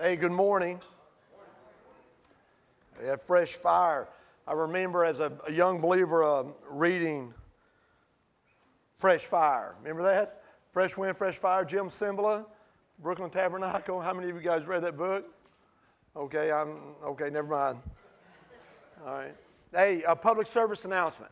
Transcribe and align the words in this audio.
Hey, 0.00 0.16
good 0.16 0.32
morning. 0.32 0.80
They 2.98 3.08
had 3.08 3.20
fresh 3.20 3.56
fire. 3.56 4.08
I 4.48 4.54
remember 4.54 5.04
as 5.04 5.20
a, 5.20 5.30
a 5.46 5.52
young 5.52 5.78
believer 5.78 6.24
uh, 6.24 6.44
reading 6.70 7.34
Fresh 8.96 9.24
Fire. 9.26 9.74
Remember 9.82 10.02
that? 10.04 10.42
Fresh 10.72 10.96
Wind, 10.96 11.18
Fresh 11.18 11.36
Fire, 11.36 11.66
Jim 11.66 11.88
Cymbala, 11.88 12.46
Brooklyn 13.00 13.28
Tabernacle. 13.28 14.00
How 14.00 14.14
many 14.14 14.30
of 14.30 14.36
you 14.36 14.40
guys 14.40 14.64
read 14.64 14.82
that 14.84 14.96
book? 14.96 15.26
Okay, 16.16 16.50
I'm 16.50 16.78
okay, 17.04 17.28
never 17.28 17.48
mind. 17.48 17.78
All 19.04 19.12
right. 19.12 19.36
Hey, 19.70 20.02
a 20.08 20.16
public 20.16 20.46
service 20.46 20.86
announcement. 20.86 21.30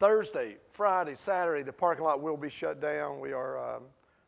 Thursday, 0.00 0.56
Friday, 0.72 1.14
Saturday, 1.14 1.62
the 1.62 1.72
parking 1.72 2.04
lot 2.04 2.20
will 2.20 2.36
be 2.36 2.50
shut 2.50 2.80
down. 2.80 3.20
We 3.20 3.32
are 3.32 3.76
um, 3.76 3.82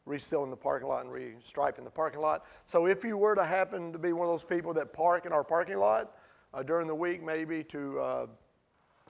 resealing 0.08 0.50
the 0.50 0.56
parking 0.56 0.88
lot 0.88 1.04
and 1.04 1.12
restriping 1.12 1.84
the 1.84 1.90
parking 1.90 2.20
lot. 2.20 2.46
So 2.66 2.86
if 2.86 3.04
you 3.04 3.16
were 3.16 3.34
to 3.34 3.44
happen 3.44 3.92
to 3.92 3.98
be 3.98 4.12
one 4.12 4.26
of 4.26 4.32
those 4.32 4.44
people 4.44 4.72
that 4.74 4.92
park 4.92 5.26
in 5.26 5.32
our 5.32 5.44
parking 5.44 5.78
lot 5.78 6.16
uh, 6.54 6.62
during 6.62 6.86
the 6.86 6.94
week, 6.94 7.22
maybe 7.22 7.62
to 7.64 8.00
uh, 8.00 8.26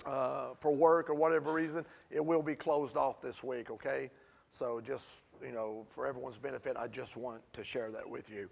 uh, 0.06 0.48
for 0.60 0.74
work 0.74 1.10
or 1.10 1.14
whatever 1.14 1.52
reason, 1.52 1.84
it 2.10 2.24
will 2.24 2.42
be 2.42 2.54
closed 2.54 2.96
off 2.96 3.20
this 3.20 3.42
week. 3.42 3.70
Okay, 3.70 4.10
so 4.50 4.80
just 4.80 5.22
you 5.44 5.52
know, 5.52 5.86
for 5.88 6.06
everyone's 6.06 6.38
benefit, 6.38 6.76
I 6.76 6.88
just 6.88 7.16
want 7.16 7.40
to 7.52 7.64
share 7.64 7.90
that 7.92 8.08
with 8.08 8.30
you. 8.30 8.48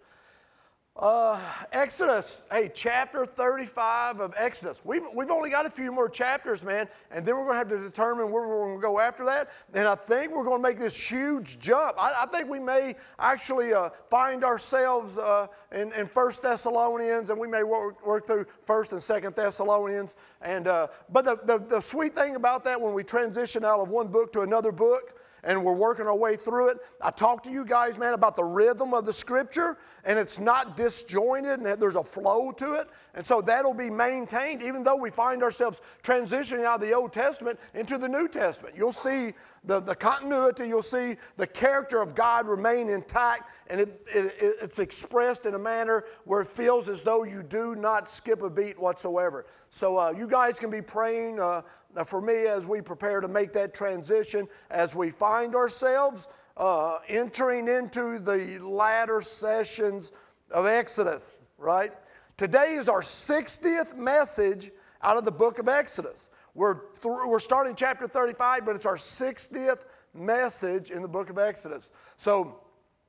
Uh, 0.99 1.39
Exodus, 1.73 2.41
hey, 2.51 2.71
chapter 2.75 3.27
35 3.27 4.21
of 4.21 4.33
Exodus. 4.35 4.81
We've, 4.83 5.05
we've 5.15 5.31
only 5.31 5.51
got 5.51 5.67
a 5.67 5.71
few 5.71 5.93
more 5.93 6.09
chapters, 6.09 6.65
man, 6.65 6.89
and 7.11 7.23
then 7.23 7.37
we're 7.37 7.45
going 7.45 7.53
to 7.53 7.59
have 7.59 7.69
to 7.69 7.79
determine 7.79 8.31
where 8.31 8.49
we're 8.49 8.65
going 8.65 8.77
to 8.77 8.81
go 8.81 8.99
after 8.99 9.23
that. 9.27 9.51
And 9.75 9.87
I 9.87 9.95
think 9.95 10.33
we're 10.35 10.45
going 10.45 10.63
to 10.63 10.63
make 10.67 10.79
this 10.79 10.97
huge 10.97 11.59
jump. 11.59 11.97
I, 11.99 12.23
I 12.23 12.27
think 12.27 12.49
we 12.49 12.61
may 12.61 12.97
actually 13.19 13.75
uh, 13.75 13.91
find 14.09 14.43
ourselves 14.43 15.19
uh, 15.19 15.49
in, 15.71 15.93
in 15.93 16.07
1 16.07 16.33
Thessalonians, 16.43 17.29
and 17.29 17.39
we 17.39 17.47
may 17.47 17.63
work, 17.63 18.05
work 18.07 18.27
through 18.27 18.47
1st 18.67 18.93
and 18.93 19.01
2nd 19.03 19.35
Thessalonians. 19.35 20.17
And, 20.41 20.67
uh, 20.67 20.87
but 21.13 21.27
the, 21.27 21.39
the, 21.45 21.59
the 21.59 21.81
sweet 21.81 22.15
thing 22.15 22.37
about 22.37 22.65
that, 22.65 22.81
when 22.81 22.95
we 22.95 23.05
transition 23.05 23.67
out 23.67 23.81
of 23.81 23.91
one 23.91 24.09
book 24.09 24.33
to 24.33 24.41
another 24.41 24.73
book, 24.73 25.13
and 25.45 25.63
we're 25.63 25.73
working 25.73 26.07
our 26.07 26.17
way 26.17 26.37
through 26.37 26.69
it. 26.69 26.79
I 27.01 27.11
talked 27.11 27.45
to 27.45 27.51
you 27.51 27.65
guys, 27.65 27.99
man, 27.99 28.15
about 28.15 28.37
the 28.37 28.45
rhythm 28.45 28.95
of 28.95 29.05
the 29.05 29.13
scripture, 29.13 29.79
and 30.05 30.19
it's 30.19 30.39
not 30.39 30.77
disjointed 30.77 31.61
and 31.61 31.81
there's 31.81 31.95
a 31.95 32.05
flow 32.05 32.53
to 32.53 32.75
it. 32.75 32.89
And 33.17 33.27
so 33.27 33.41
that'll 33.41 33.75
be 33.75 33.89
maintained 33.89 34.63
even 34.63 34.85
though 34.85 34.97
we 34.97 35.11
find 35.11 35.43
ourselves 35.43 35.81
transitioning 36.03 36.65
out 36.65 36.77
of 36.77 36.81
the 36.83 36.93
Old 36.93 37.15
Testament 37.15 37.59
into 37.75 37.97
the 37.97 38.09
New 38.09 38.29
Testament. 38.29 38.75
You'll 38.77 38.93
see 38.93 39.33
the, 39.65 39.81
the 39.81 39.95
continuity, 39.95 40.69
you'll 40.69 40.83
see 40.83 41.17
the 41.37 41.47
character 41.47 42.01
of 42.03 42.15
God 42.15 42.47
remain 42.47 42.91
intact, 42.91 43.51
and 43.69 43.81
it, 43.81 44.07
it, 44.15 44.37
it's 44.41 44.79
expressed 44.79 45.47
in 45.47 45.55
a 45.55 45.59
manner 45.59 46.05
where 46.25 46.43
it 46.43 46.49
feels 46.49 46.89
as 46.89 47.03
though 47.03 47.25
you 47.25 47.43
do 47.43 47.75
not 47.75 48.09
skip 48.09 48.43
a 48.43 48.51
beat 48.51 48.79
whatsoever. 48.79 49.47
So 49.71 49.99
uh, 49.99 50.15
you 50.17 50.29
guys 50.29 50.59
can 50.59 50.71
be 50.71 50.83
praying 50.83 51.41
uh, 51.41 51.63
for 52.07 52.21
me 52.21 52.47
as 52.47 52.67
we 52.67 52.83
prepare 52.83 53.21
to 53.21 53.29
make 53.29 53.53
that 53.55 53.75
transition, 53.75 54.47
as 54.71 54.95
we 54.95 55.11
find 55.11 55.55
ourselves 55.55 56.29
uh, 56.59 56.99
entering 57.09 57.69
into 57.69 58.19
the 58.19 58.59
latter 58.59 59.23
sessions 59.23 60.13
of 60.51 60.67
Exodus, 60.67 61.37
right? 61.59 61.93
Today 62.37 62.75
is 62.75 62.91
our 62.91 63.01
60th 63.01 63.97
message 63.97 64.71
out 65.01 65.17
of 65.17 65.25
the 65.25 65.33
book 65.33 65.59
of 65.59 65.69
Exodus. 65.69 66.29
We're, 66.55 66.93
through, 66.97 67.31
we're 67.31 67.41
starting 67.41 67.75
chapter 67.75 68.07
35, 68.07 68.67
but 68.67 68.77
it's 68.77 68.85
our 68.85 68.97
60th 68.97 69.85
message 70.13 70.91
in 70.91 71.01
the 71.01 71.09
book 71.09 71.31
of 71.31 71.39
Exodus. 71.39 71.93
So 72.19 72.61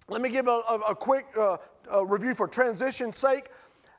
let 0.07 0.21
me 0.21 0.29
give 0.29 0.47
a, 0.47 0.61
a, 0.69 0.79
a 0.91 0.95
quick 0.95 1.25
uh, 1.37 1.57
a 1.91 2.05
review 2.05 2.35
for 2.35 2.47
transition's 2.47 3.17
sake. 3.17 3.49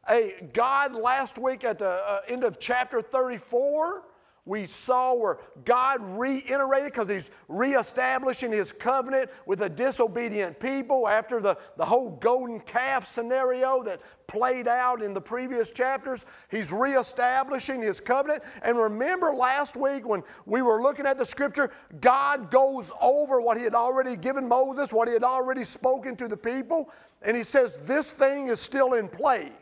Hey, 0.07 0.49
God 0.55 0.95
last 0.95 1.37
week 1.37 1.63
at 1.63 1.79
the 1.79 1.91
uh, 1.91 2.21
end 2.27 2.43
of 2.43 2.59
chapter 2.59 3.03
34 3.03 4.05
we 4.49 4.67
saw 4.67 5.13
where 5.13 5.39
God 5.67 6.01
reiterated 6.19 6.87
because 6.87 7.11
He's 7.11 7.31
reestablishing 7.49 8.51
His 8.51 8.73
covenant 8.73 9.31
with 9.45 9.61
a 9.61 9.69
disobedient 9.69 10.59
people 10.59 11.07
after 11.07 11.39
the, 11.39 11.59
the 11.77 11.85
whole 11.85 12.13
golden 12.13 12.59
calf 12.61 13.07
scenario 13.07 13.83
that 13.83 14.01
played 14.27 14.67
out 14.67 15.03
in 15.03 15.13
the 15.13 15.21
previous 15.21 15.71
chapters. 15.71 16.25
He's 16.51 16.73
reestablishing 16.73 17.83
His 17.83 18.01
covenant. 18.01 18.43
And 18.63 18.79
remember 18.79 19.35
last 19.35 19.77
week 19.77 20.09
when 20.09 20.23
we 20.47 20.63
were 20.63 20.81
looking 20.81 21.05
at 21.05 21.19
the 21.19 21.27
scripture, 21.27 21.71
God 22.01 22.51
goes 22.51 22.91
over 23.03 23.43
what 23.43 23.59
He 23.59 23.65
had 23.65 23.75
already 23.75 24.17
given 24.17 24.49
Moses, 24.49 24.95
what 24.95 25.09
He 25.09 25.15
had 25.15 25.25
already 25.25 25.65
spoken 25.65 26.17
to 26.17 26.27
the 26.27 26.39
people, 26.39 26.91
and 27.21 27.37
He 27.37 27.45
says, 27.45 27.83
This 27.83 28.15
thing 28.15 28.49
is 28.49 28.61
still 28.61 28.95
in 28.95 29.09
play, 29.09 29.53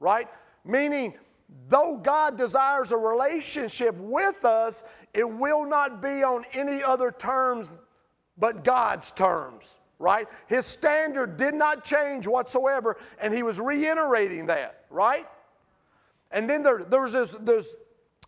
right? 0.00 0.28
Meaning, 0.66 1.14
though 1.68 1.96
God 1.96 2.36
desires 2.36 2.92
a 2.92 2.96
relationship 2.96 3.94
with 3.96 4.44
us, 4.44 4.84
it 5.14 5.28
will 5.28 5.66
not 5.66 6.02
be 6.02 6.22
on 6.22 6.44
any 6.52 6.82
other 6.82 7.10
terms 7.10 7.76
but 8.38 8.62
God's 8.62 9.10
terms, 9.12 9.78
right? 9.98 10.28
His 10.46 10.64
standard 10.64 11.36
did 11.36 11.54
not 11.54 11.84
change 11.84 12.26
whatsoever, 12.26 12.96
and 13.20 13.34
he 13.34 13.42
was 13.42 13.58
reiterating 13.58 14.46
that, 14.46 14.84
right? 14.90 15.26
And 16.30 16.48
then 16.48 16.62
there, 16.62 16.84
there's 16.84 17.12
this, 17.12 17.30
there's 17.30 17.76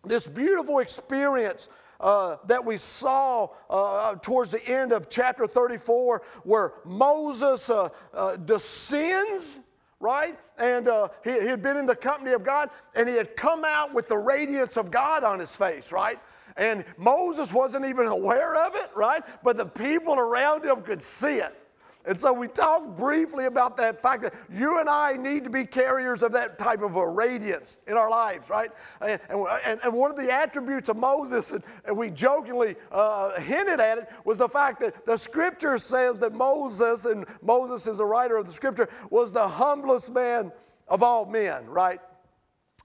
this 0.03 0.27
beautiful 0.27 0.79
experience 0.79 1.69
uh, 1.99 2.37
that 2.47 2.65
we 2.65 2.77
saw 2.77 3.47
uh, 3.69 4.15
towards 4.15 4.51
the 4.51 4.65
end 4.67 4.91
of 4.91 5.07
chapter 5.07 5.45
34 5.45 6.23
where 6.43 6.73
Moses 6.83 7.69
uh, 7.69 7.89
uh 8.11 8.37
descends 8.37 9.59
right? 10.01 10.37
And 10.57 10.87
uh, 10.87 11.09
he, 11.23 11.31
he 11.31 11.47
had 11.47 11.61
been 11.61 11.77
in 11.77 11.85
the 11.85 11.95
company 11.95 12.31
of 12.31 12.43
God, 12.43 12.69
and 12.95 13.07
he 13.07 13.15
had 13.15 13.35
come 13.35 13.63
out 13.63 13.93
with 13.93 14.07
the 14.07 14.17
radiance 14.17 14.75
of 14.75 14.91
God 14.91 15.23
on 15.23 15.39
his 15.39 15.55
face, 15.55 15.91
right? 15.91 16.19
And 16.57 16.83
Moses 16.97 17.53
wasn't 17.53 17.85
even 17.85 18.07
aware 18.07 18.55
of 18.55 18.75
it, 18.75 18.89
right? 18.95 19.23
But 19.43 19.55
the 19.55 19.65
people 19.65 20.15
around 20.15 20.65
him 20.65 20.81
could 20.81 21.01
see 21.01 21.37
it. 21.37 21.57
And 22.05 22.19
so 22.19 22.33
we 22.33 22.47
talked 22.47 22.97
briefly 22.97 23.45
about 23.45 23.77
that 23.77 24.01
fact 24.01 24.23
that 24.23 24.33
you 24.51 24.79
and 24.79 24.89
I 24.89 25.13
need 25.13 25.43
to 25.43 25.49
be 25.49 25.65
carriers 25.65 26.23
of 26.23 26.31
that 26.33 26.57
type 26.57 26.81
of 26.81 26.95
a 26.95 27.07
radiance 27.07 27.83
in 27.87 27.95
our 27.95 28.09
lives, 28.09 28.49
right? 28.49 28.71
And, 29.01 29.19
and, 29.29 29.79
and 29.83 29.93
one 29.93 30.09
of 30.09 30.17
the 30.17 30.31
attributes 30.31 30.89
of 30.89 30.97
Moses, 30.97 31.51
and, 31.51 31.63
and 31.85 31.95
we 31.95 32.09
jokingly 32.09 32.75
uh, 32.91 33.39
hinted 33.39 33.79
at 33.79 33.99
it, 33.99 34.09
was 34.25 34.39
the 34.39 34.49
fact 34.49 34.79
that 34.81 35.05
the 35.05 35.17
scripture 35.17 35.77
says 35.77 36.19
that 36.19 36.33
Moses, 36.33 37.05
and 37.05 37.25
Moses 37.41 37.87
is 37.87 37.97
the 37.97 38.05
writer 38.05 38.37
of 38.37 38.47
the 38.47 38.53
scripture, 38.53 38.89
was 39.09 39.31
the 39.31 39.47
humblest 39.47 40.11
man 40.11 40.51
of 40.87 41.03
all 41.03 41.25
men, 41.25 41.65
right? 41.67 42.01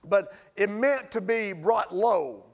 But 0.05 0.33
it 0.55 0.71
meant 0.71 1.11
to 1.13 1.21
be 1.21 1.53
brought 1.53 1.95
low. 1.95 2.45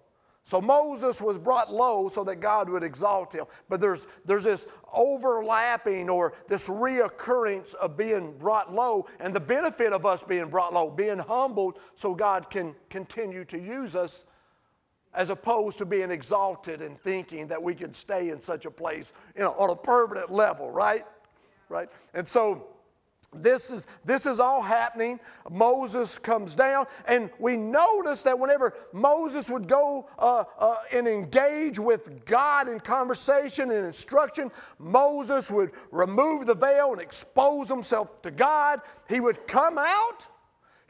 So 0.45 0.61
Moses 0.61 1.21
was 1.21 1.39
brought 1.39 1.73
low 1.73 2.09
so 2.09 2.25
that 2.25 2.37
God 2.37 2.69
would 2.69 2.83
exalt 2.83 3.33
him. 3.33 3.45
But 3.69 3.81
there's, 3.81 4.07
there's 4.25 4.45
this 4.45 4.67
overlapping 4.93 6.11
or 6.11 6.35
this 6.49 6.69
reoccurrence 6.69 7.75
of 7.75 7.97
being 7.97 8.37
brought 8.39 8.73
low 8.73 9.07
and 9.21 9.33
the 9.33 9.41
benefit 9.41 9.93
of 9.93 10.05
us 10.05 10.23
being 10.23 10.49
brought 10.49 10.75
low, 10.75 10.91
being 10.91 11.19
humbled 11.19 11.79
so 11.95 12.15
God 12.15 12.51
can 12.51 12.75
continue 12.91 13.45
to 13.47 13.59
use 13.59 13.95
us 13.95 14.25
as 15.15 15.31
opposed 15.31 15.79
to 15.79 15.85
being 15.85 16.11
exalted 16.11 16.83
and 16.83 16.99
thinking 17.01 17.47
that 17.47 17.63
we 17.63 17.75
can 17.75 17.93
stay 17.93 18.31
in 18.31 18.41
such 18.41 18.65
a 18.65 18.71
place 18.71 19.13
you 19.37 19.43
know, 19.43 19.53
on 19.53 19.71
a 19.71 19.77
permanent 19.77 20.31
level, 20.31 20.71
right? 20.71 21.05
Right? 21.69 21.89
And 22.15 22.27
so 22.27 22.72
this 23.35 23.71
is, 23.71 23.87
this 24.05 24.27
is 24.27 24.41
all 24.41 24.61
happening. 24.61 25.19
Moses 25.51 26.19
comes 26.19 26.55
down, 26.55 26.87
and 27.07 27.31
we 27.39 27.57
notice 27.57 28.23
that 28.23 28.39
whenever 28.39 28.75
Moses 28.93 29.49
would 29.49 29.69
go 29.69 30.09
uh, 30.19 30.45
uh, 30.59 30.77
and 30.93 31.09
engage 31.09 31.79
with 31.79 32.25
God 32.27 32.69
in 32.69 32.79
conversation 32.81 33.71
and 33.71 33.87
instruction, 33.87 34.51
Moses 34.79 35.51
would 35.51 35.71
remove 35.91 36.47
the 36.47 36.55
veil 36.55 36.93
and 36.93 37.01
expose 37.01 37.69
himself 37.69 38.21
to 38.23 38.31
God. 38.31 38.81
He 39.09 39.21
would 39.21 39.47
come 39.47 39.79
out. 39.79 40.29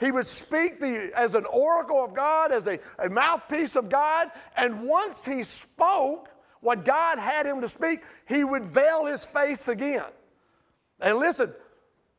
He 0.00 0.11
would 0.11 0.26
speak 0.26 0.81
the, 0.81 1.12
as 1.16 1.37
an 1.37 1.44
oracle 1.46 2.05
of 2.05 2.12
God, 2.12 2.50
as 2.50 2.66
a, 2.66 2.81
a 2.99 3.08
mouthpiece 3.08 3.76
of 3.76 3.88
God. 3.88 4.32
And 4.56 4.82
once 4.82 5.25
he 5.25 5.44
spoke 5.44 6.28
what 6.61 6.84
God 6.84 7.19
had 7.20 7.46
him 7.46 7.61
to 7.61 7.69
speak, 7.69 8.00
he 8.26 8.43
would 8.43 8.64
veil 8.64 9.06
his 9.06 9.25
face 9.25 9.69
again. 9.69 10.02
And 11.00 11.19
listen, 11.19 11.52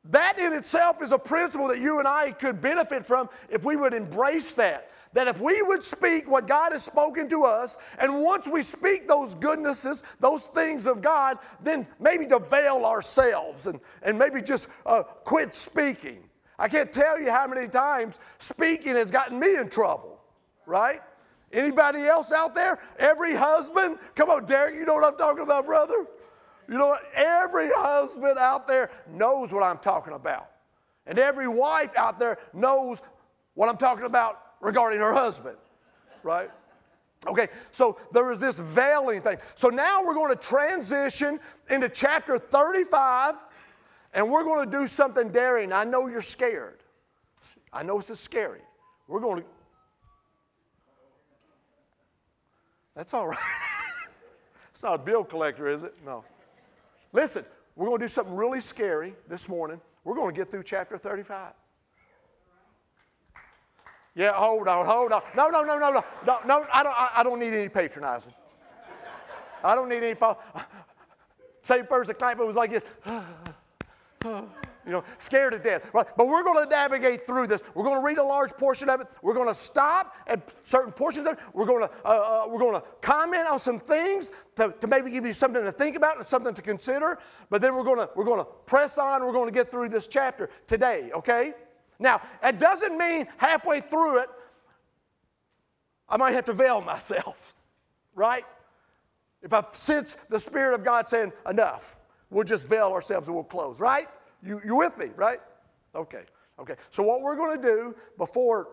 that 0.06 0.38
in 0.38 0.54
itself 0.54 1.02
is 1.02 1.12
a 1.12 1.18
principle 1.18 1.68
that 1.70 1.80
you 1.80 2.00
and 2.00 2.08
I 2.08 2.32
could 2.32 2.60
benefit 2.60 3.06
from 3.06 3.30
if 3.50 3.64
we 3.64 3.76
would 3.76 3.94
embrace 3.94 4.54
that. 4.56 4.90
That 5.14 5.28
if 5.28 5.40
we 5.40 5.62
would 5.62 5.84
speak 5.84 6.28
what 6.28 6.48
God 6.48 6.72
has 6.72 6.84
spoken 6.84 7.30
to 7.30 7.44
us, 7.44 7.78
and 8.00 8.22
once 8.22 8.48
we 8.48 8.64
speak 8.64 9.08
those 9.08 9.36
goodnesses, 9.36 10.02
those 10.20 10.44
things 10.44 10.88
of 10.88 11.02
God, 11.02 11.38
then 11.62 11.86
maybe 12.00 12.26
to 12.28 12.40
veil 12.40 12.84
ourselves 12.84 13.68
and, 13.68 13.80
and 14.02 14.18
maybe 14.18 14.42
just 14.42 14.68
uh, 14.88 15.04
quit 15.04 15.54
speaking. 15.54 16.24
I 16.58 16.68
can't 16.68 16.92
tell 16.92 17.20
you 17.20 17.30
how 17.30 17.46
many 17.48 17.68
times 17.68 18.20
speaking 18.40 18.96
has 18.96 19.12
gotten 19.12 19.40
me 19.40 19.56
in 19.56 19.70
trouble, 19.70 20.20
right? 20.66 21.02
Anybody 21.52 22.00
else 22.02 22.32
out 22.32 22.56
there? 22.56 22.80
Every 22.98 23.36
husband? 23.36 24.00
Come 24.16 24.32
on, 24.32 24.46
Derek, 24.46 24.74
you 24.76 24.86
know 24.86 24.96
what 24.96 25.06
I'm 25.06 25.18
talking 25.18 25.44
about, 25.44 25.66
brother? 25.66 26.08
You 26.68 26.78
know 26.78 26.88
what? 26.88 27.02
Every 27.14 27.70
husband 27.74 28.38
out 28.38 28.68
there 28.68 28.92
knows 29.10 29.52
what 29.52 29.64
I'm 29.64 29.78
talking 29.80 30.14
about. 30.14 30.50
And 31.06 31.20
every 31.20 31.48
wife 31.48 31.92
out 31.98 32.20
there 32.20 32.38
knows 32.54 33.02
what 33.56 33.70
I'm 33.70 33.78
talking 33.78 34.06
about 34.06 34.42
regarding 34.62 35.00
her 35.00 35.14
husband, 35.14 35.58
right? 36.24 36.50
Okay, 37.28 37.48
so 37.72 37.98
there 38.12 38.32
is 38.32 38.40
this 38.40 38.60
veiling 38.60 39.22
thing. 39.22 39.38
So 39.56 39.70
now 39.70 40.04
we're 40.04 40.14
going 40.14 40.30
to 40.30 40.42
transition 40.42 41.40
into 41.70 41.88
chapter 41.90 42.38
35, 42.38 43.36
and 44.14 44.30
we're 44.30 44.44
going 44.44 44.70
to 44.70 44.78
do 44.78 44.88
something 44.88 45.30
daring. 45.30 45.72
I 45.72 45.84
know 45.84 46.08
you're 46.08 46.22
scared. 46.22 46.80
I 47.72 47.84
know 47.84 47.98
this 47.98 48.10
is 48.10 48.20
scary. 48.20 48.62
We're 49.08 49.20
going 49.20 49.42
to. 49.42 49.48
That's 52.96 53.14
all 53.14 53.28
right. 53.28 53.38
it's 54.72 54.84
not 54.84 54.96
a 54.96 55.04
bill 55.04 55.24
collector, 55.24 55.68
is 55.68 55.84
it? 55.84 55.96
No. 56.06 56.24
Listen, 57.14 57.46
we're 57.76 57.86
going 57.86 58.00
to 58.00 58.06
do 58.06 58.10
something 58.10 58.36
really 58.36 58.60
scary 58.60 59.16
this 59.30 59.48
morning. 59.48 59.80
We're 60.04 60.16
going 60.16 60.30
to 60.30 60.36
get 60.36 60.50
through 60.50 60.64
chapter 60.64 60.98
35. 60.98 61.54
Yeah, 64.16 64.34
hold 64.34 64.68
on, 64.68 64.86
hold 64.86 65.12
on. 65.12 65.22
No, 65.36 65.50
no, 65.50 65.64
no, 65.64 65.80
no, 65.80 65.92
no, 65.92 66.04
no, 66.26 66.40
no. 66.46 66.68
I 66.72 66.84
don't. 66.84 66.96
I, 66.98 67.24
don't 67.24 67.40
need 67.40 67.54
any 67.54 67.70
patronizing. 67.70 68.34
I 69.64 69.74
don't 69.74 69.90
need 69.90 70.04
any. 70.04 70.16
Same 71.64 71.86
person 71.88 72.14
clapping 72.16 72.46
was 72.46 72.56
like 72.56 72.72
this. 72.72 72.84
you 74.86 74.92
know, 74.92 75.04
scared 75.18 75.54
to 75.54 75.60
death. 75.60 75.94
Right? 75.94 76.06
But 76.18 76.28
we're 76.28 76.44
going 76.44 76.64
to 76.64 76.70
navigate 76.70 77.26
through 77.26 77.48
this. 77.48 77.62
We're 77.74 77.84
going 77.84 78.00
to 78.00 78.06
read 78.06 78.18
a 78.18 78.24
large 78.24 78.52
portion 78.52 78.90
of 78.90 79.02
it. 79.02 79.08
We're 79.22 79.34
going 79.34 79.48
to 79.48 79.54
stop 79.54 80.16
at 80.28 80.54
certain 80.64 80.92
portions 80.92 81.28
of 81.28 81.34
it. 81.34 81.40
We're 81.54 81.66
going 81.66 81.88
to, 81.88 81.92
uh, 82.06 82.08
uh, 82.46 82.50
we're 82.50 82.60
going 82.60 82.74
to 82.74 82.84
comment 83.02 83.48
on 83.48 83.60
some 83.60 83.80
things 83.80 84.32
to, 84.56 84.74
to 84.82 84.88
maybe 84.88 85.12
give 85.12 85.26
you 85.26 85.34
something 85.34 85.64
to 85.64 85.72
think 85.72 85.96
about 85.96 86.18
and 86.18 86.28
something 86.28 86.54
to 86.54 86.62
consider. 86.62 87.20
But 87.50 87.62
then 87.62 87.76
we're 87.76 87.84
going 87.84 88.00
to, 88.00 88.10
we're 88.16 88.26
going 88.26 88.40
to 88.40 88.50
press 88.66 88.98
on. 88.98 89.26
We're 89.26 89.34
going 89.34 89.48
to 89.48 89.54
get 89.54 89.72
through 89.72 89.90
this 89.90 90.08
chapter 90.08 90.50
today, 90.68 91.12
okay? 91.14 91.54
Now, 92.00 92.22
it 92.44 92.60
doesn't 92.60 92.98
mean 92.98 93.28
halfway 93.38 93.80
through 93.80 94.20
it, 94.20 94.30
I 96.10 96.18
might 96.18 96.32
have 96.32 96.46
to 96.46 96.54
veil 96.54 96.82
myself, 96.82 97.54
right? 98.16 98.46
If 99.42 99.54
I 99.54 99.62
sense 99.72 100.18
the 100.30 100.40
Spirit 100.40 100.74
of 100.76 100.84
God 100.84 101.08
saying, 101.10 101.32
enough, 101.50 101.98
we'll 102.30 102.44
just 102.44 102.68
veil 102.68 102.92
ourselves 102.92 103.28
and 103.28 103.36
we'll 103.36 103.44
close, 103.44 103.80
right? 103.80 104.08
You, 104.46 104.62
you 104.66 104.76
with 104.76 104.98
me, 104.98 105.08
right? 105.16 105.40
Okay, 105.96 106.24
okay. 106.60 106.76
So, 106.92 107.04
what 107.04 107.22
we're 107.22 107.36
going 107.36 107.60
to 107.60 107.62
do 107.62 107.96
before, 108.18 108.70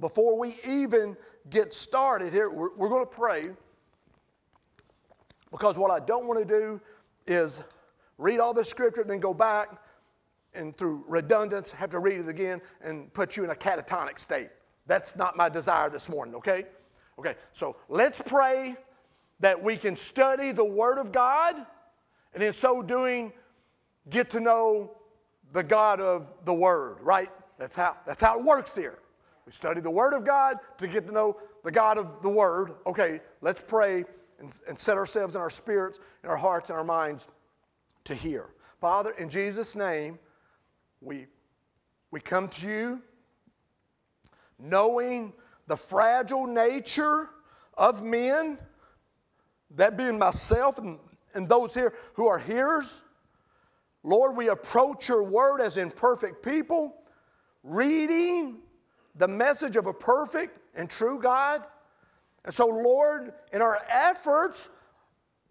before 0.00 0.38
we 0.38 0.56
even 0.64 1.16
get 1.50 1.72
started 1.72 2.32
here, 2.32 2.50
we're, 2.50 2.74
we're 2.76 2.88
going 2.88 3.04
to 3.04 3.10
pray 3.10 3.44
because 5.50 5.78
what 5.78 5.90
I 5.90 6.04
don't 6.04 6.26
want 6.26 6.40
to 6.40 6.44
do 6.46 6.80
is 7.26 7.62
read 8.18 8.40
all 8.40 8.54
the 8.54 8.64
scripture 8.64 9.02
and 9.02 9.10
then 9.10 9.20
go 9.20 9.34
back 9.34 9.68
and 10.54 10.76
through 10.76 11.04
redundance 11.06 11.72
have 11.72 11.90
to 11.90 11.98
read 11.98 12.20
it 12.20 12.28
again 12.28 12.60
and 12.82 13.12
put 13.14 13.36
you 13.36 13.44
in 13.44 13.50
a 13.50 13.54
catatonic 13.54 14.18
state. 14.18 14.48
That's 14.86 15.16
not 15.16 15.36
my 15.36 15.48
desire 15.48 15.88
this 15.88 16.08
morning, 16.08 16.34
okay? 16.34 16.64
Okay, 17.18 17.36
so 17.52 17.76
let's 17.88 18.20
pray 18.20 18.76
that 19.40 19.62
we 19.62 19.76
can 19.76 19.96
study 19.96 20.52
the 20.52 20.64
Word 20.64 20.98
of 20.98 21.12
God 21.12 21.56
and 22.34 22.42
in 22.42 22.52
so 22.52 22.82
doing 22.82 23.32
get 24.10 24.30
to 24.30 24.40
know 24.40 24.96
the 25.52 25.62
God 25.62 26.00
of 26.00 26.32
the 26.44 26.54
Word, 26.54 26.98
right? 27.00 27.30
That's 27.58 27.76
how, 27.76 27.96
that's 28.06 28.20
how 28.20 28.38
it 28.38 28.44
works 28.44 28.74
here. 28.74 28.98
We 29.46 29.52
study 29.52 29.80
the 29.80 29.90
Word 29.90 30.14
of 30.14 30.24
God 30.24 30.58
to 30.78 30.86
get 30.86 31.06
to 31.06 31.12
know 31.12 31.36
the 31.64 31.70
God 31.70 31.98
of 31.98 32.22
the 32.22 32.28
Word. 32.28 32.72
Okay, 32.86 33.20
let's 33.40 33.62
pray 33.62 34.04
and, 34.38 34.58
and 34.68 34.78
set 34.78 34.96
ourselves 34.96 35.34
in 35.34 35.40
our 35.40 35.50
spirits, 35.50 35.98
in 36.24 36.30
our 36.30 36.36
hearts, 36.36 36.70
and 36.70 36.78
our 36.78 36.84
minds 36.84 37.28
to 38.04 38.14
hear. 38.14 38.50
Father, 38.80 39.12
in 39.12 39.28
Jesus' 39.28 39.76
name, 39.76 40.18
we, 41.00 41.26
we 42.10 42.20
come 42.20 42.48
to 42.48 42.66
you 42.66 43.02
knowing 44.58 45.32
the 45.66 45.76
fragile 45.76 46.46
nature 46.46 47.30
of 47.74 48.02
men, 48.02 48.58
that 49.70 49.96
being 49.96 50.18
myself 50.18 50.78
and, 50.78 50.98
and 51.34 51.48
those 51.48 51.74
here 51.74 51.94
who 52.14 52.26
are 52.26 52.38
hearers. 52.38 53.02
Lord, 54.02 54.36
we 54.36 54.48
approach 54.48 55.08
your 55.08 55.22
word 55.22 55.60
as 55.60 55.76
imperfect 55.76 56.42
people, 56.42 56.96
reading 57.62 58.58
the 59.16 59.28
message 59.28 59.76
of 59.76 59.86
a 59.86 59.92
perfect 59.92 60.58
and 60.74 60.88
true 60.90 61.20
God. 61.20 61.62
And 62.44 62.52
so, 62.52 62.66
Lord, 62.66 63.32
in 63.52 63.62
our 63.62 63.78
efforts, 63.88 64.68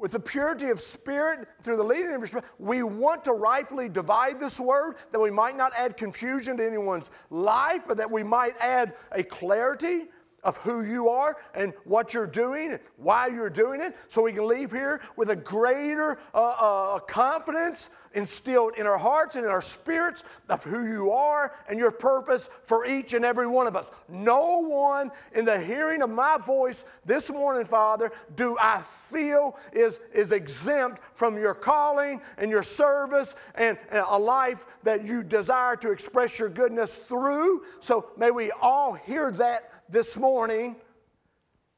with 0.02 0.14
the 0.14 0.20
purity 0.20 0.70
of 0.70 0.82
spirit 0.82 1.48
through 1.62 1.78
the 1.78 1.84
leading 1.84 2.12
of 2.12 2.22
your 2.22 2.28
spirit, 2.28 2.46
we 2.58 2.82
want 2.82 3.24
to 3.24 3.34
rightfully 3.34 3.88
divide 3.88 4.40
this 4.40 4.60
word 4.60 4.96
that 5.12 5.20
we 5.20 5.30
might 5.30 5.56
not 5.56 5.72
add 5.78 5.96
confusion 5.96 6.58
to 6.58 6.66
anyone's 6.66 7.12
life, 7.30 7.84
but 7.88 7.98
that 7.98 8.10
we 8.10 8.24
might 8.24 8.58
add 8.60 8.96
a 9.12 9.22
clarity 9.22 10.08
of 10.44 10.58
who 10.58 10.84
you 10.84 11.10
are 11.10 11.38
and 11.54 11.74
what 11.84 12.14
you're 12.14 12.28
doing 12.28 12.72
and 12.72 12.80
why 12.98 13.28
you're 13.28 13.50
doing 13.50 13.82
it 13.82 13.96
so 14.10 14.24
we 14.24 14.34
can 14.34 14.48
leave 14.48 14.72
here 14.72 15.02
with 15.16 15.30
a 15.30 15.36
greater 15.36 16.18
uh, 16.34 16.56
uh, 16.60 17.00
confidence 17.00 17.90
instilled 18.14 18.74
in 18.78 18.86
our 18.86 18.98
hearts 18.98 19.36
and 19.36 19.46
in 19.46 19.52
our 19.52 19.62
spirits 19.62 20.24
of 20.50 20.64
who 20.64 20.86
you 20.86 21.12
are 21.12 21.54
and 21.70 21.80
your 21.80 21.92
purpose 21.92 22.50
for 22.64 22.86
each 22.86 23.14
and 23.14 23.24
every 23.24 23.48
one 23.48 23.68
of 23.68 23.76
us. 23.76 23.92
No 24.10 24.60
one 24.60 25.12
in 25.34 25.46
the 25.46 25.60
hearing 25.60 26.02
of 26.02 26.10
my 26.10 26.38
voice 26.38 26.84
this 27.06 27.32
morning, 27.32 27.66
Father, 27.66 28.12
do 28.36 28.58
I 28.60 28.82
feel 28.82 29.58
is, 29.72 30.00
is 30.14 30.32
exempt 30.32 31.02
from 31.14 31.38
your 31.38 31.54
calling 31.54 32.22
and 32.38 32.52
your 32.52 32.64
service 32.64 33.36
and, 33.56 33.78
and 33.92 34.04
a 34.10 34.18
life 34.18 34.66
that 34.84 35.06
you 35.06 35.24
desire 35.24 35.76
to 35.78 35.92
express 35.92 36.40
your 36.40 36.50
goodness 36.50 36.98
through. 36.98 37.64
So 37.80 38.08
may 38.18 38.32
we 38.32 38.52
all 38.62 38.94
hear 38.94 39.32
that 39.32 39.72
this 39.90 40.18
morning. 40.18 40.31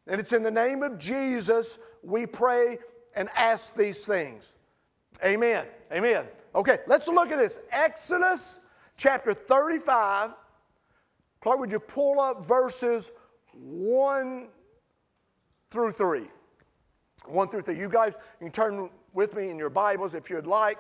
And 0.07 0.19
it's 0.19 0.33
in 0.33 0.43
the 0.43 0.51
name 0.51 0.83
of 0.83 0.97
Jesus 0.97 1.77
we 2.03 2.25
pray 2.25 2.79
and 3.15 3.29
ask 3.35 3.75
these 3.75 4.05
things. 4.05 4.53
Amen. 5.23 5.65
Amen. 5.91 6.25
Okay, 6.55 6.79
let's 6.87 7.07
look 7.07 7.31
at 7.31 7.37
this. 7.37 7.59
Exodus 7.71 8.59
chapter 8.97 9.33
35. 9.33 10.31
Clark, 11.41 11.59
would 11.59 11.71
you 11.71 11.79
pull 11.79 12.19
up 12.19 12.45
verses 12.45 13.11
1 13.53 14.47
through 15.69 15.91
3? 15.91 16.27
1 17.25 17.47
through 17.49 17.61
3. 17.61 17.77
You 17.77 17.89
guys 17.89 18.17
you 18.39 18.45
can 18.45 18.51
turn 18.51 18.89
with 19.13 19.35
me 19.35 19.49
in 19.49 19.57
your 19.57 19.69
Bibles 19.69 20.13
if 20.13 20.29
you'd 20.29 20.47
like 20.47 20.77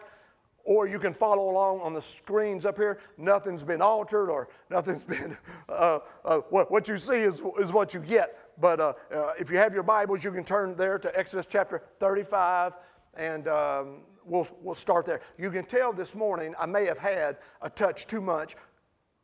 or 0.63 0.87
you 0.87 0.97
can 0.97 1.13
follow 1.13 1.49
along 1.49 1.81
on 1.81 1.93
the 1.93 2.01
screens 2.01 2.65
up 2.65 2.77
here. 2.77 2.99
Nothing's 3.17 3.63
been 3.63 3.81
altered 3.81 4.29
or 4.29 4.47
nothing's 4.69 5.03
been, 5.15 5.37
uh, 5.69 5.99
uh, 6.25 6.39
what, 6.49 6.71
what 6.71 6.87
you 6.87 6.97
see 6.97 7.21
is, 7.21 7.41
is 7.59 7.73
what 7.73 7.93
you 7.93 7.99
get. 7.99 8.39
But 8.59 8.79
uh, 8.79 8.93
uh, 9.13 9.33
if 9.39 9.49
you 9.49 9.57
have 9.57 9.73
your 9.73 9.83
Bibles, 9.83 10.23
you 10.23 10.31
can 10.31 10.43
turn 10.43 10.75
there 10.75 10.97
to 10.99 11.17
Exodus 11.17 11.45
chapter 11.49 11.83
35 11.99 12.73
and 13.15 13.47
um, 13.47 14.01
we'll, 14.25 14.47
we'll 14.61 14.75
start 14.75 15.05
there. 15.05 15.21
You 15.37 15.51
can 15.51 15.65
tell 15.65 15.91
this 15.91 16.15
morning 16.15 16.55
I 16.59 16.65
may 16.65 16.85
have 16.85 16.99
had 16.99 17.37
a 17.61 17.69
touch 17.69 18.07
too 18.07 18.21
much 18.21 18.55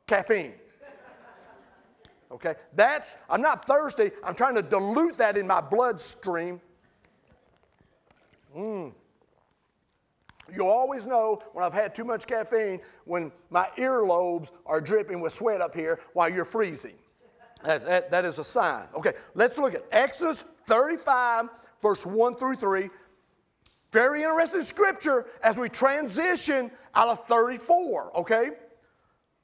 caffeine. 0.08 0.54
Okay, 2.32 2.54
that's, 2.76 3.16
I'm 3.28 3.42
not 3.42 3.66
thirsty, 3.66 4.12
I'm 4.24 4.36
trying 4.36 4.54
to 4.54 4.62
dilute 4.62 5.18
that 5.18 5.36
in 5.36 5.48
my 5.48 5.62
bloodstream. 5.62 6.62
Mmm. 8.56 8.92
You'll 10.56 10.68
always 10.68 11.06
know 11.06 11.42
when 11.54 11.64
I've 11.64 11.74
had 11.74 11.94
too 11.96 12.04
much 12.04 12.28
caffeine 12.28 12.80
when 13.06 13.32
my 13.50 13.70
earlobes 13.78 14.52
are 14.66 14.82
dripping 14.82 15.20
with 15.20 15.34
sweat 15.34 15.62
up 15.62 15.76
here 15.76 16.00
while 16.14 16.30
you're 16.30 16.46
freezing. 16.46 16.96
That, 17.64 17.86
that, 17.86 18.12
that 18.12 18.26
is 18.26 18.40
a 18.40 18.44
sign. 18.44 18.88
Okay, 18.96 19.14
let's 19.34 19.58
look 19.58 19.74
at 19.74 19.84
Exodus 19.92 20.46
35, 20.68 21.50
verse 21.82 22.06
1 22.06 22.36
through 22.36 22.56
3. 22.56 22.90
Very 23.92 24.24
interesting 24.24 24.64
scripture 24.64 25.26
as 25.44 25.58
we 25.58 25.68
transition 25.68 26.72
out 26.96 27.08
of 27.08 27.26
34, 27.28 28.18
okay? 28.20 28.52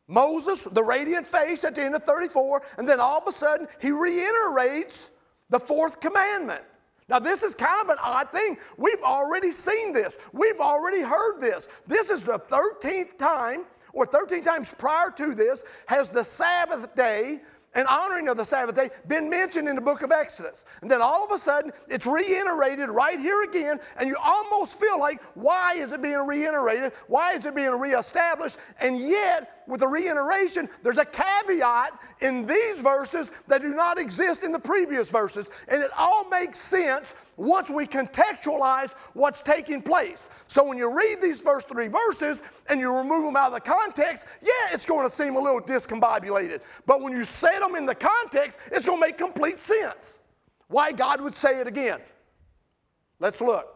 Moses, 0.07 0.65
the 0.65 0.83
radiant 0.83 1.25
face 1.27 1.63
at 1.63 1.75
the 1.75 1.83
end 1.83 1.95
of 1.95 2.03
34, 2.03 2.61
and 2.77 2.87
then 2.87 2.99
all 2.99 3.17
of 3.17 3.27
a 3.27 3.31
sudden 3.31 3.67
he 3.81 3.91
reiterates 3.91 5.09
the 5.49 5.59
fourth 5.59 5.99
commandment. 5.99 6.63
Now, 7.07 7.19
this 7.19 7.43
is 7.43 7.53
kind 7.53 7.81
of 7.83 7.89
an 7.89 7.97
odd 8.01 8.31
thing. 8.31 8.57
We've 8.77 9.01
already 9.03 9.51
seen 9.51 9.93
this, 9.93 10.17
we've 10.33 10.59
already 10.59 11.01
heard 11.01 11.39
this. 11.39 11.67
This 11.87 12.09
is 12.09 12.23
the 12.23 12.39
13th 12.39 13.17
time, 13.17 13.65
or 13.93 14.05
13 14.05 14.43
times 14.43 14.73
prior 14.77 15.09
to 15.11 15.35
this, 15.35 15.63
has 15.85 16.09
the 16.09 16.23
Sabbath 16.23 16.93
day 16.95 17.41
and 17.75 17.87
honoring 17.87 18.27
of 18.27 18.37
the 18.37 18.45
Sabbath 18.45 18.75
day 18.75 18.89
been 19.07 19.29
mentioned 19.29 19.67
in 19.67 19.75
the 19.75 19.81
book 19.81 20.01
of 20.01 20.11
Exodus. 20.11 20.65
And 20.81 20.89
then 20.89 21.01
all 21.01 21.23
of 21.23 21.31
a 21.31 21.37
sudden, 21.37 21.71
it's 21.87 22.07
reiterated 22.07 22.89
right 22.89 23.19
here 23.19 23.43
again, 23.43 23.79
and 23.97 24.09
you 24.09 24.15
almost 24.23 24.79
feel 24.79 24.99
like, 24.99 25.21
why 25.35 25.75
is 25.75 25.91
it 25.91 26.01
being 26.01 26.25
reiterated? 26.25 26.93
Why 27.07 27.33
is 27.33 27.45
it 27.45 27.55
being 27.55 27.71
reestablished? 27.71 28.57
And 28.79 28.97
yet, 28.97 29.63
with 29.67 29.81
the 29.81 29.87
reiteration, 29.87 30.69
there's 30.83 30.97
a 30.97 31.05
caveat 31.05 31.99
in 32.21 32.45
these 32.45 32.81
verses 32.81 33.31
that 33.47 33.61
do 33.61 33.69
not 33.69 33.97
exist 33.97 34.43
in 34.43 34.51
the 34.51 34.59
previous 34.59 35.09
verses. 35.09 35.49
And 35.67 35.81
it 35.81 35.91
all 35.97 36.29
makes 36.29 36.59
sense 36.59 37.15
once 37.37 37.69
we 37.69 37.87
contextualize 37.87 38.93
what's 39.13 39.41
taking 39.41 39.81
place. 39.81 40.29
So 40.47 40.63
when 40.63 40.77
you 40.77 40.95
read 40.95 41.21
these 41.21 41.41
first 41.41 41.67
three 41.67 41.87
verses 41.87 42.43
and 42.69 42.79
you 42.79 42.95
remove 42.95 43.23
them 43.23 43.35
out 43.35 43.47
of 43.47 43.53
the 43.53 43.59
context, 43.59 44.25
yeah, 44.41 44.73
it's 44.73 44.85
going 44.85 45.07
to 45.07 45.13
seem 45.13 45.35
a 45.35 45.39
little 45.39 45.61
discombobulated. 45.61 46.61
But 46.85 47.01
when 47.01 47.11
you 47.13 47.25
set 47.25 47.61
them 47.67 47.75
in 47.75 47.85
the 47.85 47.95
context, 47.95 48.57
it's 48.71 48.85
going 48.85 48.99
to 48.99 49.07
make 49.07 49.17
complete 49.17 49.59
sense. 49.59 50.19
Why 50.67 50.91
God 50.91 51.21
would 51.21 51.35
say 51.35 51.59
it 51.59 51.67
again. 51.67 51.99
Let's 53.19 53.41
look. 53.41 53.71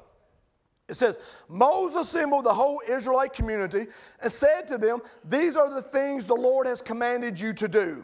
It 0.87 0.95
says, 0.95 1.19
Moses 1.47 2.07
assembled 2.07 2.45
the 2.45 2.53
whole 2.53 2.81
Israelite 2.87 3.33
community 3.33 3.85
and 4.23 4.31
said 4.31 4.67
to 4.69 4.77
them, 4.77 5.01
These 5.23 5.55
are 5.55 5.69
the 5.69 5.83
things 5.83 6.25
the 6.25 6.33
Lord 6.33 6.65
has 6.65 6.81
commanded 6.81 7.39
you 7.39 7.53
to 7.53 7.67
do. 7.67 8.03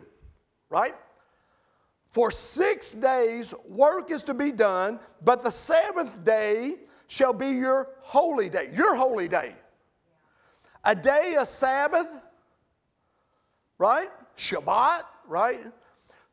Right? 0.69 0.95
For 2.09 2.31
six 2.31 2.93
days 2.93 3.53
work 3.67 4.11
is 4.11 4.23
to 4.23 4.33
be 4.33 4.51
done, 4.51 4.99
but 5.23 5.41
the 5.41 5.49
seventh 5.49 6.23
day 6.23 6.75
shall 7.07 7.33
be 7.33 7.49
your 7.49 7.89
holy 8.01 8.49
day, 8.49 8.69
your 8.73 8.95
holy 8.95 9.27
day. 9.27 9.53
A 10.83 10.95
day 10.95 11.35
of 11.39 11.47
Sabbath, 11.47 12.07
right? 13.79 14.09
Shabbat, 14.37 15.01
right? 15.27 15.61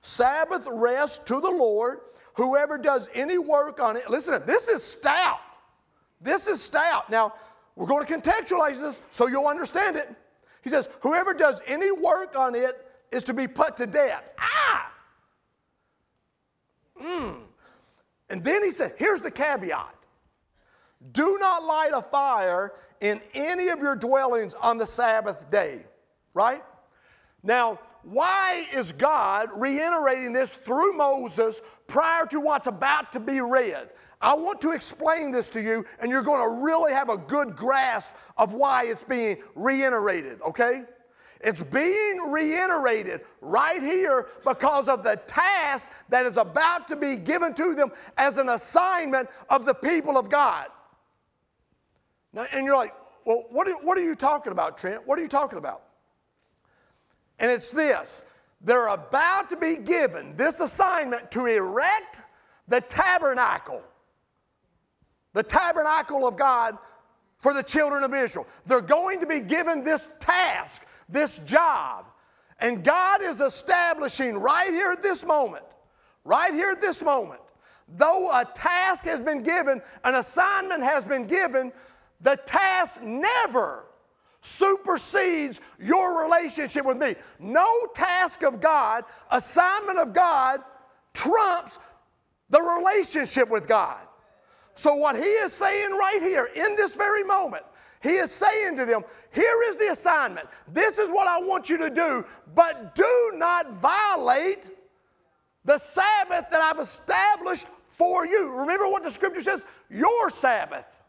Sabbath 0.03 0.67
rest 0.71 1.27
to 1.27 1.41
the 1.41 1.51
Lord. 1.51 2.01
Whoever 2.35 2.79
does 2.79 3.11
any 3.15 3.39
work 3.39 3.81
on 3.81 3.97
it, 3.97 4.09
listen, 4.11 4.41
this 4.47 4.69
is 4.69 4.83
stout. 4.83 5.41
This 6.21 6.47
is 6.47 6.63
stout. 6.63 7.11
Now, 7.11 7.35
we're 7.77 7.87
going 7.87 8.05
to 8.05 8.13
contextualize 8.13 8.81
this 8.81 9.01
so 9.11 9.27
you'll 9.29 9.49
understand 9.49 9.97
it. 9.97 10.15
He 10.63 10.71
says, 10.71 10.89
Whoever 11.01 11.35
does 11.35 11.63
any 11.67 11.91
work 11.91 12.37
on 12.37 12.55
it 12.55 12.87
is 13.11 13.23
to 13.25 13.35
be 13.35 13.49
put 13.49 13.77
to 13.79 13.87
death. 13.87 14.25
Ah! 14.39 14.93
Mm. 17.03 17.37
And 18.31 18.45
then 18.45 18.63
he 18.63 18.71
said, 18.71 18.95
Here's 18.97 19.21
the 19.21 19.31
caveat 19.31 19.95
do 21.11 21.37
not 21.41 21.65
light 21.65 21.91
a 21.93 22.03
fire 22.03 22.73
in 23.01 23.21
any 23.35 23.69
of 23.69 23.81
your 23.81 23.97
dwellings 23.97 24.55
on 24.55 24.79
the 24.79 24.87
Sabbath 24.87 25.51
day, 25.51 25.85
right? 26.33 26.63
Now, 27.43 27.81
why 28.03 28.67
is 28.73 28.93
God 28.93 29.51
reiterating 29.57 30.33
this 30.33 30.53
through 30.53 30.95
Moses 30.95 31.61
prior 31.87 32.27
to 32.27 32.41
what's 32.41 32.67
about 32.67 33.13
to 33.13 33.21
be 33.21 33.41
read? 33.41 33.91
I 34.21 34.35
want 34.35 34.61
to 34.63 34.71
explain 34.71 35.33
this 35.33 35.49
to 35.51 35.61
you, 35.61 35.85
and 36.01 36.11
you're 36.11 36.23
going 36.23 36.43
to 36.43 36.65
really 36.65 36.93
have 36.93 37.09
a 37.09 37.17
good 37.17 37.57
grasp 37.57 38.15
of 38.37 38.55
why 38.55 38.85
it's 38.85 39.05
being 39.05 39.39
reiterated, 39.55 40.41
okay? 40.43 40.85
It's 41.41 41.63
being 41.63 42.31
reiterated 42.31 43.23
right 43.41 43.83
here 43.83 44.29
because 44.45 44.89
of 44.89 45.03
the 45.03 45.17
task 45.27 45.91
that 46.09 46.25
is 46.25 46.37
about 46.37 46.87
to 46.89 46.97
be 46.97 47.17
given 47.17 47.53
to 47.55 47.75
them 47.75 47.91
as 48.17 48.39
an 48.39 48.51
assignment 48.51 49.29
of 49.51 49.65
the 49.65 49.75
people 49.75 50.17
of 50.17 50.31
God. 50.31 50.69
Now, 52.33 52.47
and 52.53 52.65
you're 52.65 52.77
like, 52.77 52.95
well, 53.25 53.47
what 53.51 53.69
are, 53.69 53.75
what 53.85 53.99
are 53.99 54.05
you 54.05 54.15
talking 54.15 54.53
about, 54.53 54.79
Trent? 54.79 55.07
What 55.07 55.19
are 55.19 55.23
you 55.23 55.29
talking 55.29 55.59
about? 55.59 55.83
And 57.43 57.51
it's 57.51 57.69
this 57.69 58.23
they're 58.63 58.89
about 58.89 59.51
to 59.51 59.57
be 59.57 59.77
given 59.77 60.35
this 60.37 60.61
assignment 60.61 61.31
to 61.33 61.45
erect 61.47 62.23
the 62.69 62.81
tabernacle 62.81 63.83
the 65.35 65.43
tabernacle 65.43 66.27
of 66.27 66.37
God 66.37 66.77
for 67.39 67.55
the 67.55 67.63
children 67.63 68.05
of 68.05 68.15
Israel. 68.15 68.47
They're 68.67 68.81
going 68.81 69.21
to 69.21 69.27
be 69.27 69.41
given 69.41 69.83
this 69.83 70.09
task, 70.21 70.87
this 71.09 71.39
job. 71.41 72.07
And 72.61 72.85
God 72.85 73.23
is 73.23 73.41
establishing 73.41 74.39
right 74.39 74.71
here 74.71 74.93
at 74.93 75.03
this 75.03 75.25
moment, 75.25 75.65
right 76.25 76.53
here 76.53 76.71
at 76.71 76.81
this 76.81 77.03
moment, 77.03 77.41
though 77.97 78.31
a 78.31 78.45
task 78.55 79.05
has 79.07 79.21
been 79.21 79.43
given, 79.43 79.83
an 80.05 80.15
assignment 80.17 80.83
has 80.83 81.05
been 81.05 81.27
given, 81.27 81.73
the 82.21 82.37
task 82.47 83.03
never 83.03 83.87
supersedes 84.43 85.61
your 85.81 86.23
relationship 86.23 86.85
with 86.85 86.99
me. 86.99 87.15
No 87.39 87.67
task 87.95 88.43
of 88.43 88.61
God, 88.61 89.05
assignment 89.31 89.99
of 89.99 90.13
God, 90.13 90.61
trumps 91.15 91.79
the 92.51 92.61
relationship 92.61 93.49
with 93.49 93.67
God. 93.67 94.01
So, 94.75 94.95
what 94.95 95.17
he 95.17 95.23
is 95.23 95.53
saying 95.53 95.93
right 95.93 96.21
here 96.21 96.49
in 96.55 96.75
this 96.77 96.95
very 96.95 97.23
moment, 97.23 97.65
he 98.03 98.11
is 98.11 98.31
saying 98.31 98.77
to 98.77 98.85
them, 98.85 99.05
Here 99.33 99.63
is 99.69 99.79
the 99.79 99.93
assignment. 99.93 100.49
This 100.69 100.99
is 100.99 101.09
what 101.09 101.29
I 101.29 101.41
want 101.41 101.71
you 101.71 101.79
to 101.79 101.91
do, 101.91 102.25
but 102.55 102.95
do 102.95 103.33
not 103.35 103.73
violate 103.75 104.71
the 105.65 105.79
Sabbath 105.79 106.47
that 106.51 106.61
I've 106.61 106.81
established 106.81 107.69
for 107.85 108.27
you. 108.27 108.51
Remember 108.51 108.89
what 108.89 109.03
the 109.03 109.11
scripture 109.11 109.43
says? 109.43 109.65
Your 109.89 110.31
Sabbath. 110.31 111.02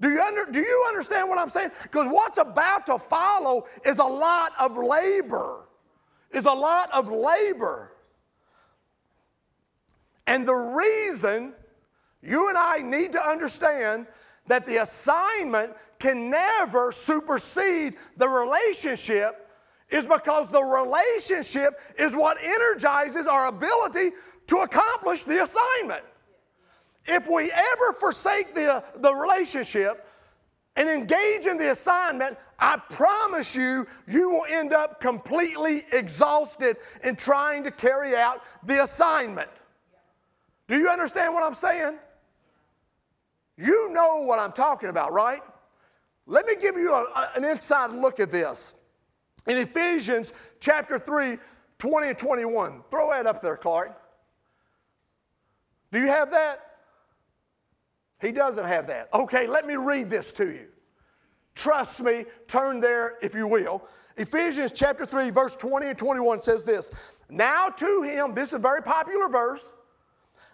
Do 0.00 0.08
you, 0.08 0.20
under, 0.20 0.46
do 0.50 0.60
you 0.60 0.84
understand 0.88 1.28
what 1.28 1.38
I'm 1.38 1.50
saying? 1.50 1.70
Because 1.82 2.06
what's 2.06 2.38
about 2.38 2.86
to 2.86 2.98
follow 2.98 3.66
is 3.84 3.98
a 3.98 4.04
lot 4.04 4.52
of 4.58 4.76
labor. 4.78 5.68
Is 6.32 6.46
a 6.46 6.52
lot 6.52 6.90
of 6.92 7.10
labor. 7.10 7.92
And 10.26 10.46
the 10.46 10.54
reason 10.54 11.54
you 12.22 12.48
and 12.48 12.56
I 12.56 12.78
need 12.78 13.12
to 13.12 13.20
understand 13.20 14.06
that 14.46 14.64
the 14.64 14.78
assignment 14.78 15.72
can 15.98 16.30
never 16.30 16.92
supersede 16.92 17.96
the 18.16 18.28
relationship 18.28 19.48
is 19.90 20.04
because 20.04 20.48
the 20.48 20.62
relationship 20.62 21.80
is 21.98 22.14
what 22.14 22.38
energizes 22.42 23.26
our 23.26 23.48
ability 23.48 24.12
to 24.46 24.58
accomplish 24.58 25.24
the 25.24 25.42
assignment. 25.42 26.04
If 27.06 27.28
we 27.28 27.50
ever 27.50 27.92
forsake 27.94 28.54
the, 28.54 28.84
the 28.96 29.12
relationship 29.12 30.06
and 30.76 30.88
engage 30.88 31.46
in 31.46 31.56
the 31.56 31.72
assignment, 31.72 32.36
I 32.58 32.76
promise 32.90 33.54
you, 33.54 33.86
you 34.06 34.30
will 34.30 34.44
end 34.48 34.72
up 34.72 35.00
completely 35.00 35.84
exhausted 35.92 36.76
in 37.02 37.16
trying 37.16 37.64
to 37.64 37.70
carry 37.70 38.14
out 38.14 38.42
the 38.64 38.82
assignment. 38.82 39.48
Do 40.68 40.78
you 40.78 40.88
understand 40.88 41.34
what 41.34 41.42
I'm 41.42 41.54
saying? 41.54 41.98
You 43.56 43.90
know 43.90 44.22
what 44.22 44.38
I'm 44.38 44.52
talking 44.52 44.88
about, 44.88 45.12
right? 45.12 45.42
Let 46.26 46.46
me 46.46 46.54
give 46.56 46.76
you 46.76 46.92
a, 46.92 47.02
a, 47.02 47.30
an 47.36 47.44
inside 47.44 47.90
look 47.92 48.20
at 48.20 48.30
this. 48.30 48.74
In 49.46 49.56
Ephesians 49.56 50.32
chapter 50.60 50.98
3, 50.98 51.38
20 51.78 52.08
and 52.08 52.18
21. 52.18 52.82
Throw 52.90 53.10
that 53.10 53.26
up 53.26 53.42
there, 53.42 53.56
Clark. 53.56 54.00
Do 55.90 55.98
you 55.98 56.06
have 56.06 56.30
that? 56.30 56.69
He 58.20 58.32
doesn't 58.32 58.66
have 58.66 58.86
that. 58.88 59.08
Okay, 59.14 59.46
let 59.46 59.66
me 59.66 59.76
read 59.76 60.10
this 60.10 60.32
to 60.34 60.46
you. 60.46 60.66
Trust 61.54 62.02
me, 62.02 62.24
turn 62.46 62.80
there 62.80 63.18
if 63.22 63.34
you 63.34 63.46
will. 63.46 63.82
Ephesians 64.16 64.72
chapter 64.72 65.06
3, 65.06 65.30
verse 65.30 65.56
20 65.56 65.86
and 65.86 65.98
21 65.98 66.42
says 66.42 66.64
this 66.64 66.90
Now 67.28 67.68
to 67.68 68.02
him, 68.02 68.34
this 68.34 68.48
is 68.48 68.54
a 68.54 68.58
very 68.58 68.82
popular 68.82 69.28
verse. 69.28 69.72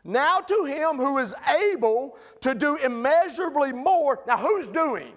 Now 0.07 0.39
to 0.39 0.65
him 0.65 0.97
who 0.97 1.19
is 1.19 1.35
able 1.73 2.17
to 2.41 2.55
do 2.55 2.77
immeasurably 2.77 3.73
more. 3.73 4.23
Now, 4.27 4.37
who's 4.37 4.69
doing? 4.69 5.13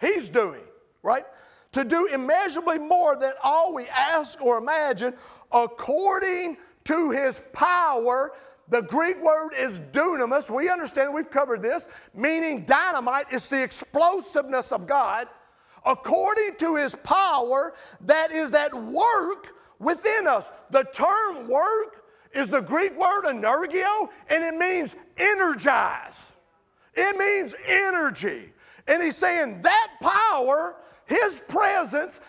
He's 0.00 0.28
doing, 0.28 0.62
right? 1.02 1.24
To 1.72 1.84
do 1.84 2.06
immeasurably 2.06 2.78
more 2.78 3.16
than 3.16 3.32
all 3.42 3.74
we 3.74 3.86
ask 3.88 4.40
or 4.40 4.58
imagine, 4.58 5.14
according 5.50 6.56
to 6.84 7.10
his 7.10 7.42
power. 7.52 8.32
The 8.72 8.80
Greek 8.80 9.22
word 9.22 9.50
is 9.54 9.80
dunamis. 9.92 10.48
We 10.48 10.70
understand, 10.70 11.12
we've 11.12 11.28
covered 11.28 11.60
this, 11.60 11.88
meaning 12.14 12.64
dynamite. 12.64 13.26
It's 13.30 13.46
the 13.46 13.62
explosiveness 13.62 14.72
of 14.72 14.86
God. 14.86 15.28
According 15.84 16.56
to 16.56 16.76
his 16.76 16.94
power 17.04 17.74
that 18.06 18.32
is 18.32 18.54
at 18.54 18.74
work 18.74 19.54
within 19.78 20.26
us. 20.26 20.50
The 20.70 20.84
term 20.84 21.48
work 21.48 22.02
is 22.32 22.48
the 22.48 22.62
Greek 22.62 22.98
word 22.98 23.24
energio, 23.24 24.08
and 24.30 24.42
it 24.42 24.54
means 24.54 24.96
energize. 25.18 26.32
It 26.94 27.18
means 27.18 27.54
energy. 27.66 28.54
And 28.88 29.02
he's 29.02 29.16
saying 29.16 29.60
that 29.60 29.88
power, 30.00 30.76
his 31.04 31.42
presence, 31.46 32.20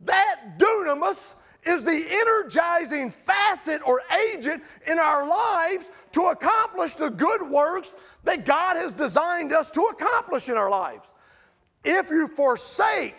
that 0.00 0.58
dunamis, 0.58 1.34
is 1.66 1.82
the 1.82 2.04
energizing 2.08 3.10
facet 3.10 3.82
or 3.86 4.00
agent 4.32 4.62
in 4.86 4.98
our 4.98 5.26
lives 5.26 5.90
to 6.12 6.26
accomplish 6.26 6.94
the 6.94 7.10
good 7.10 7.42
works 7.42 7.96
that 8.24 8.46
God 8.46 8.76
has 8.76 8.92
designed 8.92 9.52
us 9.52 9.70
to 9.72 9.82
accomplish 9.82 10.48
in 10.48 10.56
our 10.56 10.70
lives. 10.70 11.12
If 11.84 12.10
you 12.10 12.28
forsake 12.28 13.16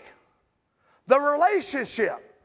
the 1.08 1.20
relationship, 1.20 2.36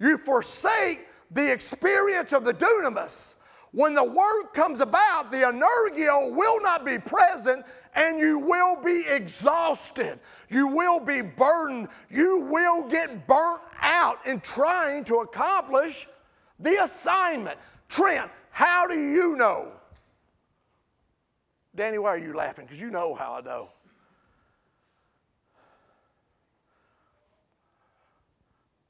you 0.00 0.18
forsake 0.18 1.06
the 1.30 1.52
experience 1.52 2.32
of 2.32 2.44
the 2.44 2.54
dunamis. 2.54 3.34
When 3.74 3.92
the 3.92 4.04
work 4.04 4.54
comes 4.54 4.80
about, 4.80 5.32
the 5.32 5.38
energio 5.38 6.32
will 6.32 6.62
not 6.62 6.84
be 6.84 6.96
present 6.96 7.66
and 7.96 8.20
you 8.20 8.38
will 8.38 8.76
be 8.76 9.04
exhausted. 9.08 10.20
You 10.48 10.68
will 10.68 11.00
be 11.00 11.22
burdened. 11.22 11.88
You 12.08 12.42
will 12.42 12.84
get 12.84 13.26
burnt 13.26 13.60
out 13.80 14.24
in 14.26 14.38
trying 14.40 15.02
to 15.06 15.16
accomplish 15.16 16.06
the 16.60 16.84
assignment. 16.84 17.58
Trent, 17.88 18.30
how 18.50 18.86
do 18.86 18.94
you 18.94 19.34
know? 19.34 19.72
Danny, 21.74 21.98
why 21.98 22.10
are 22.10 22.18
you 22.18 22.32
laughing? 22.32 22.66
Because 22.66 22.80
you 22.80 22.92
know 22.92 23.12
how 23.16 23.34
I 23.34 23.40
know. 23.40 23.70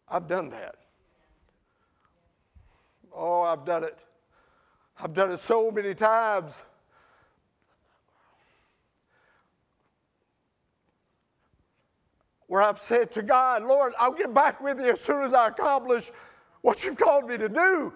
I've 0.06 0.28
done 0.28 0.50
that. 0.50 0.74
Oh, 3.10 3.40
I've 3.40 3.64
done 3.64 3.84
it. 3.84 3.98
I've 5.00 5.12
done 5.12 5.30
it 5.32 5.40
so 5.40 5.70
many 5.70 5.94
times. 5.94 6.62
Where 12.46 12.62
I've 12.62 12.78
said 12.78 13.10
to 13.12 13.22
God, 13.22 13.64
Lord, 13.64 13.94
I'll 13.98 14.12
get 14.12 14.32
back 14.32 14.60
with 14.60 14.78
you 14.78 14.92
as 14.92 15.00
soon 15.00 15.22
as 15.22 15.34
I 15.34 15.48
accomplish 15.48 16.10
what 16.60 16.84
you've 16.84 16.98
called 16.98 17.28
me 17.28 17.36
to 17.38 17.48
do. 17.48 17.92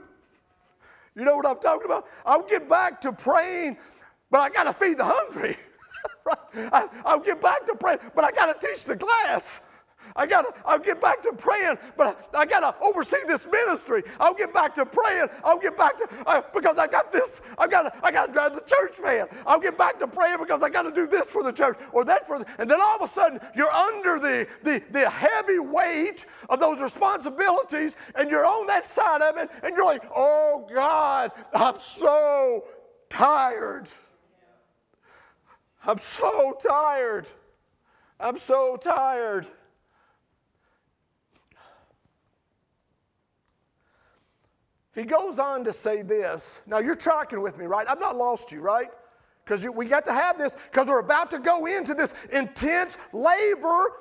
You 1.15 1.25
know 1.25 1.37
what 1.37 1.47
I'm 1.47 1.59
talking 1.59 1.87
about? 1.87 2.07
I'll 2.25 2.43
get 2.43 2.69
back 2.69 3.01
to 3.03 3.13
praying, 3.13 3.77
but 4.31 4.41
I 4.41 4.49
got 4.51 4.65
to 4.65 4.73
feed 4.73 4.99
the 4.99 5.05
hungry. 5.05 5.57
I, 6.55 6.89
will 7.05 7.21
get 7.21 7.41
back 7.41 7.67
to 7.67 7.75
praying, 7.75 7.99
but 8.15 8.25
I 8.25 8.31
got 8.31 8.61
to 8.61 8.67
teach 8.67 8.85
the 8.85 8.97
class. 8.97 9.61
I 10.19 10.27
gotta, 10.27 10.53
I'll 10.67 10.81
get 10.81 11.01
back 11.01 11.23
to 11.23 11.33
praying, 11.33 11.79
but 11.97 12.29
I, 12.35 12.41
I 12.41 12.47
gotta 12.47 12.75
oversee 12.83 13.19
this 13.29 13.47
ministry. 13.47 14.03
I'll 14.19 14.35
get 14.35 14.53
back 14.53 14.75
to 14.75 14.85
praying. 14.85 15.29
I'll 15.45 15.61
get 15.61 15.79
back 15.79 15.97
to 15.99 16.09
uh, 16.27 16.43
because 16.53 16.77
I 16.77 16.89
got 16.89 17.13
this. 17.13 17.41
I 17.57 17.69
gotta, 17.69 17.93
I 18.03 18.11
gotta 18.11 18.33
drive 18.33 18.55
the 18.55 18.63
church 18.63 18.99
van. 19.01 19.29
I'll 19.47 19.61
get 19.61 19.79
back 19.79 20.01
to 20.01 20.09
praying 20.09 20.39
because 20.41 20.61
I 20.61 20.71
gotta 20.71 20.91
do 20.91 21.07
this 21.07 21.31
for 21.31 21.45
the 21.45 21.53
church 21.53 21.79
or 21.93 22.05
that 22.05 22.27
for 22.27 22.41
the, 22.41 22.47
and 22.59 22.69
then 22.69 22.81
all 22.83 22.97
of 22.97 23.03
a 23.03 23.07
sudden 23.07 23.39
you're 23.55 23.71
under 23.71 24.19
the, 24.19 24.49
the, 24.65 24.83
the 24.91 25.09
heavy 25.09 25.61
weight 25.61 26.27
of 26.51 26.59
those 26.59 26.81
responsibilities 26.83 27.95
and 28.17 28.29
you're 28.29 28.45
on 28.45 28.67
that 28.67 28.89
side 28.89 29.23
of 29.23 29.37
it 29.37 29.49
and 29.63 29.77
you're 29.77 29.87
like, 29.87 30.03
oh 30.17 30.67
God, 30.75 31.31
I'm 31.55 31.79
so 31.79 32.65
tired. 33.09 33.87
I'm 35.87 35.99
so 35.99 36.59
tired. 36.61 37.29
I'm 38.19 38.39
so 38.39 38.77
tired. 38.77 39.47
He 44.99 45.05
goes 45.05 45.39
on 45.39 45.63
to 45.63 45.73
say 45.73 46.03
this. 46.03 46.61
Now, 46.67 46.79
you're 46.79 46.97
tracking 46.97 47.41
with 47.41 47.57
me, 47.57 47.67
right? 47.67 47.87
I've 47.89 48.01
not 48.01 48.17
lost 48.17 48.51
you, 48.51 48.61
right? 48.61 48.89
Because 49.45 49.65
we 49.65 49.87
got 49.87 50.05
to 50.07 50.13
have 50.13 50.37
this 50.39 50.57
because 50.71 50.89
we're 50.89 50.99
about 50.99 51.31
to 51.31 51.39
go 51.39 51.67
into 51.67 51.95
this 51.95 52.15
intense 52.33 52.99
labor 53.13 53.93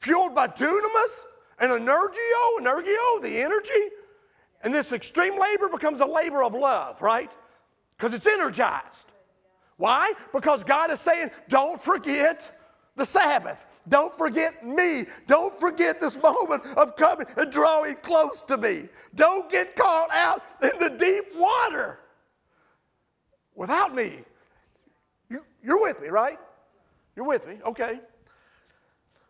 fueled 0.00 0.34
by 0.34 0.48
dunamis 0.48 1.24
and 1.58 1.70
energio, 1.70 2.60
energio, 2.60 3.20
the 3.20 3.42
energy. 3.42 3.90
And 4.62 4.72
this 4.72 4.92
extreme 4.92 5.38
labor 5.38 5.68
becomes 5.68 6.00
a 6.00 6.06
labor 6.06 6.42
of 6.42 6.54
love, 6.54 7.02
right? 7.02 7.30
Because 7.98 8.14
it's 8.14 8.26
energized. 8.26 9.12
Why? 9.76 10.14
Because 10.32 10.64
God 10.64 10.90
is 10.90 10.98
saying, 10.98 11.30
don't 11.48 11.78
forget 11.78 12.57
the 12.98 13.06
Sabbath. 13.06 13.64
Don't 13.88 14.16
forget 14.18 14.66
me. 14.66 15.06
Don't 15.26 15.58
forget 15.58 16.00
this 16.00 16.20
moment 16.20 16.66
of 16.76 16.94
coming 16.96 17.26
and 17.36 17.50
drawing 17.50 17.96
close 17.96 18.42
to 18.42 18.58
me. 18.58 18.88
Don't 19.14 19.50
get 19.50 19.74
caught 19.74 20.10
out 20.12 20.42
in 20.62 20.78
the 20.78 20.90
deep 20.90 21.24
water 21.34 22.00
without 23.54 23.94
me. 23.94 24.22
You, 25.30 25.44
you're 25.62 25.80
with 25.80 26.02
me, 26.02 26.08
right? 26.08 26.38
You're 27.16 27.26
with 27.26 27.46
me, 27.46 27.56
okay. 27.64 28.00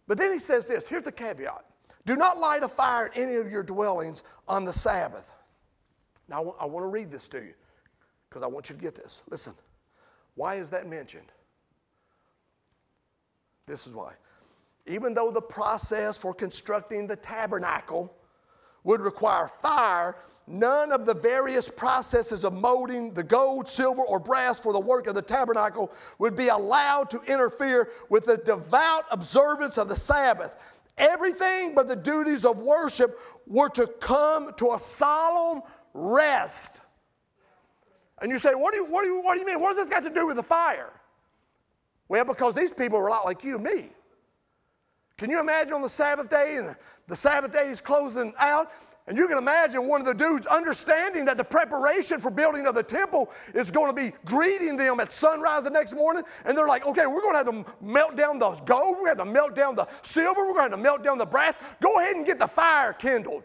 But 0.08 0.18
then 0.18 0.32
he 0.32 0.38
says 0.38 0.66
this 0.66 0.87
here's 0.87 1.04
the 1.04 1.12
caveat 1.12 1.64
do 2.04 2.16
not 2.16 2.38
light 2.38 2.62
a 2.62 2.68
fire 2.68 3.08
in 3.08 3.25
any 3.25 3.34
of 3.34 3.50
your 3.50 3.62
dwellings 3.62 4.22
on 4.48 4.64
the 4.64 4.72
Sabbath. 4.72 5.30
Now, 6.26 6.54
I 6.58 6.64
want 6.64 6.84
to 6.84 6.88
read 6.88 7.10
this 7.10 7.28
to 7.28 7.38
you 7.38 7.52
because 8.28 8.42
I 8.42 8.46
want 8.46 8.70
you 8.70 8.76
to 8.76 8.80
get 8.80 8.94
this. 8.94 9.22
Listen, 9.28 9.52
why 10.34 10.54
is 10.54 10.70
that 10.70 10.88
mentioned? 10.88 11.26
This 13.68 13.87
is 13.87 13.94
why 13.94 14.14
even 14.88 15.14
though 15.14 15.30
the 15.30 15.40
process 15.40 16.18
for 16.18 16.34
constructing 16.34 17.06
the 17.06 17.16
tabernacle 17.16 18.12
would 18.84 19.00
require 19.00 19.49
fire, 19.60 20.16
none 20.47 20.93
of 20.93 21.04
the 21.04 21.14
various 21.14 21.69
processes 21.69 22.45
of 22.45 22.54
molding 22.54 23.12
the 23.12 23.23
gold, 23.23 23.69
silver, 23.69 24.02
or 24.02 24.19
brass 24.19 24.58
for 24.58 24.73
the 24.73 24.80
work 24.80 25.06
of 25.06 25.14
the 25.14 25.23
tabernacle 25.23 25.93
would 26.19 26.34
be 26.34 26.49
allowed 26.49 27.10
to 27.10 27.21
interfere 27.23 27.90
with 28.08 28.25
the 28.25 28.38
devout 28.38 29.04
observance 29.10 29.76
of 29.76 29.88
the 29.88 29.97
Sabbath. 29.97 30.54
Everything 30.97 31.75
but 31.75 31.86
the 31.86 31.97
duties 31.97 32.45
of 32.45 32.58
worship 32.58 33.19
were 33.47 33.69
to 33.71 33.86
come 34.00 34.52
to 34.54 34.73
a 34.73 34.78
solemn 34.78 35.62
rest. 35.93 36.80
And 38.21 38.32
you 38.32 38.38
say, 38.38 38.54
what 38.54 38.73
do 38.73 38.80
you, 38.80 38.86
what 38.86 39.02
do 39.02 39.10
you, 39.10 39.23
what 39.23 39.34
do 39.34 39.40
you 39.40 39.47
mean? 39.47 39.60
What 39.60 39.76
does 39.76 39.86
this 39.86 39.95
got 39.95 40.02
to 40.04 40.10
do 40.10 40.26
with 40.26 40.36
the 40.36 40.43
fire? 40.43 40.93
Well, 42.08 42.25
because 42.25 42.54
these 42.54 42.73
people 42.73 42.99
were 42.99 43.08
a 43.08 43.10
lot 43.10 43.25
like 43.25 43.44
you 43.44 43.56
and 43.56 43.64
me. 43.64 43.90
Can 45.18 45.30
you 45.30 45.40
imagine 45.40 45.73
on 45.73 45.82
the 45.82 45.88
Sabbath 45.88 46.30
day 46.30 46.56
and 46.56 46.76
the 47.08 47.16
Sabbath 47.16 47.52
day 47.52 47.68
is 47.68 47.80
closing 47.80 48.32
out? 48.38 48.71
And 49.08 49.16
you 49.16 49.26
can 49.26 49.38
imagine 49.38 49.88
one 49.88 50.02
of 50.02 50.06
the 50.06 50.14
dudes 50.14 50.47
understanding 50.47 51.25
that 51.25 51.38
the 51.38 51.44
preparation 51.44 52.21
for 52.21 52.30
building 52.30 52.66
of 52.66 52.75
the 52.75 52.82
temple 52.82 53.30
is 53.54 53.71
going 53.71 53.88
to 53.88 53.94
be 53.94 54.14
greeting 54.26 54.76
them 54.76 55.00
at 55.00 55.10
sunrise 55.10 55.64
the 55.64 55.71
next 55.71 55.94
morning. 55.94 56.23
And 56.44 56.56
they're 56.56 56.68
like, 56.68 56.86
okay, 56.86 57.06
we're 57.06 57.23
going 57.23 57.32
to 57.32 57.38
have 57.38 57.47
to 57.47 57.64
melt 57.80 58.16
down 58.16 58.38
the 58.38 58.50
gold, 58.66 58.99
we're 58.99 59.06
going 59.06 59.16
to 59.16 59.23
have 59.23 59.26
to 59.26 59.32
melt 59.32 59.56
down 59.56 59.75
the 59.75 59.88
silver, 60.02 60.42
we're 60.42 60.52
going 60.52 60.56
to 60.56 60.62
have 60.62 60.73
to 60.73 60.76
melt 60.76 61.02
down 61.02 61.16
the 61.16 61.26
brass. 61.26 61.54
Go 61.80 61.99
ahead 61.99 62.16
and 62.16 62.26
get 62.26 62.38
the 62.38 62.47
fire 62.47 62.92
kindled. 62.92 63.44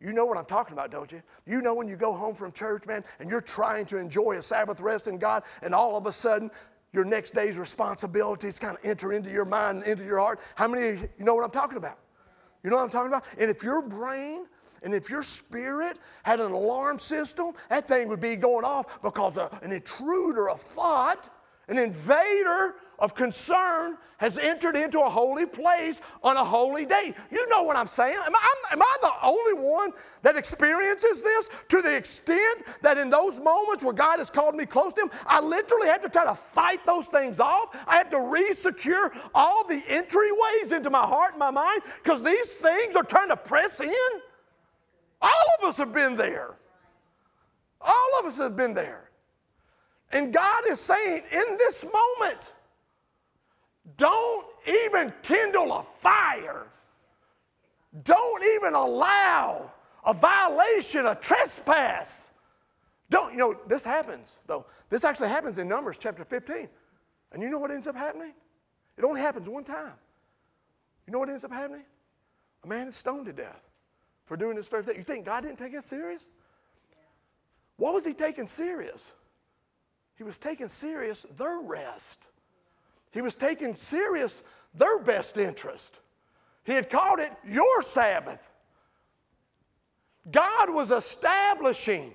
You 0.00 0.12
know 0.12 0.24
what 0.24 0.36
I'm 0.36 0.46
talking 0.46 0.72
about, 0.72 0.90
don't 0.90 1.12
you? 1.12 1.22
You 1.46 1.62
know 1.62 1.74
when 1.74 1.86
you 1.86 1.94
go 1.94 2.12
home 2.12 2.34
from 2.34 2.52
church, 2.52 2.86
man, 2.86 3.04
and 3.20 3.30
you're 3.30 3.40
trying 3.40 3.86
to 3.86 3.98
enjoy 3.98 4.36
a 4.36 4.42
Sabbath 4.42 4.80
rest 4.80 5.06
in 5.06 5.18
God, 5.18 5.44
and 5.62 5.74
all 5.74 5.96
of 5.96 6.06
a 6.06 6.12
sudden 6.12 6.50
your 6.92 7.04
next 7.04 7.34
day's 7.34 7.58
responsibilities 7.58 8.58
kind 8.58 8.76
of 8.76 8.84
enter 8.84 9.12
into 9.12 9.30
your 9.30 9.44
mind 9.44 9.78
and 9.78 9.86
into 9.86 10.04
your 10.04 10.18
heart. 10.18 10.40
How 10.54 10.68
many 10.68 10.88
of 10.88 11.00
you 11.00 11.24
know 11.24 11.34
what 11.34 11.44
I'm 11.44 11.50
talking 11.50 11.76
about? 11.76 11.98
You 12.62 12.70
know 12.70 12.76
what 12.76 12.82
I'm 12.82 12.90
talking 12.90 13.08
about? 13.08 13.24
And 13.38 13.50
if 13.50 13.62
your 13.62 13.80
brain 13.82 14.46
and 14.82 14.94
if 14.94 15.10
your 15.10 15.22
spirit 15.22 15.98
had 16.22 16.40
an 16.40 16.52
alarm 16.52 16.98
system, 16.98 17.52
that 17.68 17.86
thing 17.86 18.08
would 18.08 18.20
be 18.20 18.36
going 18.36 18.64
off 18.64 19.02
because 19.02 19.36
a, 19.36 19.58
an 19.62 19.72
intruder 19.72 20.50
of 20.50 20.60
thought, 20.60 21.28
an 21.68 21.78
invader 21.78 22.76
of 23.00 23.14
concern 23.14 23.96
has 24.18 24.36
entered 24.36 24.76
into 24.76 25.00
a 25.00 25.08
holy 25.08 25.46
place 25.46 26.02
on 26.22 26.36
a 26.36 26.44
holy 26.44 26.84
day. 26.84 27.14
You 27.30 27.48
know 27.48 27.62
what 27.62 27.74
I'm 27.74 27.88
saying? 27.88 28.18
Am 28.26 28.34
I, 28.34 28.54
am 28.72 28.82
I 28.82 28.96
the 29.00 29.12
only 29.22 29.54
one 29.54 29.92
that 30.20 30.36
experiences 30.36 31.22
this 31.22 31.48
to 31.68 31.80
the 31.80 31.96
extent 31.96 32.64
that 32.82 32.98
in 32.98 33.08
those 33.08 33.40
moments 33.40 33.82
where 33.82 33.94
God 33.94 34.18
has 34.18 34.28
called 34.28 34.54
me 34.54 34.66
close 34.66 34.92
to 34.92 35.02
Him, 35.02 35.10
I 35.26 35.40
literally 35.40 35.88
have 35.88 36.02
to 36.02 36.10
try 36.10 36.26
to 36.26 36.34
fight 36.34 36.84
those 36.84 37.06
things 37.06 37.40
off? 37.40 37.74
I 37.86 37.96
have 37.96 38.10
to 38.10 38.18
resecure 38.18 39.16
all 39.34 39.66
the 39.66 39.80
entryways 39.88 40.72
into 40.72 40.90
my 40.90 41.06
heart 41.06 41.30
and 41.30 41.38
my 41.38 41.50
mind 41.50 41.80
because 42.02 42.22
these 42.22 42.52
things 42.52 42.94
are 42.96 43.02
trying 43.02 43.28
to 43.28 43.36
press 43.36 43.80
in? 43.80 43.90
All 45.22 45.44
of 45.58 45.68
us 45.68 45.78
have 45.78 45.92
been 45.92 46.14
there. 46.14 46.56
All 47.80 48.20
of 48.20 48.26
us 48.26 48.36
have 48.36 48.54
been 48.54 48.74
there. 48.74 49.10
And 50.12 50.32
God 50.32 50.64
is 50.68 50.80
saying, 50.80 51.22
in 51.30 51.56
this 51.56 51.84
moment, 51.84 52.52
don't 53.96 54.46
even 54.66 55.12
kindle 55.22 55.72
a 55.72 55.82
fire. 56.00 56.66
Don't 58.04 58.44
even 58.56 58.74
allow 58.74 59.72
a 60.04 60.14
violation, 60.14 61.06
a 61.06 61.14
trespass. 61.14 62.30
Don't, 63.08 63.32
you 63.32 63.38
know, 63.38 63.56
this 63.66 63.84
happens, 63.84 64.36
though. 64.46 64.66
This 64.88 65.04
actually 65.04 65.28
happens 65.28 65.58
in 65.58 65.66
Numbers 65.66 65.98
chapter 65.98 66.24
15. 66.24 66.68
And 67.32 67.42
you 67.42 67.50
know 67.50 67.58
what 67.58 67.70
ends 67.70 67.86
up 67.86 67.96
happening? 67.96 68.32
It 68.96 69.04
only 69.04 69.20
happens 69.20 69.48
one 69.48 69.64
time. 69.64 69.92
You 71.06 71.12
know 71.12 71.18
what 71.18 71.28
ends 71.28 71.44
up 71.44 71.52
happening? 71.52 71.84
A 72.64 72.68
man 72.68 72.88
is 72.88 72.96
stoned 72.96 73.26
to 73.26 73.32
death 73.32 73.62
for 74.26 74.36
doing 74.36 74.56
this 74.56 74.68
very 74.68 74.84
thing. 74.84 74.96
You 74.96 75.02
think 75.02 75.24
God 75.24 75.42
didn't 75.42 75.58
take 75.58 75.74
it 75.74 75.84
serious? 75.84 76.30
What 77.76 77.94
was 77.94 78.04
he 78.04 78.12
taking 78.12 78.46
serious? 78.46 79.10
He 80.16 80.22
was 80.22 80.38
taking 80.38 80.68
serious 80.68 81.24
their 81.38 81.60
rest. 81.60 82.26
He 83.10 83.20
was 83.20 83.34
taking 83.34 83.74
serious 83.74 84.42
their 84.74 84.98
best 84.98 85.36
interest. 85.36 85.98
He 86.64 86.72
had 86.72 86.88
called 86.88 87.18
it 87.18 87.32
your 87.44 87.82
Sabbath. 87.82 88.40
God 90.30 90.70
was 90.70 90.90
establishing, 90.90 92.12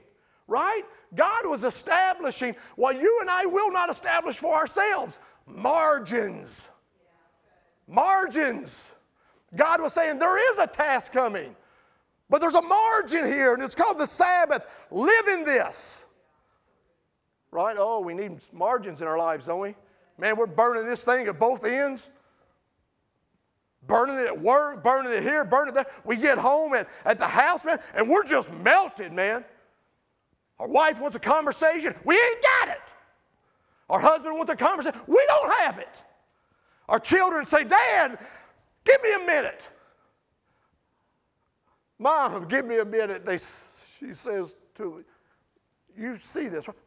right? 0.47 0.83
God 1.15 1.47
was 1.47 1.63
establishing 1.63 2.55
what 2.75 2.99
you 2.99 3.17
and 3.21 3.29
I 3.29 3.45
will 3.45 3.71
not 3.71 3.89
establish 3.89 4.37
for 4.37 4.55
ourselves 4.55 5.19
margins. 5.47 6.69
Margins. 7.87 8.91
God 9.55 9.81
was 9.81 9.93
saying 9.93 10.17
there 10.17 10.51
is 10.51 10.57
a 10.57 10.67
task 10.67 11.11
coming. 11.11 11.55
But 12.29 12.41
there's 12.41 12.55
a 12.55 12.61
margin 12.61 13.25
here, 13.25 13.53
and 13.53 13.61
it's 13.61 13.75
called 13.75 13.99
the 13.99 14.07
Sabbath. 14.07 14.65
Live 14.89 15.27
in 15.27 15.43
this. 15.43 16.05
Right? 17.51 17.75
Oh, 17.79 17.99
we 17.99 18.13
need 18.13 18.39
margins 18.51 19.01
in 19.01 19.07
our 19.07 19.17
lives, 19.17 19.45
don't 19.45 19.59
we? 19.59 19.75
Man, 20.17 20.35
we're 20.37 20.45
burning 20.45 20.85
this 20.85 21.03
thing 21.03 21.27
at 21.27 21.39
both 21.39 21.65
ends. 21.65 22.09
Burning 23.87 24.17
it 24.17 24.27
at 24.27 24.41
work, 24.41 24.83
burning 24.83 25.11
it 25.11 25.21
here, 25.21 25.43
burning 25.45 25.69
it 25.69 25.75
there. 25.75 25.85
We 26.05 26.15
get 26.15 26.37
home 26.37 26.73
at, 26.73 26.89
at 27.05 27.19
the 27.19 27.27
house, 27.27 27.63
man, 27.63 27.79
and 27.93 28.09
we're 28.09 28.23
just 28.23 28.51
melted, 28.51 29.11
man. 29.11 29.45
Our 30.59 30.67
wife 30.67 30.99
wants 30.99 31.15
a 31.15 31.19
conversation. 31.19 31.93
We 32.03 32.15
ain't 32.15 32.43
got 32.43 32.69
it. 32.69 32.93
Our 33.89 33.99
husband 33.99 34.35
wants 34.37 34.51
a 34.51 34.55
conversation. 34.55 34.99
We 35.05 35.23
don't 35.27 35.53
have 35.59 35.77
it. 35.77 36.01
Our 36.89 36.99
children 36.99 37.45
say, 37.45 37.63
Dad, 37.63 38.17
give 38.83 39.03
me 39.03 39.09
a 39.13 39.25
minute. 39.25 39.69
Mom, 41.99 42.47
give 42.47 42.65
me 42.65 42.79
a 42.79 42.85
minute. 42.85 43.25
They, 43.25 43.37
she 43.37 44.13
says 44.13 44.55
to 44.75 45.03
you 45.97 46.17
see 46.17 46.47
this, 46.47 46.67
right? 46.67 46.77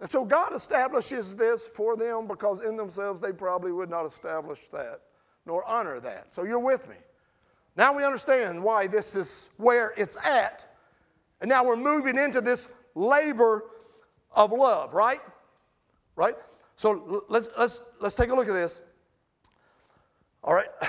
And 0.00 0.08
so 0.10 0.24
God 0.24 0.54
establishes 0.54 1.34
this 1.34 1.66
for 1.66 1.96
them 1.96 2.26
because 2.26 2.62
in 2.64 2.76
themselves 2.76 3.20
they 3.20 3.32
probably 3.32 3.72
would 3.72 3.90
not 3.90 4.04
establish 4.04 4.60
that 4.72 5.00
nor 5.48 5.64
honor 5.68 5.98
that. 5.98 6.32
So 6.32 6.44
you're 6.44 6.60
with 6.60 6.88
me. 6.88 6.96
Now 7.76 7.96
we 7.96 8.04
understand 8.04 8.62
why 8.62 8.86
this 8.86 9.16
is 9.16 9.48
where 9.56 9.94
it's 9.96 10.24
at. 10.24 10.66
And 11.40 11.48
now 11.48 11.64
we're 11.64 11.76
moving 11.76 12.18
into 12.18 12.40
this 12.40 12.68
labor 12.94 13.64
of 14.32 14.52
love, 14.52 14.94
right? 14.94 15.20
Right? 16.14 16.34
So 16.76 17.24
let's, 17.28 17.48
let's, 17.58 17.82
let's 18.00 18.14
take 18.14 18.30
a 18.30 18.34
look 18.34 18.46
at 18.46 18.54
this. 18.54 18.82
All 20.44 20.54
right. 20.54 20.68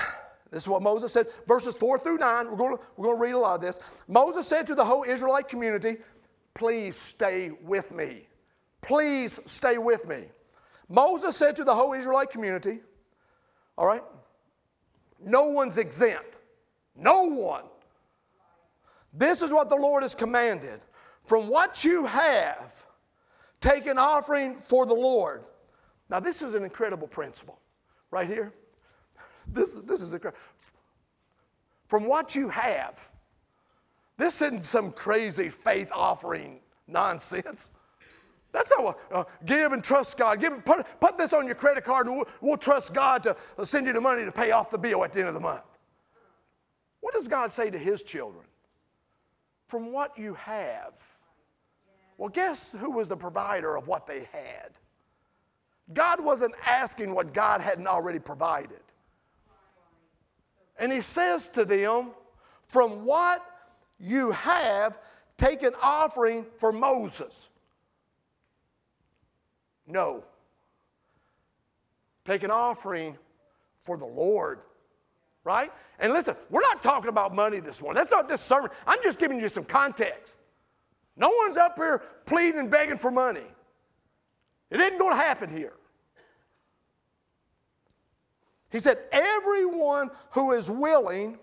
This 0.52 0.64
is 0.64 0.68
what 0.68 0.82
Moses 0.82 1.12
said. 1.12 1.28
Verses 1.46 1.76
4 1.76 1.96
through 1.96 2.18
9. 2.18 2.50
We're 2.50 2.56
going, 2.56 2.76
to, 2.76 2.82
we're 2.96 3.04
going 3.04 3.16
to 3.18 3.22
read 3.22 3.34
a 3.36 3.38
lot 3.38 3.54
of 3.54 3.60
this. 3.60 3.78
Moses 4.08 4.48
said 4.48 4.66
to 4.66 4.74
the 4.74 4.84
whole 4.84 5.04
Israelite 5.04 5.46
community, 5.46 5.98
Please 6.54 6.96
stay 6.96 7.52
with 7.62 7.94
me. 7.94 8.26
Please 8.80 9.38
stay 9.44 9.78
with 9.78 10.08
me. 10.08 10.24
Moses 10.88 11.36
said 11.36 11.56
to 11.56 11.64
the 11.64 11.74
whole 11.74 11.92
Israelite 11.92 12.30
community, 12.30 12.80
All 13.76 13.86
right, 13.86 14.02
no 15.24 15.44
one's 15.44 15.78
exempt. 15.78 16.38
No 16.96 17.24
one. 17.24 17.64
This 19.12 19.42
is 19.42 19.50
what 19.50 19.68
the 19.68 19.76
Lord 19.76 20.02
has 20.02 20.14
commanded. 20.14 20.80
From 21.24 21.48
what 21.48 21.84
you 21.84 22.06
have, 22.06 22.86
take 23.60 23.86
an 23.86 23.98
offering 23.98 24.54
for 24.54 24.86
the 24.86 24.94
Lord. 24.94 25.44
Now, 26.08 26.20
this 26.20 26.42
is 26.42 26.54
an 26.54 26.64
incredible 26.64 27.08
principle 27.08 27.58
right 28.10 28.28
here. 28.28 28.52
This, 29.52 29.74
this 29.74 30.00
is 30.00 30.12
incredible. 30.12 30.38
From 31.88 32.04
what 32.04 32.36
you 32.36 32.48
have, 32.50 33.10
this 34.16 34.42
isn't 34.42 34.64
some 34.64 34.92
crazy 34.92 35.48
faith 35.48 35.90
offering 35.92 36.60
nonsense. 36.86 37.70
That's 38.52 38.72
how 38.74 38.96
uh, 39.12 39.24
give 39.46 39.72
and 39.72 39.82
trust 39.82 40.16
God. 40.16 40.40
Give, 40.40 40.64
put, 40.64 40.84
put 41.00 41.16
this 41.16 41.32
on 41.32 41.46
your 41.46 41.54
credit 41.54 41.84
card 41.84 42.08
and 42.08 42.16
we'll, 42.16 42.28
we'll 42.40 42.56
trust 42.56 42.92
God 42.92 43.22
to 43.22 43.36
send 43.64 43.86
you 43.86 43.92
the 43.92 44.00
money 44.00 44.24
to 44.24 44.32
pay 44.32 44.50
off 44.50 44.70
the 44.70 44.78
bill 44.78 45.04
at 45.04 45.12
the 45.12 45.20
end 45.20 45.28
of 45.28 45.34
the 45.34 45.40
month. 45.40 45.62
What 47.00 47.14
does 47.14 47.28
God 47.28 47.52
say 47.52 47.70
to 47.70 47.78
his 47.78 48.02
children? 48.02 48.44
From 49.66 49.92
what 49.92 50.18
you 50.18 50.34
have. 50.34 51.00
Well, 52.18 52.28
guess 52.28 52.72
who 52.72 52.90
was 52.90 53.08
the 53.08 53.16
provider 53.16 53.76
of 53.76 53.86
what 53.86 54.06
they 54.06 54.28
had? 54.32 54.72
God 55.92 56.22
wasn't 56.22 56.54
asking 56.66 57.14
what 57.14 57.32
God 57.32 57.60
hadn't 57.60 57.86
already 57.86 58.18
provided. 58.18 58.80
And 60.78 60.92
he 60.92 61.00
says 61.00 61.48
to 61.50 61.64
them, 61.64 62.10
From 62.68 63.04
what 63.04 63.44
you 63.98 64.30
have, 64.32 64.98
take 65.36 65.62
an 65.62 65.74
offering 65.80 66.46
for 66.56 66.72
Moses. 66.72 67.49
No. 69.90 70.24
Take 72.24 72.42
an 72.42 72.50
offering 72.50 73.16
for 73.82 73.96
the 73.96 74.06
Lord. 74.06 74.60
Right? 75.42 75.72
And 75.98 76.12
listen, 76.12 76.36
we're 76.50 76.60
not 76.60 76.82
talking 76.82 77.08
about 77.08 77.34
money 77.34 77.60
this 77.60 77.80
morning. 77.80 77.96
That's 77.96 78.10
not 78.10 78.28
this 78.28 78.40
sermon. 78.40 78.70
I'm 78.86 79.02
just 79.02 79.18
giving 79.18 79.40
you 79.40 79.48
some 79.48 79.64
context. 79.64 80.36
No 81.16 81.30
one's 81.30 81.56
up 81.56 81.76
here 81.76 82.02
pleading 82.26 82.60
and 82.60 82.70
begging 82.70 82.98
for 82.98 83.10
money. 83.10 83.46
It 84.70 84.80
isn't 84.80 84.98
going 84.98 85.12
to 85.12 85.16
happen 85.16 85.50
here. 85.50 85.72
He 88.70 88.78
said, 88.78 88.98
Everyone 89.12 90.10
who 90.30 90.52
is 90.52 90.70
willing 90.70 91.38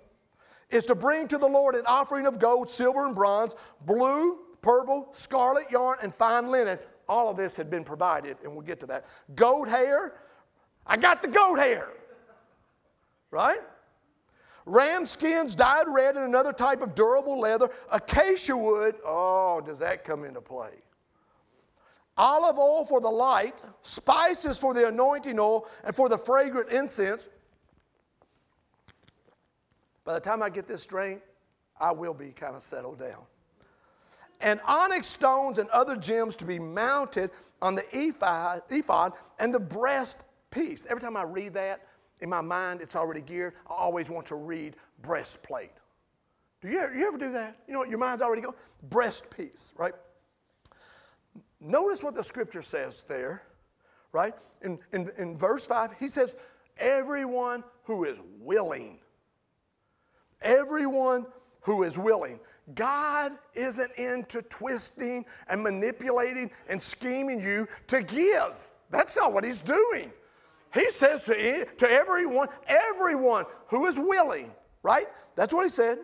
is 0.69 0.83
to 0.86 0.95
bring 0.95 1.27
to 1.27 1.38
the 1.38 1.47
Lord 1.47 1.75
an 1.75 1.86
offering 1.86 2.25
of 2.25 2.39
gold, 2.39 2.69
silver, 2.69 3.05
and 3.05 3.15
bronze, 3.15 3.55
blue, 3.86 4.39
purple, 4.62 5.10
scarlet 5.13 5.69
yarn, 5.69 5.97
and 6.01 6.13
fine 6.13 6.47
linen. 6.47 6.79
All 7.10 7.30
of 7.30 7.38
this 7.38 7.56
had 7.56 7.70
been 7.70 7.84
provided, 7.84 8.38
and 8.43 8.52
we'll 8.52 8.65
get 8.65 8.80
to 8.82 8.86
that. 8.88 9.06
Goat 9.36 9.70
hair, 9.70 10.15
I 10.86 10.98
got 10.98 11.22
the 11.22 11.28
goat 11.28 11.56
hair, 11.56 11.89
right? 13.32 13.60
Ram 14.65 15.06
skins 15.06 15.56
dyed 15.56 15.86
red 15.88 16.15
and 16.17 16.26
another 16.26 16.52
type 16.52 16.82
of 16.82 16.93
durable 16.93 17.39
leather. 17.39 17.70
Acacia 17.89 18.56
wood, 18.56 18.96
oh, 19.06 19.62
does 19.65 19.80
that 19.80 20.04
come 20.04 20.26
into 20.26 20.41
play? 20.41 20.74
olive 22.17 22.58
oil 22.58 22.84
for 22.84 23.00
the 23.00 23.10
light, 23.10 23.62
spices 23.84 24.58
for 24.58 24.74
the 24.74 24.88
anointing 24.88 25.39
oil, 25.39 25.67
and 25.84 25.96
for 25.96 26.10
the 26.10 26.17
fragrant 26.17 26.72
incense. 26.72 27.30
By 30.04 30.15
the 30.15 30.20
time 30.20 30.41
I 30.41 30.50
get 30.50 30.67
this 30.67 30.86
drink, 30.86 31.22
I 31.80 31.91
will 31.91 32.13
be 32.13 32.32
kind 32.32 32.56
of 32.56 32.63
settled 32.63 33.00
down. 33.00 33.24
And 34.39 34.60
onyx 34.65 35.08
stones 35.08 35.58
and 35.58 35.69
other 35.69 35.95
gems 35.95 36.36
to 36.38 36.45
be 36.45 36.60
mounted 36.60 37.32
on 37.62 37.76
the 37.76 37.84
ephod, 37.91 39.13
and 39.39 39.54
the 39.54 39.60
breast 39.60 40.19
piece. 40.52 40.86
Every 40.89 41.02
time 41.02 41.17
I 41.17 41.23
read 41.23 41.54
that, 41.56 41.88
in 42.19 42.30
my 42.30 42.41
mind, 42.41 42.82
it's 42.82 42.95
already 42.95 43.21
geared. 43.21 43.54
I 43.69 43.73
always 43.73 44.10
want 44.10 44.26
to 44.28 44.36
read 44.36 44.76
breastplate. 45.02 45.71
Do 46.62 46.69
you 46.69 46.80
ever, 46.80 46.95
you 46.95 47.08
ever 47.08 47.17
do 47.17 47.32
that? 47.32 47.58
You 47.67 47.73
know 47.73 47.80
what? 47.80 47.89
Your 47.89 48.00
mind's 48.00 48.21
already 48.21 48.41
going. 48.41 48.56
Breast 48.89 49.30
piece, 49.30 49.71
right? 49.76 49.93
Notice 51.60 52.04
what 52.04 52.15
the 52.15 52.23
scripture 52.23 52.62
says 52.62 53.04
there, 53.04 53.43
right? 54.12 54.34
In, 54.63 54.80
in, 54.93 55.10
in 55.17 55.38
verse 55.38 55.65
5, 55.65 55.91
he 56.00 56.08
says, 56.08 56.36
Everyone 56.80 57.63
who 57.84 58.04
is 58.04 58.17
willing. 58.39 59.00
Everyone 60.41 61.26
who 61.62 61.84
is 61.84 61.97
willing. 61.97 62.39
God 62.75 63.34
isn't 63.53 63.91
into 63.93 64.41
twisting 64.43 65.25
and 65.47 65.63
manipulating 65.63 66.51
and 66.67 66.82
scheming 66.82 67.39
you 67.39 67.67
to 67.88 68.03
give. 68.03 68.73
That's 68.89 69.15
not 69.15 69.34
what 69.34 69.43
He's 69.43 69.62
doing. 69.62 70.12
He 70.73 70.91
says 70.91 71.23
to, 71.25 71.65
to 71.65 71.89
everyone, 71.89 72.49
everyone 72.67 73.45
who 73.67 73.88
is 73.88 73.97
willing, 73.97 74.51
right? 74.84 75.08
That's 75.36 75.53
what 75.53 75.63
He 75.63 75.69
said. 75.69 75.99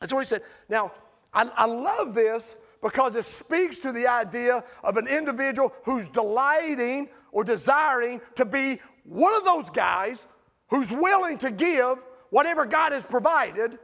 That's 0.00 0.12
what 0.12 0.20
He 0.20 0.26
said. 0.26 0.42
Now, 0.68 0.92
I, 1.32 1.50
I 1.56 1.66
love 1.66 2.14
this 2.14 2.56
because 2.82 3.14
it 3.14 3.24
speaks 3.24 3.78
to 3.80 3.92
the 3.92 4.06
idea 4.06 4.64
of 4.82 4.96
an 4.96 5.06
individual 5.06 5.72
who's 5.84 6.08
delighting 6.08 7.08
or 7.32 7.44
desiring 7.44 8.20
to 8.34 8.44
be 8.44 8.80
one 9.04 9.34
of 9.34 9.44
those 9.44 9.70
guys 9.70 10.26
who's 10.68 10.90
willing 10.90 11.38
to 11.38 11.50
give 11.50 12.04
whatever 12.30 12.66
God 12.66 12.92
has 12.92 13.04
provided 13.04 13.78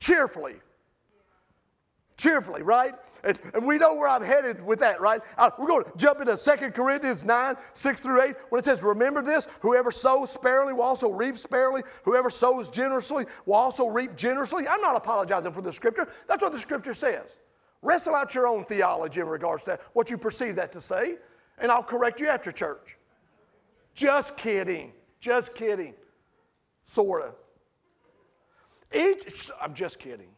cheerfully. 0.00 0.54
Cheerfully, 2.16 2.62
right? 2.62 2.94
And, 3.24 3.38
and, 3.54 3.66
we 3.66 3.78
know 3.78 3.94
where 3.94 4.08
I'm 4.08 4.22
headed 4.22 4.64
with 4.64 4.78
that, 4.80 5.00
right? 5.00 5.20
Uh, 5.38 5.50
we're 5.58 5.66
going 5.66 5.84
to 5.84 5.92
jump 5.96 6.20
into 6.20 6.36
2 6.36 6.70
Corinthians 6.70 7.24
9, 7.24 7.56
6 7.72 8.00
through 8.00 8.22
8, 8.22 8.36
when 8.50 8.58
it 8.60 8.64
says, 8.64 8.82
Remember 8.82 9.22
this, 9.22 9.48
whoever 9.60 9.90
sows 9.90 10.30
sparingly 10.30 10.74
will 10.74 10.82
also 10.82 11.10
reap 11.10 11.36
sparingly. 11.36 11.82
Whoever 12.04 12.30
sows 12.30 12.68
generously 12.68 13.24
will 13.46 13.54
also 13.54 13.88
reap 13.88 14.14
generously. 14.14 14.68
I'm 14.68 14.80
not 14.80 14.94
apologizing 14.94 15.52
for 15.52 15.62
the 15.62 15.72
scripture. 15.72 16.08
That's 16.28 16.42
what 16.42 16.52
the 16.52 16.58
scripture 16.58 16.94
says. 16.94 17.40
Wrestle 17.82 18.14
out 18.14 18.34
your 18.34 18.46
own 18.46 18.64
theology 18.64 19.20
in 19.20 19.26
regards 19.26 19.64
to 19.64 19.70
that, 19.70 19.80
what 19.94 20.10
you 20.10 20.16
perceive 20.16 20.56
that 20.56 20.70
to 20.72 20.80
say, 20.80 21.16
and 21.58 21.72
I'll 21.72 21.82
correct 21.82 22.20
you 22.20 22.28
after 22.28 22.52
church. 22.52 22.96
Just 23.94 24.36
kidding. 24.36 24.92
Just 25.20 25.54
kidding. 25.54 25.94
Sort 26.84 27.22
of. 27.22 27.34
Each, 28.94 29.50
I'm 29.60 29.74
just 29.74 29.98
kidding. 29.98 30.28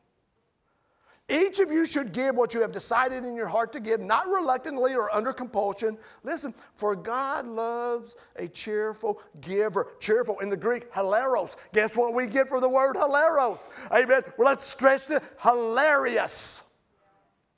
Each 1.29 1.59
of 1.59 1.73
you 1.73 1.87
should 1.87 2.12
give 2.12 2.37
what 2.37 2.55
you 2.55 2.61
have 2.61 2.71
decided 2.71 3.25
in 3.25 3.35
your 3.35 3.49
heart 3.49 3.73
to 3.73 3.81
give, 3.81 4.01
not 4.01 4.29
reluctantly 4.29 4.95
or 4.95 5.12
under 5.14 5.33
compulsion. 5.33 5.99
Listen, 6.23 6.55
for 6.75 6.95
God 6.95 7.47
loves 7.49 8.14
a 8.37 8.47
cheerful 8.47 9.21
giver. 9.40 9.88
Cheerful 9.99 10.38
in 10.38 10.49
the 10.49 10.57
Greek, 10.57 10.92
hilaros. 10.92 11.57
Guess 11.73 11.97
what 11.97 12.14
we 12.14 12.29
get 12.29 12.49
from 12.49 12.61
the 12.61 12.69
word 12.69 12.95
hilaros? 12.95 13.69
Amen. 13.90 14.23
Well, 14.38 14.47
let's 14.47 14.64
stretch 14.64 15.11
it. 15.11 15.21
Hilarious. 15.42 16.62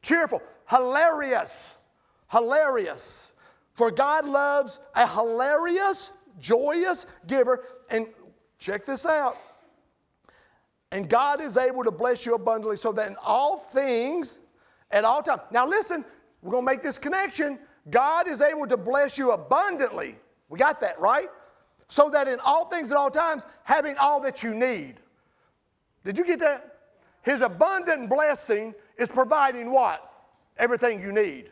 Cheerful. 0.00 0.42
Hilarious. 0.70 1.76
Hilarious. 2.32 3.32
For 3.74 3.90
God 3.90 4.24
loves 4.24 4.80
a 4.94 5.06
hilarious, 5.06 6.10
joyous 6.40 7.04
giver. 7.26 7.64
And 7.90 8.06
check 8.58 8.86
this 8.86 9.04
out 9.04 9.36
And 10.90 11.08
God 11.08 11.40
is 11.40 11.56
able 11.56 11.84
to 11.84 11.90
bless 11.90 12.24
you 12.24 12.34
abundantly 12.34 12.76
so 12.76 12.92
that 12.92 13.08
in 13.08 13.16
all 13.22 13.58
things, 13.58 14.38
at 14.90 15.04
all 15.04 15.22
times. 15.22 15.42
Now 15.50 15.66
listen, 15.66 16.04
we're 16.42 16.52
going 16.52 16.64
to 16.64 16.72
make 16.72 16.82
this 16.82 16.98
connection. 16.98 17.58
God 17.90 18.28
is 18.28 18.40
able 18.40 18.66
to 18.66 18.76
bless 18.76 19.18
you 19.18 19.32
abundantly. 19.32 20.16
We 20.48 20.58
got 20.58 20.80
that, 20.80 20.98
right? 21.00 21.28
So 21.88 22.10
that 22.10 22.28
in 22.28 22.38
all 22.44 22.66
things 22.66 22.90
at 22.90 22.96
all 22.96 23.10
times, 23.10 23.46
having 23.64 23.96
all 23.98 24.20
that 24.20 24.42
you 24.42 24.54
need. 24.54 24.96
Did 26.04 26.16
you 26.16 26.24
get 26.24 26.38
that? 26.40 26.76
His 27.22 27.42
abundant 27.42 28.08
blessing 28.08 28.74
is 28.96 29.08
providing 29.08 29.70
what? 29.70 30.10
Everything 30.56 31.00
you 31.00 31.12
need. 31.12 31.50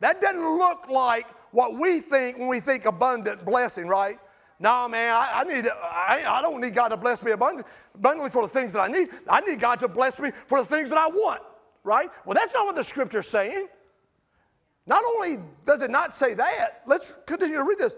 That 0.00 0.20
doesn't 0.20 0.58
look 0.58 0.88
like 0.88 1.26
what 1.50 1.78
we 1.78 2.00
think 2.00 2.38
when 2.38 2.48
we 2.48 2.60
think 2.60 2.86
abundant 2.86 3.44
blessing, 3.44 3.86
right? 3.86 4.18
No, 4.62 4.86
man, 4.88 5.14
I, 5.14 5.40
I 5.40 5.44
need. 5.44 5.66
I, 5.68 6.22
I, 6.26 6.42
don't 6.42 6.60
need 6.60 6.74
God 6.74 6.88
to 6.88 6.96
bless 6.98 7.22
me 7.22 7.32
abundantly, 7.32 8.30
for 8.30 8.42
the 8.42 8.48
things 8.48 8.74
that 8.74 8.80
I 8.80 8.88
need. 8.88 9.08
I 9.26 9.40
need 9.40 9.58
God 9.58 9.80
to 9.80 9.88
bless 9.88 10.20
me 10.20 10.30
for 10.46 10.60
the 10.60 10.66
things 10.66 10.90
that 10.90 10.98
I 10.98 11.06
want, 11.06 11.40
right? 11.82 12.10
Well, 12.26 12.34
that's 12.34 12.52
not 12.52 12.66
what 12.66 12.76
the 12.76 12.84
scripture's 12.84 13.26
saying. 13.26 13.68
Not 14.86 15.02
only 15.14 15.38
does 15.64 15.80
it 15.80 15.90
not 15.90 16.14
say 16.14 16.34
that, 16.34 16.82
let's 16.84 17.16
continue 17.26 17.56
to 17.56 17.64
read 17.64 17.78
this. 17.78 17.96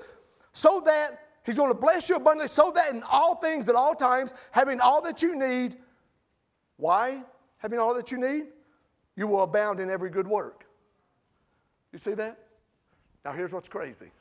So 0.53 0.81
that 0.85 1.27
He's 1.44 1.57
going 1.57 1.72
to 1.72 1.79
bless 1.79 2.09
you 2.09 2.14
abundantly, 2.14 2.46
so 2.46 2.70
that 2.77 2.94
in 2.94 3.03
all 3.11 3.35
things 3.35 3.68
at 3.68 3.75
all 3.75 3.96
times, 3.96 4.33
having 4.53 4.81
all 4.81 5.03
that 5.03 5.20
you 5.20 5.35
need, 5.35 5.77
why? 6.77 7.22
Having 7.59 7.81
all 7.81 7.92
that 7.94 8.12
you 8.12 8.18
need, 8.18 8.44
you 9.16 9.27
will 9.27 9.42
abound 9.42 9.81
in 9.81 9.90
every 9.90 10.11
good 10.11 10.29
work. 10.29 10.64
You 11.92 11.98
see 11.98 12.14
that? 12.14 12.38
Now, 13.25 13.33
here's 13.33 13.53
what's 13.53 13.68
crazy 13.68 14.12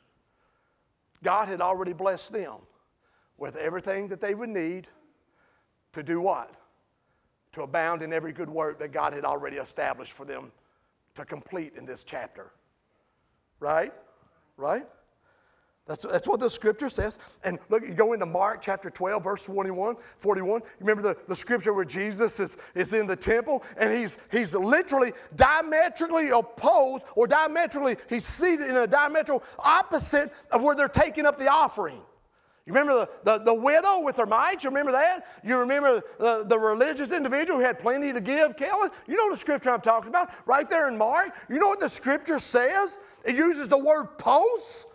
God 1.22 1.48
had 1.48 1.60
already 1.60 1.92
blessed 1.92 2.32
them 2.32 2.56
with 3.38 3.56
everything 3.56 4.08
that 4.08 4.20
they 4.20 4.34
would 4.34 4.48
need 4.48 4.88
to 5.92 6.02
do 6.02 6.20
what? 6.20 6.54
To 7.52 7.62
abound 7.62 8.02
in 8.02 8.12
every 8.12 8.32
good 8.32 8.50
work 8.50 8.78
that 8.78 8.92
God 8.92 9.12
had 9.12 9.24
already 9.24 9.56
established 9.56 10.12
for 10.12 10.24
them 10.24 10.52
to 11.14 11.24
complete 11.24 11.74
in 11.76 11.84
this 11.84 12.04
chapter. 12.04 12.50
Right? 13.60 13.92
Right? 14.56 14.86
That's, 15.86 16.04
that's 16.04 16.28
what 16.28 16.38
the 16.38 16.48
scripture 16.48 16.88
says. 16.88 17.18
And 17.42 17.58
look, 17.68 17.82
you 17.82 17.92
go 17.92 18.12
into 18.12 18.24
Mark 18.24 18.60
chapter 18.60 18.88
12, 18.88 19.24
verse 19.24 19.44
21, 19.44 19.96
41. 20.18 20.60
You 20.60 20.66
remember 20.78 21.02
the, 21.02 21.16
the 21.26 21.34
scripture 21.34 21.72
where 21.74 21.84
Jesus 21.84 22.38
is, 22.38 22.56
is 22.76 22.92
in 22.92 23.08
the 23.08 23.16
temple 23.16 23.64
and 23.76 23.92
he's, 23.92 24.16
he's 24.30 24.54
literally 24.54 25.12
diametrically 25.34 26.30
opposed 26.30 27.02
or 27.16 27.26
diametrically, 27.26 27.96
he's 28.08 28.24
seated 28.24 28.68
in 28.68 28.76
a 28.76 28.86
diametral 28.86 29.42
opposite 29.58 30.32
of 30.52 30.62
where 30.62 30.76
they're 30.76 30.86
taking 30.86 31.26
up 31.26 31.36
the 31.36 31.48
offering. 31.48 32.00
You 32.64 32.72
remember 32.72 33.08
the, 33.24 33.38
the, 33.38 33.44
the 33.46 33.54
widow 33.54 33.98
with 34.02 34.18
her 34.18 34.26
mites? 34.26 34.62
You 34.62 34.70
remember 34.70 34.92
that? 34.92 35.26
You 35.42 35.56
remember 35.58 36.00
the, 36.20 36.44
the 36.44 36.56
religious 36.56 37.10
individual 37.10 37.58
who 37.58 37.64
had 37.64 37.80
plenty 37.80 38.12
to 38.12 38.20
give, 38.20 38.56
Kelly? 38.56 38.88
You 39.08 39.16
know 39.16 39.30
the 39.30 39.36
scripture 39.36 39.70
I'm 39.70 39.80
talking 39.80 40.10
about, 40.10 40.30
right 40.46 40.70
there 40.70 40.86
in 40.86 40.96
Mark. 40.96 41.34
You 41.48 41.58
know 41.58 41.66
what 41.66 41.80
the 41.80 41.88
scripture 41.88 42.38
says? 42.38 43.00
It 43.24 43.34
uses 43.34 43.66
the 43.66 43.78
word 43.78 44.16
post 44.16 44.86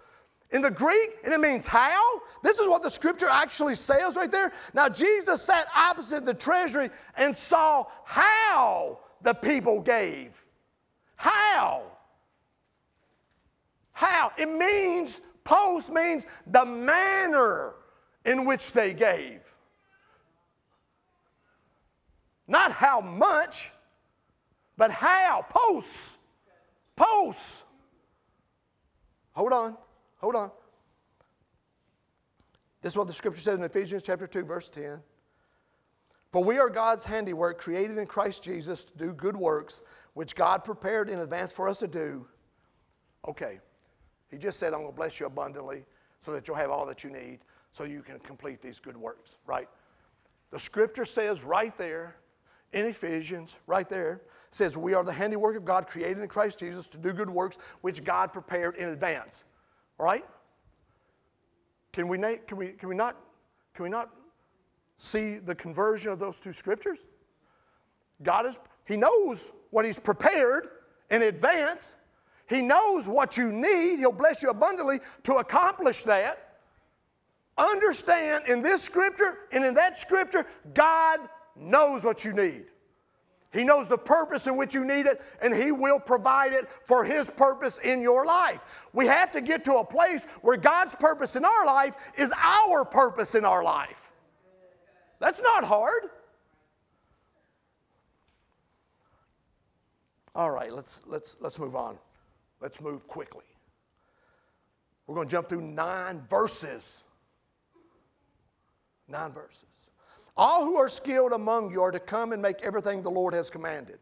in 0.51 0.61
the 0.61 0.71
Greek, 0.71 1.17
and 1.23 1.33
it 1.33 1.39
means 1.39 1.65
how. 1.65 2.21
This 2.41 2.59
is 2.59 2.69
what 2.69 2.81
the 2.81 2.89
scripture 2.89 3.27
actually 3.29 3.75
says 3.75 4.15
right 4.15 4.31
there. 4.31 4.53
Now, 4.73 4.87
Jesus 4.87 5.41
sat 5.41 5.67
opposite 5.75 6.25
the 6.25 6.33
treasury 6.33 6.89
and 7.17 7.35
saw 7.35 7.85
how 8.05 8.99
the 9.21 9.33
people 9.33 9.81
gave. 9.81 10.45
How? 11.15 11.83
How? 13.91 14.31
It 14.37 14.49
means, 14.49 15.19
post 15.43 15.91
means 15.91 16.27
the 16.45 16.63
manner 16.63 17.73
in 18.23 18.45
which 18.45 18.71
they 18.71 18.93
gave. 18.93 19.41
Not 22.47 22.71
how 22.71 23.01
much, 23.01 23.71
but 24.77 24.91
how. 24.91 25.45
Post. 25.49 26.19
Post. 26.95 27.63
Hold 29.33 29.51
on. 29.51 29.77
Hold 30.17 30.35
on. 30.35 30.51
This 32.81 32.93
is 32.93 32.97
what 32.97 33.07
the 33.07 33.13
scripture 33.13 33.41
says 33.41 33.57
in 33.57 33.63
Ephesians 33.63 34.03
chapter 34.03 34.27
2, 34.27 34.43
verse 34.43 34.69
10. 34.69 34.99
For 36.31 36.43
we 36.43 36.57
are 36.57 36.69
God's 36.69 37.03
handiwork, 37.03 37.57
created 37.57 37.97
in 37.97 38.05
Christ 38.05 38.43
Jesus 38.43 38.83
to 38.83 38.97
do 38.97 39.13
good 39.13 39.35
works, 39.35 39.81
which 40.13 40.35
God 40.35 40.63
prepared 40.63 41.09
in 41.09 41.19
advance 41.19 41.53
for 41.53 41.69
us 41.69 41.77
to 41.79 41.87
do. 41.87 42.27
Okay, 43.27 43.59
he 44.29 44.37
just 44.37 44.59
said, 44.59 44.73
I'm 44.73 44.81
going 44.81 44.91
to 44.91 44.95
bless 44.95 45.19
you 45.19 45.25
abundantly 45.25 45.83
so 46.19 46.31
that 46.33 46.47
you'll 46.47 46.57
have 46.57 46.71
all 46.71 46.85
that 46.85 47.03
you 47.03 47.09
need 47.09 47.39
so 47.71 47.83
you 47.83 48.01
can 48.01 48.19
complete 48.19 48.61
these 48.61 48.79
good 48.79 48.97
works, 48.97 49.31
right? 49.45 49.69
The 50.51 50.59
scripture 50.59 51.05
says 51.05 51.43
right 51.43 51.77
there 51.77 52.15
in 52.73 52.85
Ephesians, 52.85 53.55
right 53.67 53.87
there, 53.87 54.21
says, 54.51 54.75
We 54.75 54.93
are 54.93 55.03
the 55.03 55.13
handiwork 55.13 55.55
of 55.55 55.65
God, 55.65 55.87
created 55.87 56.19
in 56.19 56.27
Christ 56.27 56.59
Jesus 56.59 56.87
to 56.87 56.97
do 56.97 57.13
good 57.13 57.29
works, 57.29 57.57
which 57.81 58.03
God 58.03 58.33
prepared 58.33 58.75
in 58.75 58.89
advance. 58.89 59.43
Right? 59.97 60.25
Can 61.93 62.07
we, 62.07 62.17
can 62.19 62.57
we, 62.57 62.67
can 62.69 62.89
we, 62.89 62.95
not, 62.95 63.17
can 63.73 63.83
we 63.83 63.89
not 63.89 64.11
see 64.97 65.37
the 65.37 65.55
conversion 65.55 66.11
of 66.11 66.19
those 66.19 66.39
two 66.39 66.53
scriptures? 66.53 67.05
God 68.21 68.45
is, 68.45 68.59
He 68.85 68.97
knows 68.97 69.51
what 69.71 69.85
He's 69.85 69.99
prepared 69.99 70.67
in 71.09 71.23
advance. 71.23 71.95
He 72.47 72.61
knows 72.61 73.07
what 73.07 73.35
you 73.35 73.51
need. 73.51 73.97
He'll 73.97 74.11
bless 74.11 74.41
you 74.41 74.49
abundantly 74.49 74.99
to 75.23 75.35
accomplish 75.35 76.03
that. 76.03 76.59
Understand 77.57 78.47
in 78.47 78.61
this 78.61 78.83
scripture 78.83 79.39
and 79.51 79.65
in 79.65 79.73
that 79.73 79.97
scripture, 79.97 80.45
God 80.73 81.19
knows 81.55 82.03
what 82.03 82.23
you 82.23 82.33
need. 82.33 82.65
He 83.53 83.63
knows 83.63 83.87
the 83.87 83.97
purpose 83.97 84.45
in 84.45 84.57
which 84.57 84.73
you 84.73 84.83
need 84.83 85.05
it, 85.05 85.21
and 85.41 85.53
He 85.53 85.71
will 85.71 85.99
provide 85.99 86.53
it 86.53 86.67
for 86.83 87.05
His 87.05 87.29
purpose 87.29 87.77
in 87.77 88.01
your 88.01 88.25
life. 88.25 88.87
We 88.93 89.05
have 89.07 89.31
to 89.31 89.41
get 89.41 89.63
to 89.65 89.77
a 89.77 89.85
place 89.85 90.25
where 90.41 90.57
God's 90.57 90.95
purpose 90.95 91.35
in 91.35 91.45
our 91.45 91.65
life 91.65 91.95
is 92.17 92.33
our 92.41 92.83
purpose 92.83 93.35
in 93.35 93.45
our 93.45 93.63
life. 93.63 94.11
That's 95.19 95.41
not 95.41 95.63
hard. 95.63 96.09
All 100.35 100.51
right, 100.51 100.71
let's, 100.71 101.01
let's, 101.07 101.37
let's 101.39 101.57
move 101.57 101.75
on. 101.75 101.97
Let's 102.61 102.81
move 102.81 103.07
quickly. 103.07 103.45
We're 105.07 105.15
going 105.15 105.27
to 105.27 105.31
jump 105.31 105.47
through 105.47 105.61
nine 105.61 106.21
verses. 106.29 107.01
Nine 109.07 109.31
verses. 109.31 109.76
All 110.37 110.63
who 110.63 110.77
are 110.77 110.89
skilled 110.89 111.31
among 111.33 111.71
you 111.71 111.81
are 111.81 111.91
to 111.91 111.99
come 111.99 112.31
and 112.31 112.41
make 112.41 112.61
everything 112.61 113.01
the 113.01 113.09
Lord 113.09 113.33
has 113.33 113.49
commanded. 113.49 113.99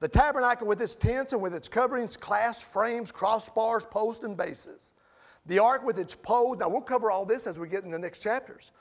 The 0.00 0.08
tabernacle 0.08 0.66
with 0.66 0.80
its 0.80 0.96
tents 0.96 1.32
and 1.32 1.42
with 1.42 1.54
its 1.54 1.68
coverings, 1.68 2.16
clasps, 2.16 2.62
frames, 2.62 3.12
crossbars, 3.12 3.88
posts, 3.90 4.24
and 4.24 4.36
bases. 4.36 4.92
The 5.46 5.58
ark 5.58 5.84
with 5.84 5.98
its 5.98 6.14
poles. 6.14 6.58
Now, 6.58 6.68
we'll 6.68 6.80
cover 6.80 7.10
all 7.10 7.24
this 7.24 7.46
as 7.46 7.58
we 7.58 7.68
get 7.68 7.84
in 7.84 7.90
the 7.90 7.98
next 7.98 8.20
chapters. 8.20 8.72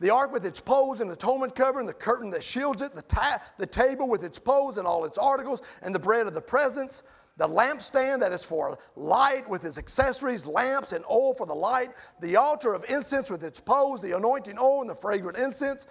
The 0.00 0.10
ark 0.10 0.32
with 0.32 0.46
its 0.46 0.60
poles 0.60 1.02
and 1.02 1.10
atonement 1.10 1.54
cover 1.54 1.78
and 1.78 1.88
the 1.88 1.92
curtain 1.92 2.30
that 2.30 2.42
shields 2.42 2.80
it, 2.80 2.94
the, 2.94 3.02
ta- 3.02 3.42
the 3.58 3.66
table 3.66 4.08
with 4.08 4.24
its 4.24 4.38
poles 4.38 4.78
and 4.78 4.86
all 4.86 5.04
its 5.04 5.18
articles, 5.18 5.60
and 5.82 5.94
the 5.94 5.98
bread 5.98 6.26
of 6.26 6.32
the 6.32 6.40
presence, 6.40 7.02
the 7.40 7.48
lampstand 7.48 8.20
that 8.20 8.32
is 8.32 8.44
for 8.44 8.78
light 8.96 9.48
with 9.48 9.64
its 9.64 9.78
accessories, 9.78 10.46
lamps 10.46 10.92
and 10.92 11.02
oil 11.10 11.32
for 11.32 11.46
the 11.46 11.54
light, 11.54 11.88
the 12.20 12.36
altar 12.36 12.74
of 12.74 12.84
incense 12.90 13.30
with 13.30 13.42
its 13.42 13.58
poles, 13.58 14.02
the 14.02 14.14
anointing 14.14 14.58
oil 14.60 14.82
and 14.82 14.90
the 14.90 14.94
fragrant 14.94 15.38
incense, 15.38 15.86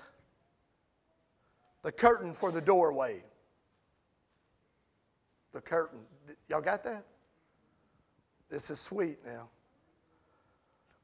the 1.82 1.92
curtain 1.92 2.34
for 2.34 2.52
the 2.52 2.62
doorway. 2.62 3.24
The 5.52 5.62
curtain. 5.62 6.02
Y'all 6.50 6.62
got 6.62 6.84
that? 6.84 7.04
This 8.48 8.70
is 8.70 8.80
sweet 8.80 9.18
now. 9.26 9.50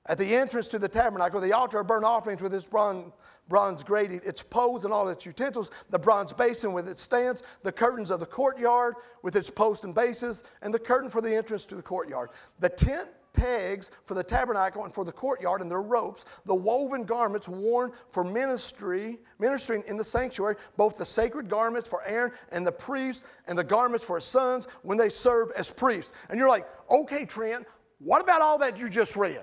At 0.07 0.19
the 0.19 0.35
entrance 0.35 0.67
to 0.69 0.79
the 0.79 0.87
tabernacle, 0.87 1.41
the 1.41 1.53
altar 1.53 1.79
of 1.79 1.87
burnt 1.87 2.05
offerings 2.05 2.41
with 2.41 2.53
its 2.53 2.65
bronze, 2.65 3.11
bronze 3.49 3.83
grating, 3.83 4.21
its 4.23 4.43
poles 4.43 4.85
and 4.85 4.93
all 4.93 5.07
its 5.09 5.25
utensils, 5.25 5.71
the 5.89 5.97
bronze 5.97 6.31
basin 6.31 6.73
with 6.73 6.87
its 6.87 7.01
stands, 7.01 7.41
the 7.63 7.71
curtains 7.71 8.11
of 8.11 8.19
the 8.19 8.25
courtyard 8.25 8.95
with 9.23 9.35
its 9.35 9.49
posts 9.49 9.83
and 9.83 9.95
bases, 9.95 10.43
and 10.61 10.73
the 10.73 10.79
curtain 10.79 11.09
for 11.09 11.21
the 11.21 11.35
entrance 11.35 11.65
to 11.65 11.75
the 11.75 11.81
courtyard. 11.81 12.29
The 12.59 12.69
tent 12.69 13.09
pegs 13.33 13.91
for 14.03 14.13
the 14.13 14.23
tabernacle 14.23 14.85
and 14.85 14.93
for 14.93 15.03
the 15.03 15.11
courtyard 15.11 15.61
and 15.61 15.69
their 15.69 15.81
ropes, 15.81 16.25
the 16.45 16.55
woven 16.55 17.03
garments 17.03 17.49
worn 17.49 17.91
for 18.09 18.23
ministry, 18.23 19.19
ministering 19.39 19.83
in 19.87 19.97
the 19.97 20.03
sanctuary, 20.03 20.55
both 20.77 20.97
the 20.97 21.05
sacred 21.05 21.49
garments 21.49 21.89
for 21.89 22.03
Aaron 22.05 22.31
and 22.51 22.65
the 22.65 22.71
priests, 22.71 23.23
and 23.47 23.57
the 23.57 23.63
garments 23.63 24.05
for 24.05 24.17
his 24.17 24.25
sons 24.25 24.67
when 24.83 24.97
they 24.97 25.09
serve 25.09 25.51
as 25.57 25.71
priests. 25.71 26.13
And 26.29 26.39
you're 26.39 26.49
like, 26.49 26.67
okay, 26.89 27.25
Trent, 27.25 27.65
what 27.99 28.21
about 28.21 28.41
all 28.41 28.57
that 28.59 28.79
you 28.79 28.87
just 28.87 29.15
read? 29.15 29.41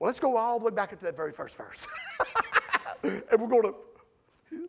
Well, 0.00 0.08
let's 0.08 0.18
go 0.18 0.38
all 0.38 0.58
the 0.58 0.64
way 0.64 0.70
back 0.70 0.92
into 0.92 1.04
that 1.04 1.14
very 1.14 1.30
first 1.30 1.58
verse. 1.58 1.86
and 3.02 3.22
we're 3.38 3.48
going 3.48 3.64
to, 3.64 3.74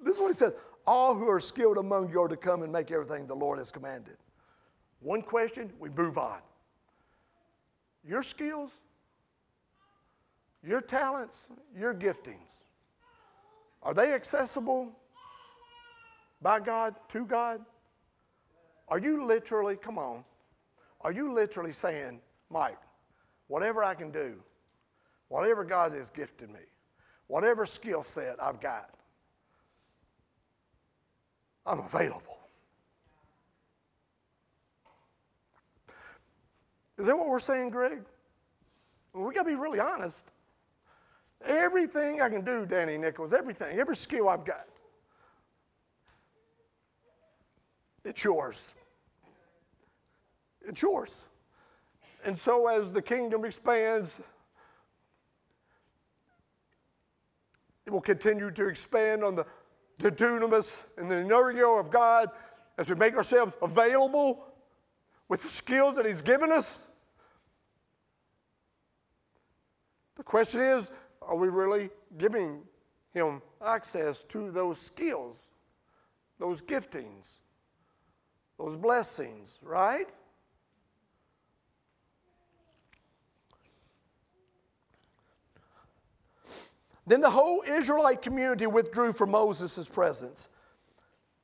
this 0.03 0.15
is 0.15 0.21
what 0.21 0.27
he 0.27 0.37
says 0.37 0.53
All 0.85 1.15
who 1.15 1.29
are 1.29 1.39
skilled 1.39 1.77
among 1.77 2.11
you 2.11 2.21
are 2.21 2.27
to 2.27 2.35
come 2.35 2.63
and 2.63 2.71
make 2.71 2.91
everything 2.91 3.27
the 3.27 3.35
Lord 3.35 3.57
has 3.57 3.71
commanded. 3.71 4.17
One 4.99 5.21
question, 5.21 5.71
we 5.79 5.89
move 5.89 6.17
on. 6.17 6.39
Your 8.05 8.23
skills, 8.23 8.71
your 10.63 10.81
talents, 10.81 11.47
your 11.75 11.93
giftings, 11.93 12.65
are 13.83 13.93
they 13.93 14.13
accessible 14.13 14.91
by 16.41 16.59
God, 16.59 16.95
to 17.09 17.25
God? 17.25 17.61
Are 18.89 18.99
you 18.99 19.25
literally, 19.25 19.77
come 19.77 19.97
on, 19.97 20.25
are 20.99 21.13
you 21.13 21.33
literally 21.33 21.71
saying, 21.71 22.19
Mike, 22.49 22.77
whatever 23.47 23.83
I 23.83 23.95
can 23.95 24.11
do, 24.11 24.35
whatever 25.31 25.63
God 25.63 25.93
has 25.93 26.09
gifted 26.09 26.49
me, 26.49 26.59
whatever 27.27 27.65
skill 27.65 28.03
set 28.03 28.35
I've 28.43 28.59
got, 28.59 28.89
I'm 31.65 31.79
available. 31.79 32.37
Is 36.97 37.07
that 37.07 37.17
what 37.17 37.29
we're 37.29 37.39
saying, 37.39 37.69
Greg? 37.69 38.01
we 39.13 39.33
got 39.33 39.43
to 39.43 39.49
be 39.49 39.55
really 39.55 39.79
honest. 39.79 40.25
Everything 41.45 42.21
I 42.21 42.29
can 42.29 42.43
do, 42.43 42.65
Danny 42.65 42.97
Nichols, 42.97 43.31
everything, 43.31 43.79
every 43.79 43.95
skill 43.95 44.27
I've 44.27 44.43
got, 44.43 44.67
it's 48.03 48.23
yours. 48.23 48.73
It's 50.61 50.81
yours. 50.81 51.21
And 52.25 52.37
so 52.37 52.67
as 52.67 52.91
the 52.91 53.01
kingdom 53.01 53.45
expands, 53.45 54.19
it 57.85 57.91
will 57.91 58.01
continue 58.01 58.51
to 58.51 58.67
expand 58.67 59.23
on 59.23 59.35
the, 59.35 59.45
the 59.99 60.11
dunamis 60.11 60.85
and 60.97 61.09
the 61.09 61.15
energia 61.15 61.79
of 61.79 61.91
God 61.91 62.29
as 62.77 62.89
we 62.89 62.95
make 62.95 63.15
ourselves 63.15 63.55
available 63.61 64.45
with 65.29 65.43
the 65.43 65.49
skills 65.49 65.95
that 65.95 66.05
He's 66.05 66.21
given 66.21 66.51
us. 66.51 66.87
The 70.15 70.23
question 70.23 70.61
is 70.61 70.91
are 71.21 71.37
we 71.37 71.47
really 71.49 71.89
giving 72.17 72.61
Him 73.13 73.41
access 73.65 74.23
to 74.23 74.51
those 74.51 74.79
skills, 74.79 75.51
those 76.39 76.61
giftings, 76.61 77.29
those 78.57 78.75
blessings, 78.75 79.59
right? 79.61 80.13
Then 87.11 87.19
the 87.19 87.29
whole 87.29 87.61
Israelite 87.67 88.21
community 88.21 88.67
withdrew 88.67 89.11
from 89.11 89.31
Moses' 89.31 89.85
presence. 89.85 90.47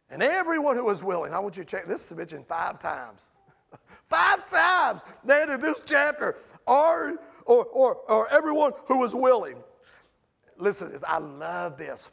And 0.09 0.23
everyone 0.23 0.77
who 0.77 0.85
was 0.85 1.03
willing, 1.03 1.33
I 1.33 1.39
want 1.39 1.57
you 1.57 1.65
to 1.65 1.69
check 1.69 1.87
this 1.87 2.09
is 2.09 2.17
mentioned 2.17 2.47
five 2.47 2.79
times. 2.79 3.31
five 4.09 4.45
times, 4.45 5.03
man, 5.25 5.49
in 5.49 5.59
this 5.59 5.81
chapter, 5.85 6.37
or, 6.65 7.17
or, 7.45 7.65
or, 7.65 7.95
or 8.07 8.29
everyone 8.31 8.71
who 8.85 8.99
was 8.99 9.13
willing. 9.13 9.57
Listen 10.57 10.87
to 10.87 10.93
this, 10.93 11.03
I 11.05 11.17
love 11.17 11.75
this. 11.75 12.11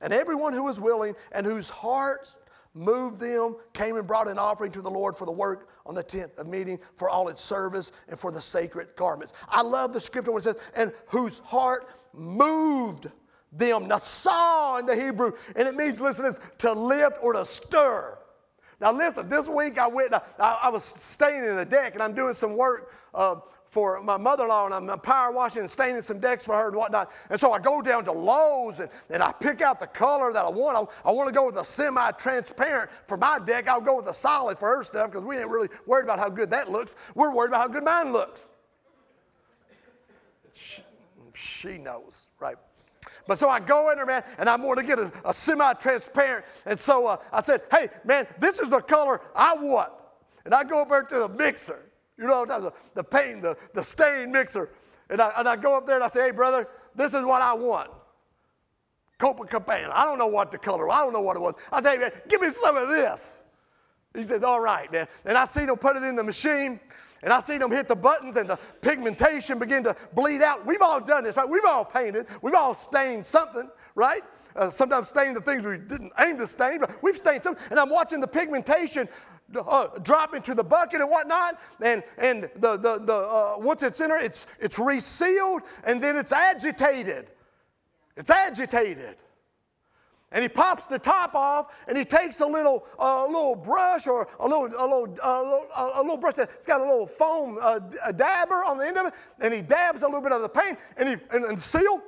And 0.00 0.10
everyone 0.10 0.54
who 0.54 0.62
was 0.62 0.80
willing 0.80 1.14
and 1.32 1.44
whose 1.44 1.68
hearts 1.68 2.38
moved 2.78 3.18
them, 3.18 3.56
came 3.72 3.96
and 3.96 4.06
brought 4.06 4.28
an 4.28 4.38
offering 4.38 4.70
to 4.72 4.80
the 4.80 4.90
Lord 4.90 5.16
for 5.16 5.26
the 5.26 5.32
work 5.32 5.68
on 5.84 5.94
the 5.94 6.02
tent 6.02 6.32
of 6.38 6.46
meeting, 6.46 6.78
for 6.94 7.10
all 7.10 7.28
its 7.28 7.42
service, 7.42 7.92
and 8.08 8.18
for 8.18 8.30
the 8.30 8.40
sacred 8.40 8.88
garments. 8.96 9.32
I 9.48 9.62
love 9.62 9.92
the 9.92 10.00
scripture 10.00 10.30
where 10.30 10.38
it 10.38 10.42
says, 10.42 10.56
and 10.76 10.92
whose 11.06 11.40
heart 11.40 11.88
moved 12.12 13.10
them. 13.52 13.88
Nasah 13.88 14.80
in 14.80 14.86
the 14.86 14.94
Hebrew, 14.94 15.32
and 15.56 15.66
it 15.66 15.74
means, 15.74 16.00
listen 16.00 16.24
to 16.24 16.30
this, 16.32 16.40
to 16.58 16.72
lift 16.72 17.18
or 17.22 17.32
to 17.32 17.44
stir. 17.44 18.18
Now, 18.80 18.92
listen, 18.92 19.28
this 19.28 19.48
week 19.48 19.78
I 19.78 19.88
went, 19.88 20.14
I, 20.14 20.20
I 20.38 20.68
was 20.68 20.84
staying 20.84 21.44
in 21.44 21.56
the 21.56 21.64
deck 21.64 21.94
and 21.94 22.02
I'm 22.02 22.14
doing 22.14 22.32
some 22.34 22.56
work 22.56 22.92
uh, 23.12 23.36
for 23.70 24.00
my 24.02 24.16
mother-in-law 24.16 24.66
and 24.66 24.90
I'm 24.90 25.00
power 25.00 25.30
washing 25.30 25.60
and 25.60 25.70
staining 25.70 26.00
some 26.00 26.18
decks 26.18 26.44
for 26.46 26.54
her 26.54 26.68
and 26.68 26.76
whatnot. 26.76 27.10
And 27.30 27.38
so 27.38 27.52
I 27.52 27.58
go 27.58 27.82
down 27.82 28.04
to 28.06 28.12
Lowe's 28.12 28.80
and, 28.80 28.90
and 29.10 29.22
I 29.22 29.32
pick 29.32 29.60
out 29.60 29.78
the 29.78 29.86
color 29.86 30.32
that 30.32 30.44
I 30.44 30.50
want. 30.50 30.90
I, 31.04 31.08
I 31.08 31.12
want 31.12 31.28
to 31.28 31.34
go 31.34 31.46
with 31.46 31.56
a 31.56 31.64
semi-transparent 31.64 32.90
for 33.06 33.16
my 33.16 33.38
deck. 33.38 33.68
I'll 33.68 33.80
go 33.80 33.96
with 33.96 34.06
a 34.06 34.14
solid 34.14 34.58
for 34.58 34.74
her 34.76 34.82
stuff 34.82 35.10
because 35.10 35.26
we 35.26 35.38
ain't 35.38 35.48
really 35.48 35.68
worried 35.86 36.04
about 36.04 36.18
how 36.18 36.28
good 36.28 36.50
that 36.50 36.70
looks. 36.70 36.96
We're 37.14 37.32
worried 37.32 37.48
about 37.48 37.60
how 37.60 37.68
good 37.68 37.84
mine 37.84 38.12
looks. 38.12 38.48
She, 40.54 40.82
she 41.34 41.78
knows, 41.78 42.28
right? 42.40 42.56
But 43.26 43.38
so 43.38 43.48
I 43.48 43.60
go 43.60 43.90
in 43.90 43.96
there, 43.96 44.06
man, 44.06 44.24
and 44.38 44.48
I'm 44.48 44.62
going 44.62 44.76
to 44.76 44.82
get 44.82 44.98
a, 44.98 45.12
a 45.24 45.34
semi-transparent. 45.34 46.44
And 46.64 46.80
so 46.80 47.06
uh, 47.06 47.18
I 47.32 47.42
said, 47.42 47.62
hey, 47.70 47.88
man, 48.04 48.26
this 48.38 48.58
is 48.58 48.70
the 48.70 48.80
color 48.80 49.20
I 49.36 49.54
want. 49.54 49.92
And 50.44 50.54
I 50.54 50.64
go 50.64 50.80
over 50.80 51.02
to 51.02 51.18
the 51.18 51.28
mixer. 51.28 51.87
You 52.18 52.26
know, 52.26 52.44
the, 52.44 52.72
the 52.94 53.04
paint, 53.04 53.42
the, 53.42 53.56
the 53.74 53.82
stain 53.82 54.32
mixer. 54.32 54.70
And 55.08 55.20
I, 55.20 55.32
and 55.38 55.48
I 55.48 55.56
go 55.56 55.76
up 55.76 55.86
there 55.86 55.94
and 55.94 56.04
I 56.04 56.08
say, 56.08 56.26
hey, 56.26 56.30
brother, 56.32 56.68
this 56.94 57.14
is 57.14 57.24
what 57.24 57.40
I 57.40 57.54
want. 57.54 57.90
Copacabana. 59.18 59.90
I 59.92 60.04
don't 60.04 60.18
know 60.18 60.26
what 60.26 60.50
the 60.50 60.58
color, 60.58 60.90
I 60.90 60.98
don't 60.98 61.12
know 61.12 61.22
what 61.22 61.36
it 61.36 61.40
was. 61.40 61.54
I 61.72 61.80
say, 61.80 61.96
man, 61.96 62.10
give 62.28 62.40
me 62.40 62.50
some 62.50 62.76
of 62.76 62.88
this. 62.88 63.40
He 64.14 64.24
says, 64.24 64.42
all 64.42 64.60
right, 64.60 64.90
man. 64.90 65.06
And 65.24 65.36
I 65.36 65.44
seen 65.44 65.68
him 65.68 65.76
put 65.76 65.96
it 65.96 66.02
in 66.02 66.16
the 66.16 66.24
machine, 66.24 66.80
and 67.22 67.32
I 67.32 67.40
seen 67.40 67.60
him 67.60 67.70
hit 67.70 67.88
the 67.88 67.96
buttons, 67.96 68.36
and 68.36 68.48
the 68.48 68.58
pigmentation 68.80 69.58
begin 69.58 69.84
to 69.84 69.94
bleed 70.14 70.42
out. 70.42 70.66
We've 70.66 70.82
all 70.82 71.00
done 71.00 71.24
this, 71.24 71.36
right? 71.36 71.48
We've 71.48 71.64
all 71.66 71.84
painted. 71.84 72.26
We've 72.42 72.54
all 72.54 72.74
stained 72.74 73.26
something, 73.26 73.68
right? 73.94 74.22
Uh, 74.56 74.70
sometimes 74.70 75.08
stained 75.08 75.36
the 75.36 75.40
things 75.40 75.64
we 75.64 75.78
didn't 75.78 76.12
aim 76.18 76.38
to 76.38 76.46
stain, 76.46 76.80
but 76.80 77.00
we've 77.02 77.16
stained 77.16 77.42
something. 77.42 77.62
And 77.70 77.78
I'm 77.78 77.90
watching 77.90 78.20
the 78.20 78.28
pigmentation 78.28 79.08
uh, 79.56 79.86
drop 80.02 80.34
into 80.34 80.54
the 80.54 80.64
bucket 80.64 81.00
and 81.00 81.10
whatnot. 81.10 81.60
And, 81.82 82.02
and 82.18 82.44
the, 82.54 82.76
the, 82.76 83.00
the, 83.04 83.14
uh, 83.14 83.54
once 83.58 83.82
it's 83.82 84.00
in 84.00 84.08
there, 84.08 84.20
it's, 84.20 84.46
it's 84.60 84.78
resealed 84.78 85.62
and 85.84 86.02
then 86.02 86.16
it's 86.16 86.32
agitated. 86.32 87.30
It's 88.16 88.30
agitated. 88.30 89.16
And 90.30 90.42
he 90.42 90.48
pops 90.48 90.86
the 90.86 90.98
top 90.98 91.34
off 91.34 91.74
and 91.86 91.96
he 91.96 92.04
takes 92.04 92.40
a 92.40 92.46
little, 92.46 92.84
uh, 92.98 93.26
little 93.26 93.56
brush 93.56 94.06
or 94.06 94.28
a 94.38 94.46
little, 94.46 94.66
a, 94.66 94.84
little, 94.84 95.16
a, 95.22 95.42
little, 95.42 95.66
a 95.74 96.02
little 96.02 96.18
brush 96.18 96.34
that's 96.34 96.66
got 96.66 96.82
a 96.82 96.84
little 96.84 97.06
foam 97.06 97.58
uh, 97.62 97.80
a 98.04 98.12
dabber 98.12 98.62
on 98.66 98.76
the 98.76 98.86
end 98.86 98.98
of 98.98 99.06
it 99.06 99.14
and 99.40 99.54
he 99.54 99.62
dabs 99.62 100.02
a 100.02 100.06
little 100.06 100.20
bit 100.20 100.32
of 100.32 100.42
the 100.42 100.48
paint 100.48 100.78
and, 100.98 101.08
he, 101.08 101.16
and, 101.30 101.46
and 101.46 101.60
seal 101.60 102.02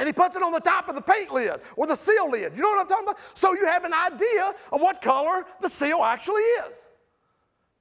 and 0.00 0.06
he 0.06 0.14
puts 0.14 0.34
it 0.34 0.42
on 0.42 0.50
the 0.50 0.60
top 0.60 0.88
of 0.88 0.94
the 0.94 1.02
paint 1.02 1.30
lid 1.30 1.60
or 1.76 1.86
the 1.86 1.94
seal 1.94 2.30
lid. 2.30 2.56
You 2.56 2.62
know 2.62 2.70
what 2.70 2.80
I'm 2.80 2.86
talking 2.86 3.04
about? 3.04 3.18
So 3.34 3.52
you 3.52 3.66
have 3.66 3.84
an 3.84 3.92
idea 3.92 4.54
of 4.72 4.80
what 4.80 5.02
color 5.02 5.44
the 5.60 5.68
seal 5.68 6.02
actually 6.02 6.40
is. 6.40 6.86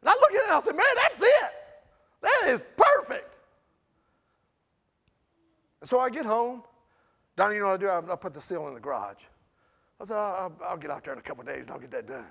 And 0.02 0.10
I 0.10 0.12
look 0.12 0.32
at 0.32 0.36
it 0.36 0.44
and 0.44 0.54
I 0.54 0.60
say, 0.60 0.72
man, 0.72 0.86
that's 0.98 1.22
it. 1.22 1.52
That 2.22 2.50
is 2.50 2.64
perfect. 2.76 3.34
And 5.80 5.90
so 5.90 6.02
I 6.02 6.10
get 6.10 6.26
home. 6.26 6.62
Donnie, 7.38 7.56
you 7.56 7.62
know 7.62 7.68
what 7.68 7.84
I 7.84 8.02
do? 8.02 8.10
I, 8.10 8.12
I 8.12 8.16
put 8.18 8.34
the 8.34 8.42
seal 8.42 8.68
in 8.68 8.74
the 8.74 8.82
garage. 8.82 9.24
I 10.02 10.04
said, 10.04 10.18
I'll, 10.18 10.52
I'll, 10.68 10.76
get 10.76 10.92
out 10.92 11.06
there 11.06 11.14
in 11.14 11.20
a 11.20 11.24
couple 11.24 11.46
days 11.46 11.68
and 11.68 11.72
I'll 11.72 11.80
get 11.80 11.92
that 11.92 12.06
done. 12.06 12.26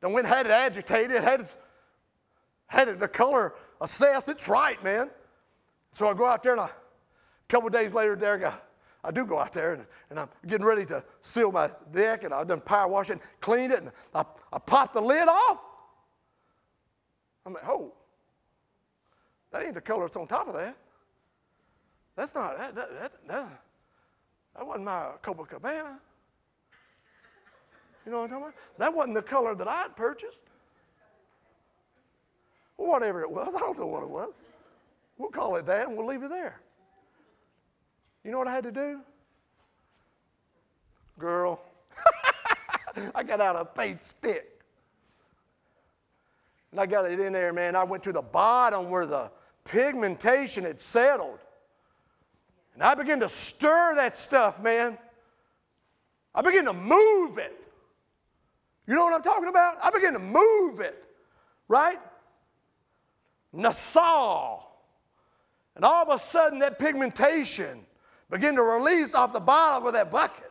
Then 0.00 0.14
went 0.14 0.26
had 0.26 0.46
it 0.46 0.52
agitated, 0.52 1.22
had, 1.22 1.42
it, 1.42 1.54
had 2.66 2.88
it, 2.88 2.98
the 2.98 3.08
color 3.08 3.52
assessed. 3.82 4.30
It's 4.30 4.48
right, 4.48 4.82
man. 4.82 5.10
So 5.92 6.08
I 6.08 6.14
go 6.14 6.24
out 6.24 6.42
there 6.42 6.52
and 6.52 6.62
a 6.62 6.70
couple 7.50 7.68
days 7.68 7.92
later, 7.92 8.16
there 8.16 8.36
I 8.36 8.38
go. 8.38 8.54
I 9.04 9.10
do 9.10 9.24
go 9.24 9.38
out 9.38 9.52
there 9.52 9.74
and, 9.74 9.86
and 10.10 10.18
I'm 10.18 10.28
getting 10.46 10.66
ready 10.66 10.84
to 10.86 11.04
seal 11.22 11.52
my 11.52 11.70
deck 11.92 12.24
and 12.24 12.34
I've 12.34 12.48
done 12.48 12.60
power 12.60 12.88
washing, 12.88 13.20
cleaned 13.40 13.72
it, 13.72 13.80
and 13.80 13.92
I, 14.14 14.24
I 14.52 14.58
pop 14.58 14.92
the 14.92 15.00
lid 15.00 15.28
off. 15.28 15.60
I'm 17.46 17.54
like, 17.54 17.68
oh, 17.68 17.92
that 19.52 19.62
ain't 19.62 19.74
the 19.74 19.80
color 19.80 20.02
that's 20.02 20.16
on 20.16 20.26
top 20.26 20.48
of 20.48 20.54
that. 20.54 20.76
That's 22.16 22.34
not, 22.34 22.58
that, 22.58 22.74
that, 22.74 22.90
that, 23.00 23.12
that, 23.28 23.62
that 24.56 24.66
wasn't 24.66 24.84
my 24.84 25.10
Copacabana. 25.22 25.98
You 28.04 28.12
know 28.12 28.22
what 28.22 28.24
I'm 28.24 28.30
talking 28.30 28.36
about? 28.36 28.54
That 28.78 28.94
wasn't 28.94 29.14
the 29.14 29.22
color 29.22 29.54
that 29.54 29.68
I'd 29.68 29.94
purchased. 29.94 30.42
Well, 32.76 32.88
whatever 32.88 33.22
it 33.22 33.30
was, 33.30 33.54
I 33.54 33.60
don't 33.60 33.78
know 33.78 33.86
what 33.86 34.02
it 34.02 34.08
was. 34.08 34.42
We'll 35.16 35.30
call 35.30 35.56
it 35.56 35.66
that 35.66 35.88
and 35.88 35.96
we'll 35.96 36.06
leave 36.06 36.22
it 36.22 36.30
there. 36.30 36.60
You 38.24 38.30
know 38.30 38.38
what 38.38 38.48
I 38.48 38.52
had 38.52 38.64
to 38.64 38.72
do? 38.72 39.00
Girl, 41.18 41.60
I 43.14 43.22
got 43.22 43.40
out 43.40 43.56
a 43.56 43.64
paint 43.64 44.02
stick. 44.02 44.58
And 46.70 46.80
I 46.80 46.86
got 46.86 47.10
it 47.10 47.18
in 47.18 47.32
there, 47.32 47.52
man. 47.52 47.74
I 47.74 47.84
went 47.84 48.02
to 48.04 48.12
the 48.12 48.22
bottom 48.22 48.90
where 48.90 49.06
the 49.06 49.30
pigmentation 49.64 50.64
had 50.64 50.80
settled. 50.80 51.38
And 52.74 52.82
I 52.82 52.94
began 52.94 53.20
to 53.20 53.28
stir 53.28 53.94
that 53.96 54.16
stuff, 54.16 54.62
man. 54.62 54.98
I 56.34 56.42
began 56.42 56.64
to 56.66 56.72
move 56.72 57.38
it. 57.38 57.58
You 58.86 58.94
know 58.94 59.04
what 59.04 59.14
I'm 59.14 59.22
talking 59.22 59.48
about? 59.48 59.78
I 59.82 59.90
began 59.90 60.12
to 60.12 60.18
move 60.18 60.80
it, 60.80 61.04
right? 61.66 61.98
Nasal. 63.52 64.70
And 65.74 65.84
all 65.84 66.08
of 66.08 66.20
a 66.20 66.22
sudden, 66.22 66.58
that 66.60 66.78
pigmentation 66.78 67.84
begin 68.30 68.56
to 68.56 68.62
release 68.62 69.14
off 69.14 69.32
the 69.32 69.40
bottom 69.40 69.86
of 69.86 69.92
that 69.94 70.10
bucket. 70.10 70.50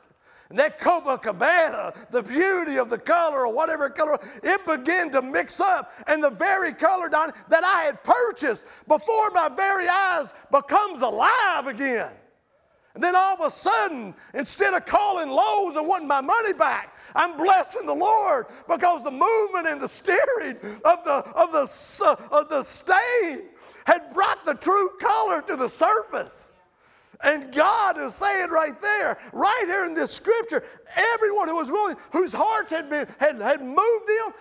And 0.50 0.58
that 0.60 0.80
Copacabana, 0.80 1.94
the 2.10 2.24
beauty 2.24 2.78
of 2.78 2.90
the 2.90 2.98
color 2.98 3.46
or 3.46 3.54
whatever 3.54 3.90
color, 3.90 4.18
it 4.44 4.66
began 4.66 5.12
to 5.12 5.22
mix 5.22 5.60
up. 5.60 5.92
And 6.08 6.24
the 6.24 6.30
very 6.30 6.74
color 6.74 7.10
Don, 7.10 7.34
that 7.50 7.66
I 7.66 7.84
had 7.84 8.02
purchased 8.04 8.66
before 8.88 9.30
my 9.32 9.50
very 9.50 9.88
eyes 9.90 10.34
becomes 10.50 11.02
alive 11.02 11.68
again. 11.68 12.12
And 12.96 13.04
then 13.04 13.16
all 13.16 13.36
of 13.36 13.42
a 13.42 13.52
sudden, 13.52 14.16
instead 14.34 14.74
of 14.74 14.86
calling 14.86 15.30
Lowe's 15.30 15.76
and 15.76 15.86
wanting 15.86 16.08
my 16.08 16.22
money 16.22 16.54
back, 16.54 16.98
I'm 17.14 17.38
blessing 17.38 17.86
the 17.86 17.94
Lord 17.94 18.48
because 18.68 19.04
the 19.04 19.12
movement 19.12 19.68
and 19.68 19.80
the 19.80 19.88
steering 19.88 20.56
of 20.84 21.04
the, 21.04 21.24
of 21.36 21.52
the, 21.52 22.04
uh, 22.04 22.16
of 22.32 22.50
the 22.50 22.64
stain 22.64 23.50
had 23.86 24.12
brought 24.14 24.46
the 24.46 24.56
true 24.56 24.90
color 25.00 25.44
to 25.44 25.56
the 25.56 25.68
surface. 25.68 26.54
And 27.24 27.52
God 27.52 27.98
is 28.00 28.14
saying 28.14 28.50
right 28.50 28.80
there, 28.80 29.18
right 29.34 29.64
here 29.66 29.86
in 29.86 29.94
this 29.94 30.12
scripture, 30.12 30.64
everyone 30.96 31.48
who 31.48 31.56
was 31.56 31.72
willing, 31.72 31.96
whose 32.12 32.34
hearts 32.34 32.72
had 32.72 32.90
been 32.90 33.08
had, 33.18 33.42
had 33.42 33.62
moved 33.62 34.08
them, 34.08 34.34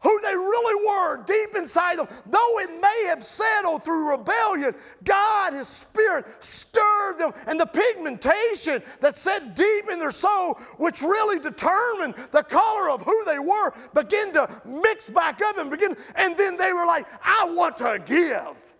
who 0.00 0.20
they 0.20 0.36
really 0.36 0.86
were 0.86 1.24
deep 1.24 1.56
inside 1.56 1.98
them, 1.98 2.06
though 2.26 2.58
it 2.60 2.70
may 2.80 3.04
have 3.06 3.24
settled 3.24 3.82
through 3.82 4.10
rebellion, 4.10 4.74
God, 5.04 5.54
His 5.54 5.66
Spirit, 5.66 6.26
stirred 6.40 7.18
them, 7.18 7.32
and 7.46 7.58
the 7.58 7.66
pigmentation 7.66 8.82
that 9.00 9.16
set 9.16 9.56
deep 9.56 9.90
in 9.90 9.98
their 9.98 10.10
soul, 10.10 10.54
which 10.76 11.02
really 11.02 11.38
determined 11.38 12.14
the 12.30 12.42
color 12.42 12.90
of 12.90 13.02
who 13.02 13.24
they 13.24 13.38
were, 13.38 13.72
began 13.94 14.32
to 14.34 14.48
mix 14.64 15.08
back 15.08 15.40
up 15.42 15.58
and 15.58 15.70
begin, 15.70 15.96
and 16.14 16.36
then 16.36 16.56
they 16.56 16.72
were 16.72 16.86
like, 16.86 17.06
I 17.24 17.50
want 17.50 17.78
to 17.78 18.00
give. 18.04 18.74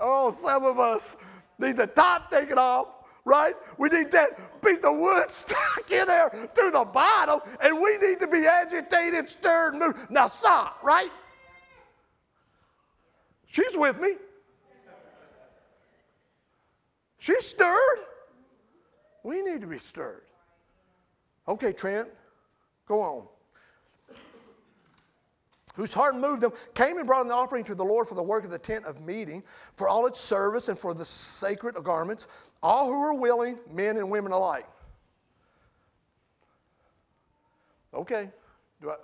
Oh, 0.00 0.30
some 0.30 0.64
of 0.64 0.78
us 0.78 1.16
need 1.58 1.76
the 1.76 1.86
top 1.86 2.30
taken 2.30 2.58
off 2.58 2.88
right? 3.28 3.54
We 3.76 3.90
need 3.90 4.10
that 4.12 4.62
piece 4.62 4.84
of 4.84 4.96
wood 4.96 5.24
stuck 5.30 5.90
in 5.90 6.08
there 6.08 6.30
through 6.54 6.70
the 6.70 6.84
bottom, 6.84 7.40
and 7.60 7.80
we 7.80 7.98
need 7.98 8.18
to 8.20 8.26
be 8.26 8.46
agitated, 8.46 9.28
stirred, 9.28 9.74
moved. 9.74 10.10
Now, 10.10 10.26
stop, 10.28 10.82
right? 10.82 11.10
She's 13.46 13.76
with 13.76 14.00
me. 14.00 14.14
She's 17.18 17.44
stirred. 17.44 17.98
We 19.22 19.42
need 19.42 19.60
to 19.60 19.66
be 19.66 19.78
stirred. 19.78 20.22
Okay, 21.46 21.72
Trent, 21.72 22.08
go 22.86 23.02
on 23.02 23.26
whose 25.78 25.92
heart 25.92 26.16
moved 26.16 26.42
them, 26.42 26.52
came 26.74 26.98
and 26.98 27.06
brought 27.06 27.24
an 27.24 27.30
offering 27.30 27.62
to 27.62 27.72
the 27.72 27.84
Lord 27.84 28.08
for 28.08 28.16
the 28.16 28.22
work 28.22 28.44
of 28.44 28.50
the 28.50 28.58
tent 28.58 28.84
of 28.84 29.00
meeting, 29.00 29.44
for 29.76 29.88
all 29.88 30.06
its 30.06 30.20
service 30.20 30.68
and 30.68 30.76
for 30.76 30.92
the 30.92 31.04
sacred 31.04 31.76
garments, 31.84 32.26
all 32.64 32.86
who 32.86 32.98
were 32.98 33.14
willing, 33.14 33.56
men 33.72 33.96
and 33.96 34.10
women 34.10 34.32
alike. 34.32 34.66
Okay. 37.94 38.28
Do 38.82 38.90
I, 38.90 38.96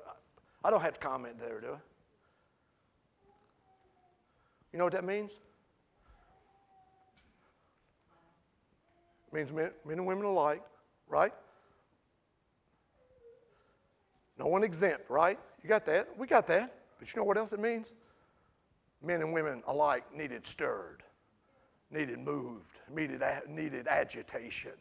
I 0.65 0.71
don't 0.71 0.81
have 0.81 0.95
to 0.95 1.01
comment 1.01 1.39
there, 1.39 1.61
do 1.61 1.69
I? 1.69 1.77
You 4.73 4.79
know 4.81 4.85
what 4.85 4.95
that 4.95 5.05
means? 5.05 5.31
It 9.29 9.33
means 9.33 9.53
men, 9.53 9.71
men 9.85 9.99
and 9.99 10.07
women 10.09 10.25
alike, 10.25 10.63
right? 11.09 11.33
No 14.37 14.47
one 14.47 14.65
exempt, 14.65 15.09
right? 15.09 15.39
You 15.65 15.69
got 15.71 15.87
that? 15.87 16.09
We 16.19 16.27
got 16.27 16.47
that. 16.49 16.75
But 16.99 17.13
you 17.13 17.19
know 17.19 17.25
what 17.25 17.39
else 17.39 17.55
it 17.55 17.59
means? 17.59 17.95
Men 19.03 19.23
and 19.23 19.33
women 19.33 19.63
alike 19.67 20.05
needed 20.15 20.45
stirred, 20.47 21.03
needed 21.91 22.19
moved, 22.19 22.79
needed, 22.95 23.23
needed 23.49 23.89
agitation. 23.89 24.73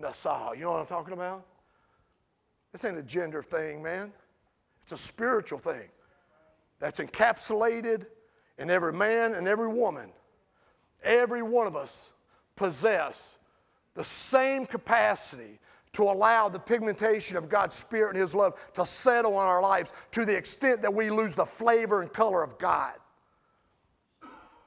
Nasa, 0.00 0.56
you 0.56 0.62
know 0.62 0.72
what 0.72 0.80
I'm 0.80 0.86
talking 0.86 1.12
about? 1.12 1.44
This 2.72 2.84
ain't 2.84 2.98
a 2.98 3.02
gender 3.02 3.42
thing, 3.42 3.82
man. 3.82 4.10
It's 4.82 4.92
a 4.92 4.98
spiritual 4.98 5.58
thing 5.58 5.88
that's 6.80 6.98
encapsulated 6.98 8.06
in 8.58 8.70
every 8.70 8.92
man 8.92 9.34
and 9.34 9.46
every 9.46 9.68
woman. 9.68 10.10
Every 11.02 11.42
one 11.42 11.66
of 11.66 11.76
us 11.76 12.10
possess 12.56 13.30
the 13.94 14.04
same 14.04 14.66
capacity 14.66 15.58
to 15.94 16.02
allow 16.02 16.48
the 16.48 16.58
pigmentation 16.58 17.36
of 17.36 17.48
God's 17.48 17.74
Spirit 17.74 18.10
and 18.10 18.20
His 18.20 18.34
love 18.34 18.54
to 18.74 18.84
settle 18.84 19.36
on 19.36 19.46
our 19.46 19.62
lives 19.62 19.92
to 20.10 20.24
the 20.24 20.36
extent 20.36 20.82
that 20.82 20.92
we 20.92 21.10
lose 21.10 21.34
the 21.34 21.46
flavor 21.46 22.02
and 22.02 22.12
color 22.12 22.42
of 22.42 22.58
God. 22.58 22.94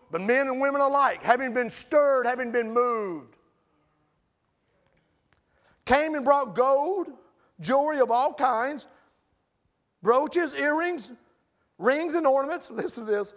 But 0.10 0.22
men 0.22 0.48
and 0.48 0.60
women 0.60 0.82
alike, 0.82 1.22
having 1.22 1.54
been 1.54 1.70
stirred, 1.70 2.26
having 2.26 2.52
been 2.52 2.74
moved, 2.74 3.36
came 5.86 6.16
and 6.16 6.24
brought 6.24 6.56
gold, 6.56 7.08
jewelry 7.60 8.00
of 8.00 8.10
all 8.10 8.34
kinds, 8.34 8.88
brooches, 10.02 10.56
earrings, 10.56 11.12
rings, 11.78 12.16
and 12.16 12.26
ornaments. 12.26 12.70
Listen 12.72 13.06
to 13.06 13.12
this. 13.12 13.34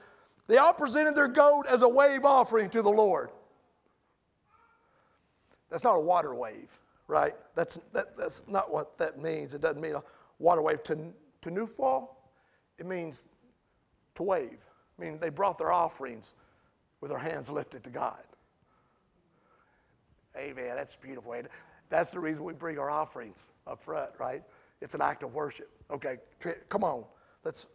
They 0.47 0.59
all 0.59 0.73
presented 0.73 1.15
their 1.15 1.29
gold 1.29 1.67
as 1.69 1.83
a 1.83 1.89
wave 1.89 2.25
offering 2.25 2.71
to 2.71 2.83
the 2.83 2.91
Lord. 2.91 3.31
That's 5.71 5.85
not 5.85 5.97
a 5.97 6.01
water 6.01 6.35
wave 6.35 6.80
right? 7.11 7.35
That's, 7.55 7.79
that, 7.93 8.17
that's 8.17 8.45
not 8.49 8.73
what 8.73 8.97
that 8.99 9.21
means. 9.21 9.53
It 9.53 9.61
doesn't 9.61 9.81
mean 9.81 9.95
a 9.95 10.03
water 10.39 10.63
wave. 10.63 10.83
To, 10.85 10.99
tenufah, 11.43 12.09
it 12.79 12.87
means 12.87 13.27
to 14.15 14.23
wave. 14.23 14.59
I 14.99 15.03
mean, 15.03 15.19
they 15.19 15.29
brought 15.29 15.59
their 15.59 15.73
offerings 15.73 16.35
with 17.01 17.11
their 17.11 17.19
hands 17.19 17.51
lifted 17.51 17.83
to 17.85 17.91
God. 17.91 18.25
Amen. 20.37 20.73
That's 20.77 20.97
beautiful. 20.97 21.35
That's 21.89 22.11
the 22.11 22.21
reason 22.21 22.45
we 22.45 22.53
bring 22.53 22.79
our 22.79 22.91
offerings 22.91 23.51
up 23.67 23.83
front, 23.83 24.11
right? 24.19 24.43
It's 24.81 24.95
an 24.95 25.03
act 25.03 25.23
of 25.23 25.35
worship. 25.35 25.69
Okay, 25.91 26.19
come 26.69 26.85
on. 26.85 27.05
Let's. 27.45 27.67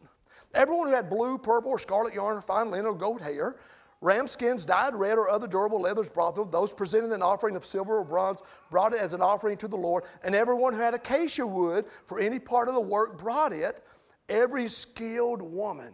Everyone 0.53 0.87
who 0.87 0.93
had 0.93 1.09
blue, 1.09 1.37
purple, 1.37 1.71
or 1.71 1.79
scarlet 1.79 2.13
yarn 2.13 2.37
or 2.37 2.41
fine 2.41 2.71
linen 2.71 2.85
or 2.85 2.95
goat 2.95 3.21
hair 3.21 3.57
Ram 4.05 4.27
skins 4.27 4.67
dyed 4.67 4.93
red 4.93 5.17
or 5.17 5.31
other 5.31 5.47
durable 5.47 5.81
leathers 5.81 6.11
brought 6.11 6.35
them. 6.35 6.51
Those 6.51 6.71
presented 6.71 7.11
an 7.11 7.23
offering 7.23 7.55
of 7.55 7.65
silver 7.65 7.97
or 7.97 8.03
bronze 8.03 8.43
brought 8.69 8.93
it 8.93 8.99
as 8.99 9.13
an 9.13 9.21
offering 9.23 9.57
to 9.57 9.67
the 9.67 9.75
Lord. 9.75 10.03
And 10.23 10.35
everyone 10.35 10.73
who 10.73 10.79
had 10.79 10.93
acacia 10.93 11.45
wood 11.45 11.85
for 12.05 12.19
any 12.19 12.37
part 12.37 12.67
of 12.67 12.75
the 12.75 12.81
work 12.81 13.17
brought 13.17 13.51
it. 13.51 13.83
Every 14.29 14.69
skilled 14.69 15.41
woman. 15.41 15.91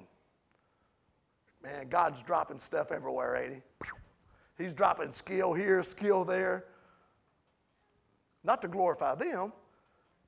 Man, 1.64 1.88
God's 1.88 2.22
dropping 2.22 2.60
stuff 2.60 2.92
everywhere, 2.92 3.38
ain't 3.38 3.54
he? 3.54 4.62
He's 4.62 4.74
dropping 4.74 5.12
skill 5.12 5.54
here, 5.54 5.82
skill 5.82 6.26
there. 6.26 6.66
Not 8.44 8.62
to 8.64 8.68
glorify 8.68 9.16
them, 9.16 9.54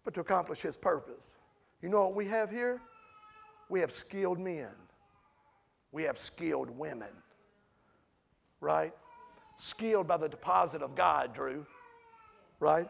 but 0.06 0.14
to 0.14 0.22
accomplish 0.22 0.62
his 0.62 0.78
purpose. 0.78 1.36
You 1.82 1.90
know 1.90 2.04
what 2.04 2.16
we 2.16 2.28
have 2.28 2.50
here? 2.50 2.80
We 3.68 3.82
have 3.82 3.92
skilled 3.92 4.40
men. 4.40 4.72
We 5.92 6.04
have 6.04 6.18
skilled 6.18 6.70
women 6.70 7.10
right? 8.64 8.94
Skilled 9.58 10.08
by 10.08 10.18
the 10.18 10.30
deposit 10.30 10.82
of 10.82 10.96
God, 10.96 11.34
Drew, 11.34 11.66
right? 12.60 12.90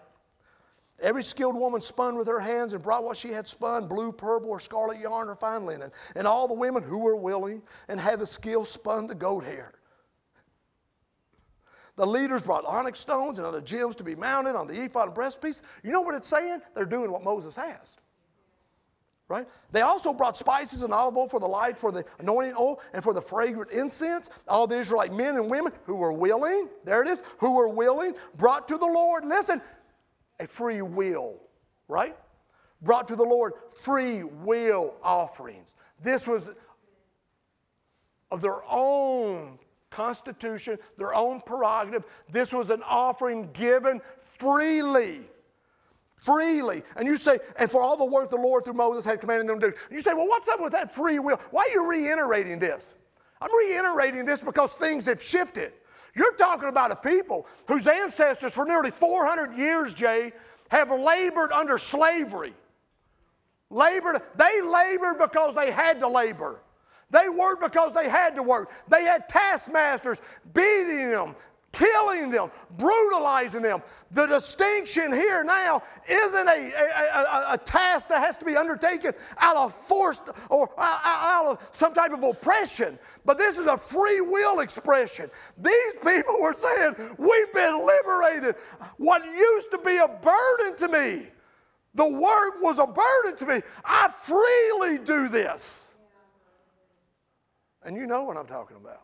Every 1.01 1.23
skilled 1.23 1.55
woman 1.55 1.81
spun 1.81 2.15
with 2.15 2.27
her 2.27 2.39
hands 2.39 2.73
and 2.73 2.81
brought 2.81 3.03
what 3.03 3.17
she 3.17 3.29
had 3.29 3.47
spun 3.47 3.87
blue, 3.87 4.11
purple, 4.11 4.51
or 4.51 4.59
scarlet 4.59 4.99
yarn 4.99 5.27
or 5.27 5.35
fine 5.35 5.65
linen. 5.65 5.91
And 6.15 6.27
all 6.27 6.47
the 6.47 6.53
women 6.53 6.83
who 6.83 6.99
were 6.99 7.15
willing 7.15 7.61
and 7.87 7.99
had 7.99 8.19
the 8.19 8.27
skill 8.27 8.63
spun 8.63 9.07
the 9.07 9.15
goat 9.15 9.43
hair. 9.43 9.73
The 11.95 12.05
leaders 12.05 12.43
brought 12.43 12.65
onyx 12.65 12.99
stones 12.99 13.37
and 13.37 13.45
other 13.45 13.61
gems 13.61 13.95
to 13.97 14.03
be 14.03 14.15
mounted 14.15 14.55
on 14.55 14.67
the 14.67 14.81
ephod 14.81 15.09
and 15.09 15.17
breastpiece. 15.17 15.61
You 15.83 15.91
know 15.91 16.01
what 16.01 16.15
it's 16.15 16.27
saying? 16.27 16.61
They're 16.73 16.85
doing 16.85 17.11
what 17.11 17.23
Moses 17.23 17.57
asked 17.57 18.02
right? 19.33 19.47
They 19.71 19.81
also 19.81 20.13
brought 20.13 20.37
spices 20.37 20.83
and 20.83 20.93
olive 20.93 21.17
oil 21.17 21.27
for 21.27 21.39
the 21.39 21.47
light, 21.47 21.79
for 21.79 21.91
the 21.91 22.05
anointing 22.19 22.53
oil, 22.55 22.79
and 22.93 23.03
for 23.03 23.15
the 23.15 23.21
fragrant 23.21 23.71
incense. 23.71 24.29
All 24.47 24.67
the 24.67 24.77
Israelite 24.77 25.11
men 25.11 25.37
and 25.37 25.49
women 25.49 25.73
who 25.85 25.95
were 25.95 26.13
willing, 26.13 26.69
there 26.83 27.01
it 27.01 27.07
is, 27.07 27.23
who 27.39 27.55
were 27.55 27.67
willing, 27.67 28.13
brought 28.37 28.67
to 28.67 28.77
the 28.77 28.85
Lord, 28.85 29.25
listen, 29.25 29.59
a 30.39 30.45
free 30.45 30.83
will, 30.83 31.39
right? 31.87 32.15
Brought 32.83 33.07
to 33.07 33.15
the 33.15 33.23
Lord 33.23 33.53
free 33.81 34.21
will 34.21 34.93
offerings. 35.01 35.73
This 35.99 36.27
was 36.27 36.51
of 38.29 38.41
their 38.41 38.63
own 38.69 39.57
constitution, 39.89 40.77
their 40.97 41.15
own 41.15 41.41
prerogative. 41.41 42.05
This 42.31 42.53
was 42.53 42.69
an 42.69 42.83
offering 42.85 43.49
given 43.53 43.99
freely 44.19 45.21
freely. 46.23 46.83
And 46.95 47.07
you 47.07 47.17
say, 47.17 47.39
and 47.57 47.69
for 47.69 47.81
all 47.81 47.97
the 47.97 48.05
work 48.05 48.29
the 48.29 48.37
Lord 48.37 48.63
through 48.63 48.73
Moses 48.73 49.05
had 49.05 49.19
commanded 49.19 49.47
them 49.47 49.59
to 49.59 49.67
do. 49.67 49.73
And 49.89 49.95
you 49.95 50.01
say, 50.01 50.13
well, 50.13 50.27
what's 50.27 50.47
up 50.47 50.61
with 50.61 50.71
that 50.73 50.93
free 50.95 51.19
will? 51.19 51.39
Why 51.51 51.67
are 51.69 51.73
you 51.73 51.89
reiterating 51.89 52.59
this? 52.59 52.93
I'm 53.41 53.53
reiterating 53.67 54.25
this 54.25 54.41
because 54.41 54.73
things 54.73 55.05
have 55.05 55.21
shifted. 55.21 55.73
You're 56.15 56.35
talking 56.35 56.69
about 56.69 56.91
a 56.91 56.95
people 56.95 57.47
whose 57.67 57.87
ancestors 57.87 58.53
for 58.53 58.65
nearly 58.65 58.91
400 58.91 59.57
years, 59.57 59.93
Jay, 59.93 60.31
have 60.69 60.91
labored 60.91 61.51
under 61.51 61.77
slavery. 61.77 62.53
Labored, 63.69 64.21
they 64.35 64.61
labored 64.61 65.17
because 65.19 65.55
they 65.55 65.71
had 65.71 65.99
to 65.99 66.07
labor. 66.07 66.61
They 67.09 67.29
worked 67.29 67.61
because 67.61 67.93
they 67.93 68.09
had 68.09 68.35
to 68.35 68.43
work. 68.43 68.71
They 68.87 69.03
had 69.03 69.27
taskmasters 69.27 70.21
beating 70.53 71.11
them, 71.11 71.35
killing 71.73 72.29
them, 72.29 72.49
brutalizing 72.77 73.61
them. 73.61 73.81
The 74.11 74.27
distinction 74.27 75.11
here 75.11 75.43
now 75.43 75.81
isn't 76.07 76.47
a, 76.47 76.71
a, 76.71 77.19
a, 77.19 77.53
a, 77.53 77.57
task 77.57 78.09
that 78.09 78.19
has 78.19 78.37
to 78.37 78.45
be 78.45 78.55
undertaken 78.55 79.13
out 79.39 79.57
of 79.57 79.73
force 79.73 80.21
or 80.49 80.69
out 80.77 81.45
of 81.47 81.69
some 81.71 81.93
type 81.93 82.13
of 82.13 82.23
oppression, 82.23 82.97
but 83.25 83.37
this 83.39 83.57
is 83.57 83.65
a 83.65 83.75
free 83.75 84.21
will 84.21 84.59
expression. 84.59 85.29
These 85.57 85.95
people 85.95 86.39
were 86.39 86.53
saying, 86.53 86.95
We've 87.17 87.53
been 87.53 87.85
liberated 87.85 88.55
what 88.97 89.25
used 89.25 89.71
to 89.71 89.79
be 89.79 89.97
a 89.97 90.07
burden 90.07 90.77
to 90.77 90.87
me. 90.87 91.27
The 91.95 92.07
work 92.07 92.61
was 92.61 92.79
a 92.79 92.87
burden 92.87 93.35
to 93.37 93.45
me. 93.45 93.61
I 93.83 94.09
freely 94.09 94.99
do 94.99 95.27
this. 95.27 95.93
And 97.83 97.97
you 97.97 98.07
know 98.07 98.23
what 98.23 98.37
I'm 98.37 98.47
talking 98.47 98.77
about. 98.77 99.01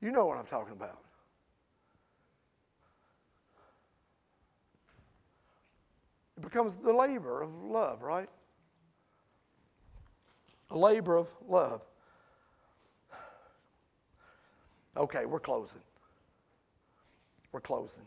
You 0.00 0.10
know 0.10 0.26
what 0.26 0.38
I'm 0.38 0.46
talking 0.46 0.72
about. 0.72 1.05
It 6.36 6.42
becomes 6.42 6.76
the 6.76 6.92
labor 6.92 7.42
of 7.42 7.54
love, 7.62 8.02
right? 8.02 8.28
A 10.70 10.78
labor 10.78 11.16
of 11.16 11.28
love. 11.46 11.82
Okay, 14.96 15.26
we're 15.26 15.40
closing. 15.40 15.80
We're 17.52 17.60
closing. 17.60 18.04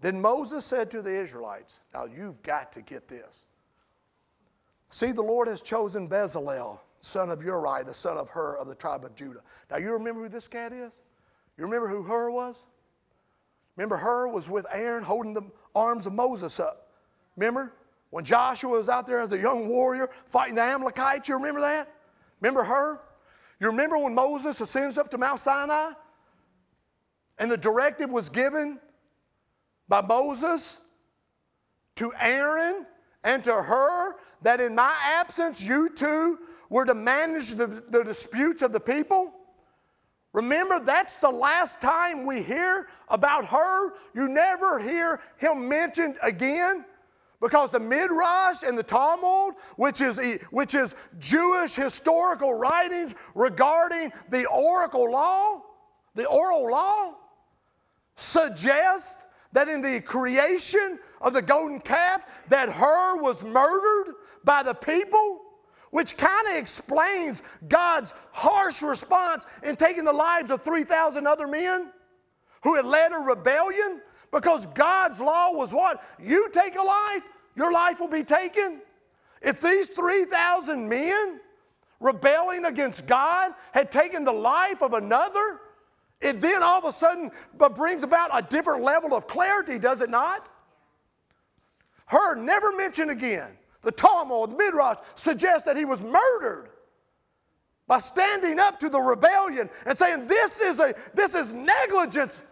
Then 0.00 0.20
Moses 0.20 0.66
said 0.66 0.90
to 0.90 1.02
the 1.02 1.18
Israelites, 1.18 1.80
Now 1.94 2.04
you've 2.04 2.42
got 2.42 2.72
to 2.72 2.82
get 2.82 3.08
this. 3.08 3.46
See, 4.90 5.12
the 5.12 5.22
Lord 5.22 5.48
has 5.48 5.62
chosen 5.62 6.08
Bezalel, 6.08 6.78
son 7.00 7.30
of 7.30 7.42
Uri, 7.42 7.84
the 7.84 7.94
son 7.94 8.16
of 8.16 8.28
Hur 8.28 8.56
of 8.56 8.68
the 8.68 8.74
tribe 8.74 9.04
of 9.04 9.14
Judah. 9.14 9.40
Now 9.70 9.78
you 9.78 9.92
remember 9.92 10.22
who 10.22 10.28
this 10.28 10.46
cat 10.46 10.72
is? 10.72 11.02
You 11.56 11.64
remember 11.64 11.88
who 11.88 12.02
Hur 12.02 12.30
was? 12.30 12.64
Remember, 13.76 13.96
Hur 13.96 14.28
was 14.28 14.48
with 14.48 14.66
Aaron 14.72 15.02
holding 15.02 15.34
the 15.34 15.42
arms 15.74 16.06
of 16.06 16.12
Moses 16.12 16.60
up. 16.60 16.88
Remember? 17.36 17.72
When 18.10 18.24
Joshua 18.24 18.70
was 18.70 18.88
out 18.88 19.06
there 19.06 19.20
as 19.20 19.32
a 19.32 19.38
young 19.38 19.68
warrior 19.68 20.08
fighting 20.26 20.54
the 20.54 20.62
Amalekites, 20.62 21.28
you 21.28 21.34
remember 21.34 21.60
that? 21.60 21.92
Remember 22.40 22.62
Hur? 22.62 23.00
You 23.58 23.66
remember 23.68 23.98
when 23.98 24.14
Moses 24.14 24.60
ascends 24.60 24.98
up 24.98 25.10
to 25.10 25.18
Mount 25.18 25.40
Sinai? 25.40 25.92
And 27.38 27.50
the 27.50 27.56
directive 27.56 28.10
was 28.10 28.28
given 28.28 28.78
by 29.88 30.00
Moses 30.00 30.78
to 31.96 32.12
Aaron 32.20 32.86
and 33.24 33.42
to 33.44 33.54
Hur 33.54 34.14
that 34.42 34.60
in 34.60 34.76
my 34.76 34.94
absence 35.02 35.60
you 35.60 35.88
two 35.88 36.38
were 36.68 36.84
to 36.84 36.94
manage 36.94 37.54
the, 37.54 37.66
the 37.66 38.04
disputes 38.04 38.62
of 38.62 38.70
the 38.70 38.80
people? 38.80 39.32
Remember, 40.34 40.80
that's 40.80 41.16
the 41.16 41.30
last 41.30 41.80
time 41.80 42.26
we 42.26 42.42
hear 42.42 42.88
about 43.08 43.46
Hur. 43.46 43.94
You 44.14 44.28
never 44.28 44.80
hear 44.80 45.20
him 45.36 45.68
mentioned 45.68 46.18
again. 46.22 46.84
Because 47.40 47.70
the 47.70 47.78
Midrash 47.78 48.64
and 48.64 48.76
the 48.76 48.82
Talmud, 48.82 49.54
which 49.76 50.00
is, 50.00 50.18
which 50.50 50.74
is 50.74 50.96
Jewish 51.20 51.74
historical 51.74 52.54
writings 52.54 53.14
regarding 53.34 54.12
the 54.30 54.46
oracle 54.46 55.08
law, 55.10 55.62
the 56.14 56.26
oral 56.26 56.68
law, 56.68 57.14
suggest 58.16 59.26
that 59.52 59.68
in 59.68 59.80
the 59.80 60.00
creation 60.00 60.98
of 61.20 61.32
the 61.32 61.42
golden 61.42 61.78
calf 61.78 62.26
that 62.48 62.70
Hur 62.70 63.20
was 63.20 63.44
murdered 63.44 64.14
by 64.42 64.64
the 64.64 64.74
people 64.74 65.43
which 65.94 66.16
kind 66.16 66.48
of 66.48 66.56
explains 66.56 67.44
God's 67.68 68.14
harsh 68.32 68.82
response 68.82 69.46
in 69.62 69.76
taking 69.76 70.02
the 70.02 70.12
lives 70.12 70.50
of 70.50 70.64
3,000 70.64 71.24
other 71.24 71.46
men 71.46 71.88
who 72.64 72.74
had 72.74 72.84
led 72.84 73.12
a 73.12 73.18
rebellion 73.18 74.00
because 74.32 74.66
God's 74.74 75.20
law 75.20 75.52
was 75.52 75.72
what? 75.72 76.02
You 76.20 76.50
take 76.50 76.74
a 76.74 76.82
life, 76.82 77.22
your 77.54 77.70
life 77.70 78.00
will 78.00 78.08
be 78.08 78.24
taken. 78.24 78.80
If 79.40 79.60
these 79.60 79.88
3,000 79.90 80.88
men 80.88 81.38
rebelling 82.00 82.64
against 82.64 83.06
God 83.06 83.52
had 83.70 83.92
taken 83.92 84.24
the 84.24 84.32
life 84.32 84.82
of 84.82 84.94
another, 84.94 85.60
it 86.20 86.40
then 86.40 86.64
all 86.64 86.78
of 86.78 86.86
a 86.86 86.92
sudden 86.92 87.30
brings 87.76 88.02
about 88.02 88.30
a 88.32 88.42
different 88.42 88.82
level 88.82 89.14
of 89.14 89.28
clarity, 89.28 89.78
does 89.78 90.00
it 90.00 90.10
not? 90.10 90.48
Hur 92.06 92.34
never 92.34 92.72
mentioned 92.72 93.12
again. 93.12 93.56
The 93.84 93.92
Talmud, 93.92 94.50
the 94.50 94.56
Midrash 94.56 94.98
suggests 95.14 95.64
that 95.66 95.76
he 95.76 95.84
was 95.84 96.02
murdered 96.02 96.70
by 97.86 97.98
standing 97.98 98.58
up 98.58 98.80
to 98.80 98.88
the 98.88 99.00
rebellion 99.00 99.68
and 99.86 99.96
saying, 99.96 100.26
This 100.26 100.60
is, 100.60 100.80
a, 100.80 100.94
this 101.12 101.34
is 101.34 101.52
negligence, 101.52 102.42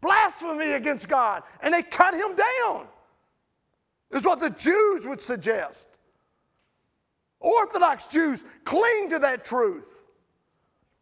blasphemy 0.00 0.72
against 0.72 1.08
God. 1.08 1.42
And 1.62 1.74
they 1.74 1.82
cut 1.82 2.14
him 2.14 2.34
down 2.36 2.86
is 4.12 4.24
what 4.24 4.40
the 4.40 4.50
Jews 4.50 5.06
would 5.06 5.20
suggest. 5.20 5.88
Orthodox 7.40 8.06
Jews 8.06 8.44
cling 8.64 9.10
to 9.10 9.18
that 9.18 9.44
truth. 9.44 10.04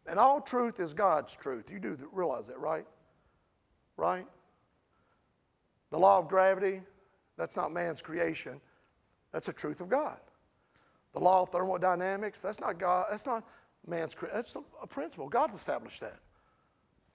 And 0.07 0.19
all 0.19 0.41
truth 0.41 0.79
is 0.79 0.93
God's 0.93 1.35
truth. 1.35 1.69
You 1.71 1.79
do 1.79 1.97
realize 2.11 2.47
that, 2.47 2.59
right? 2.59 2.85
Right? 3.97 4.27
The 5.91 5.97
law 5.97 6.19
of 6.19 6.27
gravity, 6.27 6.81
that's 7.37 7.55
not 7.55 7.71
man's 7.71 8.01
creation. 8.01 8.59
That's 9.35 9.49
a 9.49 9.53
truth 9.53 9.81
of 9.81 9.89
God. 9.89 10.17
The 11.11 11.19
law 11.19 11.41
of 11.41 11.49
thermodynamics, 11.49 12.41
that's 12.41 12.61
not 12.61 12.79
God, 12.79 13.07
that's 13.11 13.25
not 13.25 13.43
man's. 13.85 14.15
That's 14.33 14.55
a 14.81 14.87
principle. 14.87 15.27
God 15.27 15.53
established 15.53 15.99
that. 15.99 16.19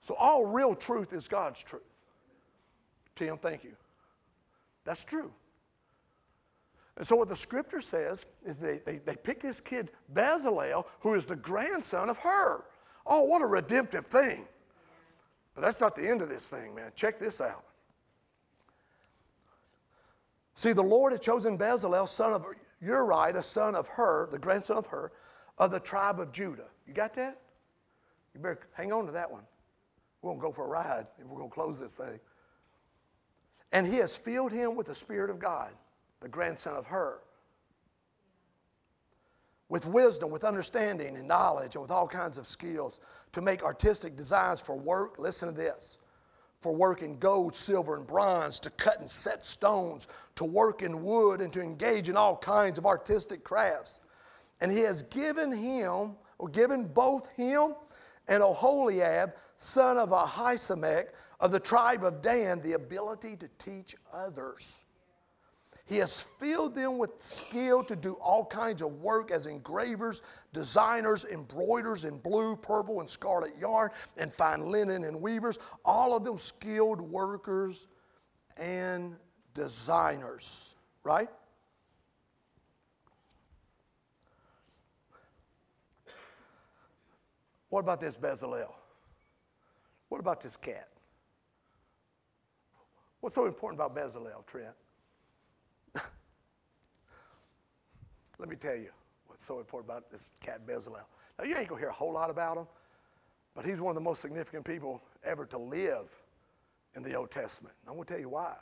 So 0.03 0.14
all 0.16 0.45
real 0.45 0.75
truth 0.75 1.14
is 1.14 1.27
God's 1.27 1.62
truth. 1.62 1.81
Tim, 3.16 3.39
thank 3.39 3.64
you. 3.64 3.73
That's 4.85 5.03
true. 5.03 5.33
And 6.99 7.07
so, 7.07 7.16
what 7.16 7.31
the 7.31 7.37
scripture 7.37 7.81
says 7.81 8.27
is 8.45 8.59
they, 8.59 8.83
they, 8.85 8.99
they 8.99 9.16
pick 9.16 9.41
this 9.41 9.62
kid, 9.62 9.91
Bezalel, 10.12 10.85
who 11.01 11.14
is 11.14 11.25
the 11.25 11.37
grandson 11.37 12.11
of 12.11 12.18
Hur. 12.18 12.62
Oh, 13.07 13.25
what 13.25 13.41
a 13.41 13.47
redemptive 13.47 14.05
thing. 14.05 14.45
But 15.55 15.62
that's 15.62 15.81
not 15.81 15.97
the 15.97 16.07
end 16.07 16.21
of 16.21 16.29
this 16.29 16.51
thing, 16.51 16.75
man. 16.75 16.93
Check 16.95 17.18
this 17.18 17.41
out. 17.41 17.64
See, 20.55 20.73
the 20.73 20.83
Lord 20.83 21.13
had 21.13 21.23
chosen 21.23 21.57
Bezalel, 21.57 22.09
son 22.09 22.33
of 22.33 22.47
Uri, 22.81 23.33
the 23.33 23.43
son 23.43 23.75
of 23.75 23.87
Hur, 23.89 24.29
the 24.31 24.39
grandson 24.39 24.77
of 24.77 24.87
Hur, 24.87 25.11
of 25.59 25.71
the 25.71 25.81
tribe 25.81 26.21
of 26.21 26.33
Judah. 26.33 26.69
You 26.87 26.95
got 26.95 27.15
that? 27.15 27.41
You 28.35 28.41
better 28.41 28.61
hang 28.73 28.93
on 28.93 29.07
to 29.07 29.13
that 29.13 29.31
one. 29.31 29.43
We're 30.23 30.31
going 30.31 30.41
to 30.41 30.47
go 30.47 30.53
for 30.53 30.65
a 30.65 30.69
ride 30.69 31.07
and 31.19 31.29
we're 31.29 31.39
going 31.39 31.51
to 31.51 31.55
close 31.55 31.81
this 31.81 31.95
thing. 31.95 32.21
And 33.73 33.87
he 33.87 33.97
has 33.97 34.17
filled 34.17 34.53
him 34.53 34.75
with 34.75 34.87
the 34.87 34.95
Spirit 34.95 35.31
of 35.31 35.39
God 35.39 35.71
the 36.21 36.29
grandson 36.29 36.77
of 36.77 36.87
Hur. 36.87 37.21
With 39.69 39.87
wisdom, 39.87 40.31
with 40.31 40.45
understanding 40.45 41.17
and 41.17 41.27
knowledge, 41.27 41.77
and 41.77 41.83
with 41.83 41.91
all 41.91 42.07
kinds 42.07 42.39
of 42.39 42.47
skills 42.47 43.01
to 43.33 43.41
make 43.41 43.63
artistic 43.63 44.17
designs 44.17 44.61
for 44.61 44.77
work. 44.77 45.19
Listen 45.19 45.49
to 45.49 45.55
this 45.55 45.99
for 46.61 46.75
work 46.75 47.03
in 47.03 47.19
gold, 47.19 47.55
silver, 47.55 47.97
and 47.97 48.07
bronze, 48.07 48.61
to 48.61 48.71
cut 48.71 49.01
and 49.01 49.11
set 49.11 49.45
stones, 49.45 50.09
to 50.37 50.45
work 50.45 50.83
in 50.83 51.03
wood, 51.03 51.41
and 51.41 51.53
to 51.53 51.61
engage 51.61 52.09
in 52.09 52.17
all 52.17 52.37
kinds 52.37 52.79
of 52.79 52.87
artistic 52.87 53.43
crafts. 53.43 54.01
And 54.61 54.71
he 54.71 54.81
has 54.81 55.03
given 55.05 55.51
him, 55.51 56.17
or 56.39 56.49
given 56.49 56.85
both 56.85 57.31
him 57.31 57.75
and 58.29 58.43
Oholiab, 58.43 59.33
son 59.57 59.97
of 59.97 60.11
Ahisamach, 60.11 61.09
of 61.41 61.51
the 61.51 61.61
tribe 61.61 62.05
of 62.05 62.21
Dan, 62.21 62.61
the 62.61 62.75
ability 62.75 63.37
to 63.37 63.49
teach 63.59 63.97
others. 64.13 64.85
He 65.91 65.97
has 65.97 66.22
filled 66.22 66.76
them 66.76 66.99
with 66.99 67.11
skill 67.20 67.82
to 67.82 67.97
do 67.97 68.12
all 68.12 68.47
kinds 68.47 68.80
of 68.80 69.01
work 69.01 69.32
as 69.32 69.47
engravers, 69.47 70.22
designers, 70.53 71.24
embroiders 71.24 72.05
in 72.05 72.18
blue, 72.18 72.55
purple, 72.55 73.01
and 73.01 73.11
scarlet 73.11 73.59
yarn, 73.59 73.91
and 74.16 74.32
fine 74.32 74.70
linen 74.70 75.03
and 75.03 75.20
weavers, 75.20 75.59
all 75.84 76.16
of 76.16 76.22
them 76.22 76.38
skilled 76.38 77.01
workers 77.01 77.88
and 78.57 79.16
designers, 79.53 80.76
right? 81.03 81.28
What 87.70 87.80
about 87.80 88.01
this 88.01 88.16
Bezalel? 88.16 88.74
What 90.09 90.20
about 90.20 90.41
this 90.41 90.57
cat? 90.57 90.88
What's 93.18 93.34
so 93.34 93.47
important 93.47 93.80
about 93.80 93.97
Bezalel, 93.97 94.47
Trent? 94.47 94.76
Let 98.41 98.49
me 98.49 98.57
tell 98.57 98.74
you 98.74 98.88
what's 99.26 99.45
so 99.45 99.59
important 99.59 99.91
about 99.91 100.11
this 100.11 100.30
cat 100.41 100.66
Bezalel. 100.66 101.05
Now, 101.38 101.45
you 101.45 101.55
ain't 101.57 101.68
going 101.68 101.78
to 101.78 101.84
hear 101.84 101.91
a 101.91 101.93
whole 101.93 102.14
lot 102.14 102.30
about 102.30 102.57
him, 102.57 102.66
but 103.55 103.66
he's 103.66 103.82
one 103.82 103.91
of 103.91 103.95
the 103.97 104.01
most 104.01 104.22
significant 104.22 104.64
people 104.64 105.03
ever 105.22 105.45
to 105.45 105.59
live 105.59 106.11
in 106.97 107.03
the 107.03 107.14
Old 107.14 107.30
Testament. 107.30 107.74
I'm 107.86 107.95
going 107.95 108.07
to 108.07 108.12
tell 108.14 108.20
you 108.20 108.30
why. 108.30 108.55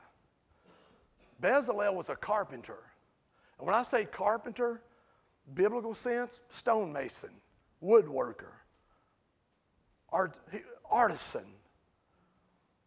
Bezalel 1.41 1.95
was 1.95 2.09
a 2.09 2.17
carpenter. 2.17 2.81
And 3.59 3.67
when 3.67 3.75
I 3.77 3.85
say 3.85 4.05
carpenter, 4.05 4.83
biblical 5.55 5.95
sense, 5.95 6.41
stonemason, 6.49 7.31
woodworker, 7.81 8.55
art, 10.11 10.37
artisan. 10.91 11.47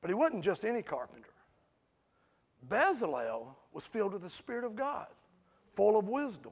But 0.01 0.09
he 0.09 0.13
wasn't 0.13 0.43
just 0.43 0.65
any 0.65 0.81
carpenter. 0.81 1.29
Bezalel 2.67 3.47
was 3.71 3.87
filled 3.87 4.11
with 4.11 4.23
the 4.23 4.29
Spirit 4.29 4.65
of 4.65 4.75
God, 4.75 5.07
full 5.73 5.97
of 5.97 6.09
wisdom 6.09 6.51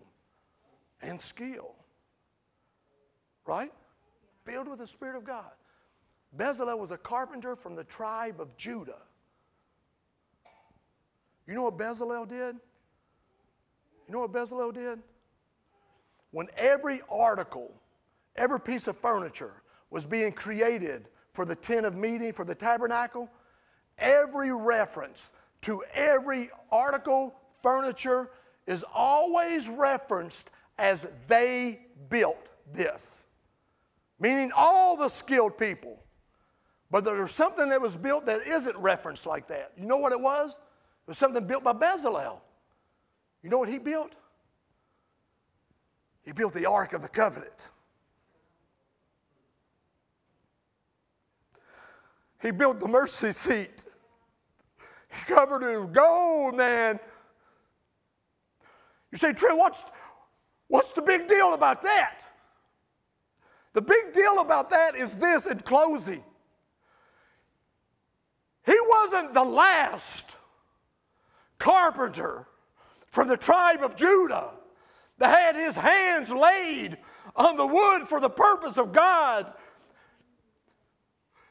and 1.02 1.20
skill. 1.20 1.76
Right? 3.46 3.72
Filled 4.46 4.68
with 4.68 4.80
the 4.80 4.88
Spirit 4.88 5.16
of 5.16 5.24
God. 5.24 5.52
Bezalel 6.38 6.78
was 6.78 6.92
a 6.92 6.98
carpenter 6.98 7.56
from 7.56 7.76
the 7.76 7.84
tribe 7.84 8.40
of 8.40 8.56
Judah. 8.58 9.02
You 11.48 11.56
know 11.56 11.64
what 11.64 11.78
Bezalel 11.78 12.28
did? 12.28 12.56
You 14.08 14.14
know 14.14 14.20
what 14.20 14.32
Bezalel 14.32 14.74
did? 14.74 15.00
When 16.32 16.48
every 16.56 17.02
article, 17.10 17.72
every 18.36 18.60
piece 18.60 18.88
of 18.88 18.96
furniture 18.96 19.64
was 19.90 20.06
being 20.06 20.32
created 20.32 21.08
for 21.34 21.46
the 21.46 21.56
tent 21.56 21.86
of 21.86 21.96
meeting, 21.96 22.34
for 22.34 22.46
the 22.46 22.54
tabernacle, 22.54 23.30
every 23.98 24.52
reference 24.52 25.32
to 25.62 25.84
every 25.94 26.52
article, 26.72 27.34
furniture, 27.64 28.30
is 28.68 28.86
always 28.94 29.68
referenced 29.68 30.52
as 30.80 31.08
they 31.28 31.80
built 32.10 32.50
this. 32.72 33.24
Meaning 34.20 34.52
all 34.56 34.98
the 34.98 35.10
skilled 35.10 35.58
people. 35.58 36.02
But 36.92 37.06
there's 37.06 37.32
something 37.32 37.70
that 37.70 37.80
was 37.80 37.96
built 37.96 38.26
that 38.26 38.48
isn't 38.48 38.76
referenced 38.78 39.26
like 39.26 39.48
that. 39.48 39.74
You 39.78 39.86
know 39.86 39.98
what 39.98 40.12
it 40.12 40.20
was? 40.20 40.52
It 40.52 41.08
was 41.08 41.18
something 41.18 41.46
built 41.46 41.64
by 41.64 41.74
Bezalel. 41.74 42.40
You 43.44 43.50
know 43.50 43.60
what 43.60 43.70
he 43.70 43.78
built? 43.78 44.14
He 46.24 46.32
built 46.32 46.54
the 46.54 46.66
Ark 46.66 46.94
of 46.94 47.02
the 47.02 47.08
Covenant. 47.08 47.70
He 52.42 52.52
built 52.52 52.80
the 52.80 52.88
mercy 52.88 53.32
seat. 53.32 53.86
He 55.10 55.34
covered 55.34 55.64
it 55.64 55.80
with 55.80 55.94
gold, 55.94 56.56
man. 56.56 57.00
You 59.12 59.18
say, 59.18 59.34
Trey, 59.34 59.54
what's, 59.54 59.86
what's 60.70 60.94
the 60.94 61.02
big 61.02 61.28
deal 61.28 61.54
about 61.54 61.82
that? 61.82 62.24
The 63.74 63.82
big 63.82 64.14
deal 64.14 64.40
about 64.40 64.70
that 64.70 64.96
is 64.96 65.16
this 65.18 65.46
in 65.46 65.60
closing. 65.60 66.24
He 68.66 68.78
wasn't 68.88 69.34
the 69.34 69.44
last 69.44 70.36
carpenter 71.58 72.48
from 73.08 73.28
the 73.28 73.38
tribe 73.38 73.84
of 73.84 73.96
Judah 73.96 74.52
that 75.18 75.38
had 75.40 75.56
his 75.56 75.76
hands 75.76 76.30
laid 76.30 76.98
on 77.36 77.56
the 77.56 77.66
wood 77.66 78.08
for 78.08 78.20
the 78.20 78.30
purpose 78.30 78.78
of 78.78 78.94
God. 78.94 79.54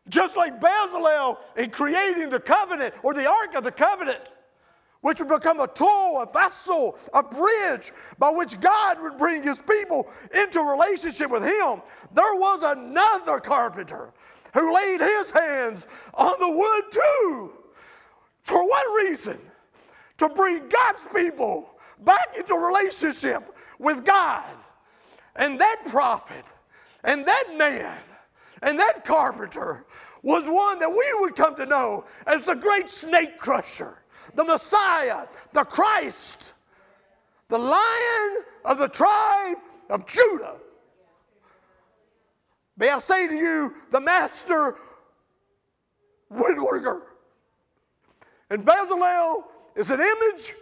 Just 0.09 0.37
like 0.37 0.61
Bezalel 0.61 1.39
in 1.57 1.71
creating 1.71 2.31
the 2.31 2.41
covenant 2.41 2.95
or 3.03 3.12
the 3.14 3.27
Ark 3.27 3.55
of 3.55 3.64
the 3.64 3.73
Covenant, 3.73 4.23
which 5.01 5.21
would 5.21 5.29
become 5.29 5.61
a 5.61 5.69
tool, 5.69 6.21
a 6.21 6.33
vessel, 6.33 6.99
a 7.15 7.23
bridge 7.23 7.93
by 8.19 8.31
which 8.31 8.59
God 8.61 9.01
would 9.01 9.17
bring 9.17 9.43
his 9.43 9.61
people 9.61 10.09
into 10.35 10.61
relationship 10.61 11.31
with 11.31 11.45
him. 11.45 11.83
There 12.13 12.35
was 12.35 12.63
another 12.63 13.39
carpenter 13.39 14.13
who 14.55 14.75
laid 14.75 15.01
his 15.01 15.31
hands 15.31 15.87
on 16.15 16.35
the 16.41 16.51
wood 16.51 16.85
too. 16.91 17.53
For 18.43 18.67
what 18.67 19.05
reason? 19.05 19.39
To 20.19 20.29
bring 20.29 20.69
God's 20.69 21.07
people 21.15 21.79
back 22.05 22.37
into 22.37 22.55
relationship 22.55 23.55
with 23.79 24.05
God. 24.05 24.45
And 25.37 25.61
that 25.61 25.83
prophet 25.87 26.45
and 27.05 27.25
that 27.25 27.57
man 27.57 28.01
and 28.63 28.79
that 28.79 29.05
carpenter 29.05 29.87
was 30.23 30.47
one 30.47 30.79
that 30.81 30.91
we 30.91 31.21
would 31.21 31.37
come 31.37 31.55
to 31.57 31.67
know 31.67 32.05
as 32.27 32.43
the 32.43 32.57
great 32.57 32.91
snake 32.91 33.39
crusher, 33.39 33.99
the 34.39 34.45
Messiah, 34.45 35.26
the 35.53 35.64
Christ, 35.64 36.53
the 37.49 37.59
lion 37.59 38.45
of 38.64 38.78
the 38.78 38.86
tribe 38.86 39.57
of 39.91 40.07
Judah. 40.07 40.55
May 42.76 42.89
I 42.91 43.01
say 43.01 43.26
to 43.26 43.34
you, 43.34 43.74
the 43.91 44.01
master 44.01 44.76
woodworker. 46.32 47.03
And 48.51 48.64
Bezalel 48.64 49.43
is 49.74 49.91
an 49.91 50.01
image 50.01 50.55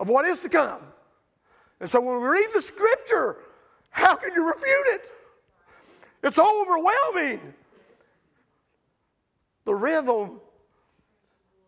of 0.00 0.08
what 0.08 0.24
is 0.24 0.40
to 0.40 0.48
come. 0.48 0.80
And 1.78 1.88
so 1.88 2.00
when 2.00 2.20
we 2.20 2.26
read 2.26 2.48
the 2.52 2.60
scripture, 2.60 3.36
how 3.90 4.16
can 4.16 4.34
you 4.34 4.44
refute 4.44 4.86
it? 4.88 5.12
It's 6.24 6.40
overwhelming. 6.40 7.54
The 9.66 9.74
rhythm 9.76 10.40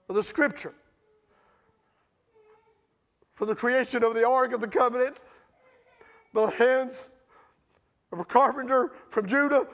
of 0.08 0.16
the 0.16 0.24
scripture 0.24 0.74
for 3.40 3.46
the 3.46 3.54
creation 3.54 4.04
of 4.04 4.12
the 4.12 4.28
Ark 4.28 4.52
of 4.52 4.60
the 4.60 4.68
Covenant, 4.68 5.22
by 6.34 6.44
the 6.44 6.52
hands 6.56 7.08
of 8.12 8.20
a 8.20 8.24
carpenter 8.24 8.92
from 9.08 9.24
Judah, 9.24 9.66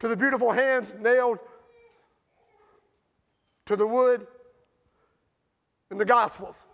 to 0.00 0.08
the 0.08 0.16
beautiful 0.16 0.50
hands 0.50 0.92
nailed 0.98 1.38
to 3.64 3.76
the 3.76 3.86
wood 3.86 4.26
in 5.92 5.98
the 5.98 6.04
Gospels 6.04 6.66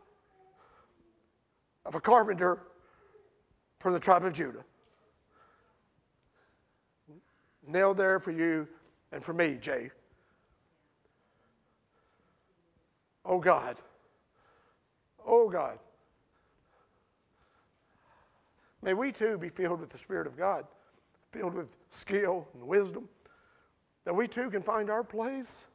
of 1.85 1.95
a 1.95 2.01
carpenter 2.01 2.63
from 3.79 3.93
the 3.93 4.01
tribe 4.01 4.25
of 4.25 4.33
Judah. 4.33 4.65
Nailed 7.69 7.99
there 7.99 8.19
for 8.19 8.31
you 8.31 8.67
and 9.13 9.23
for 9.23 9.35
me, 9.35 9.59
Jay. 9.61 9.91
Oh 13.23 13.39
God. 13.39 13.77
Oh 15.27 15.49
God. 15.49 15.79
May 18.83 18.95
we 18.95 19.11
too 19.11 19.37
be 19.37 19.49
filled 19.49 19.81
with 19.81 19.91
the 19.91 19.99
Spirit 19.99 20.27
of 20.27 20.37
God, 20.37 20.65
filled 21.33 21.55
with 21.55 21.69
skill 21.91 22.47
and 22.55 22.63
wisdom, 22.63 23.09
that 24.05 24.15
we 24.15 24.29
too 24.29 24.49
can 24.49 24.63
find 24.63 24.89
our 24.89 25.03
place 25.03 25.67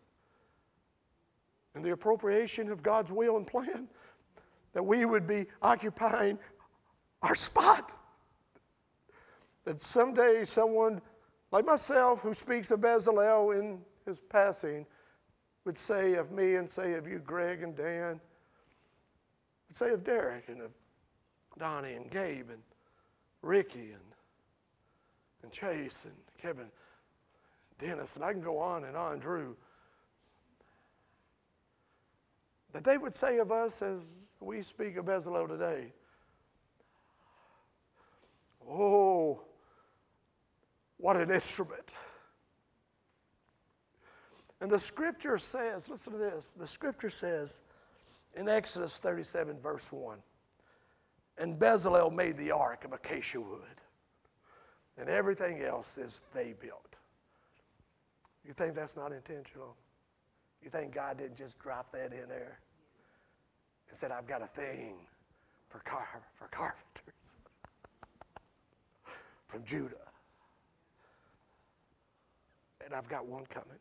in 1.75 1.81
the 1.81 1.91
appropriation 1.91 2.69
of 2.69 2.81
God's 2.81 3.11
will 3.11 3.37
and 3.37 3.45
plan 3.45 3.87
that 4.73 4.83
we 4.83 5.05
would 5.05 5.27
be 5.27 5.45
occupying 5.61 6.39
our 7.21 7.35
spot. 7.35 7.93
That 9.65 9.81
someday 9.81 10.45
someone 10.45 11.01
like 11.51 11.65
myself, 11.65 12.21
who 12.21 12.33
speaks 12.33 12.71
of 12.71 12.79
Bezalel 12.79 13.59
in 13.59 13.79
his 14.05 14.19
passing, 14.19 14.85
would 15.65 15.77
say 15.77 16.15
of 16.15 16.31
me 16.31 16.55
and 16.55 16.69
say 16.69 16.93
of 16.93 17.07
you, 17.07 17.19
Greg 17.19 17.61
and 17.61 17.75
Dan, 17.75 18.19
say 19.75 19.91
of 19.91 20.03
Derek 20.03 20.45
and 20.47 20.61
of 20.61 20.71
Donnie 21.57 21.93
and 21.93 22.09
Gabe 22.09 22.49
and 22.49 22.61
Ricky 23.41 23.91
and, 23.91 24.13
and 25.43 25.51
Chase 25.51 26.05
and 26.05 26.13
Kevin, 26.41 26.67
Dennis, 27.79 28.15
and 28.15 28.23
I 28.23 28.31
can 28.31 28.41
go 28.41 28.57
on 28.57 28.83
and 28.85 28.95
on, 28.95 29.19
Drew, 29.19 29.55
that 32.73 32.83
they 32.83 32.97
would 32.97 33.13
say 33.13 33.39
of 33.39 33.51
us 33.51 33.81
as 33.81 34.01
we 34.39 34.61
speak 34.63 34.97
of 34.97 35.05
Bezalel 35.05 35.47
today. 35.47 35.91
Oh, 38.69 39.41
what 40.97 41.17
an 41.17 41.31
instrument. 41.31 41.89
And 44.61 44.69
the 44.69 44.79
scripture 44.79 45.39
says, 45.39 45.89
listen 45.89 46.13
to 46.13 46.19
this, 46.19 46.53
the 46.57 46.67
scripture 46.67 47.09
says 47.09 47.63
in 48.35 48.47
Exodus 48.47 48.97
37, 48.97 49.59
verse 49.59 49.91
1, 49.91 50.17
and 51.37 51.57
Bezalel 51.59 52.13
made 52.13 52.37
the 52.37 52.51
ark 52.51 52.85
of 52.85 52.93
acacia 52.93 53.41
wood, 53.41 53.81
and 54.97 55.09
everything 55.09 55.61
else 55.61 55.97
is 55.97 56.23
they 56.33 56.53
built. 56.59 56.95
You 58.45 58.53
think 58.53 58.75
that's 58.75 58.95
not 58.95 59.11
intentional? 59.11 59.75
You 60.63 60.69
think 60.69 60.93
God 60.93 61.17
didn't 61.17 61.37
just 61.37 61.59
drop 61.59 61.91
that 61.93 62.13
in 62.13 62.27
there? 62.27 62.59
and 63.91 63.97
said, 63.97 64.09
I've 64.09 64.25
got 64.25 64.41
a 64.41 64.47
thing 64.47 64.95
for, 65.67 65.79
car- 65.79 66.23
for 66.35 66.47
carpenters 66.47 67.35
from 69.47 69.65
Judah. 69.65 69.95
And 72.85 72.93
I've 72.93 73.09
got 73.09 73.25
one 73.27 73.45
coming. 73.47 73.77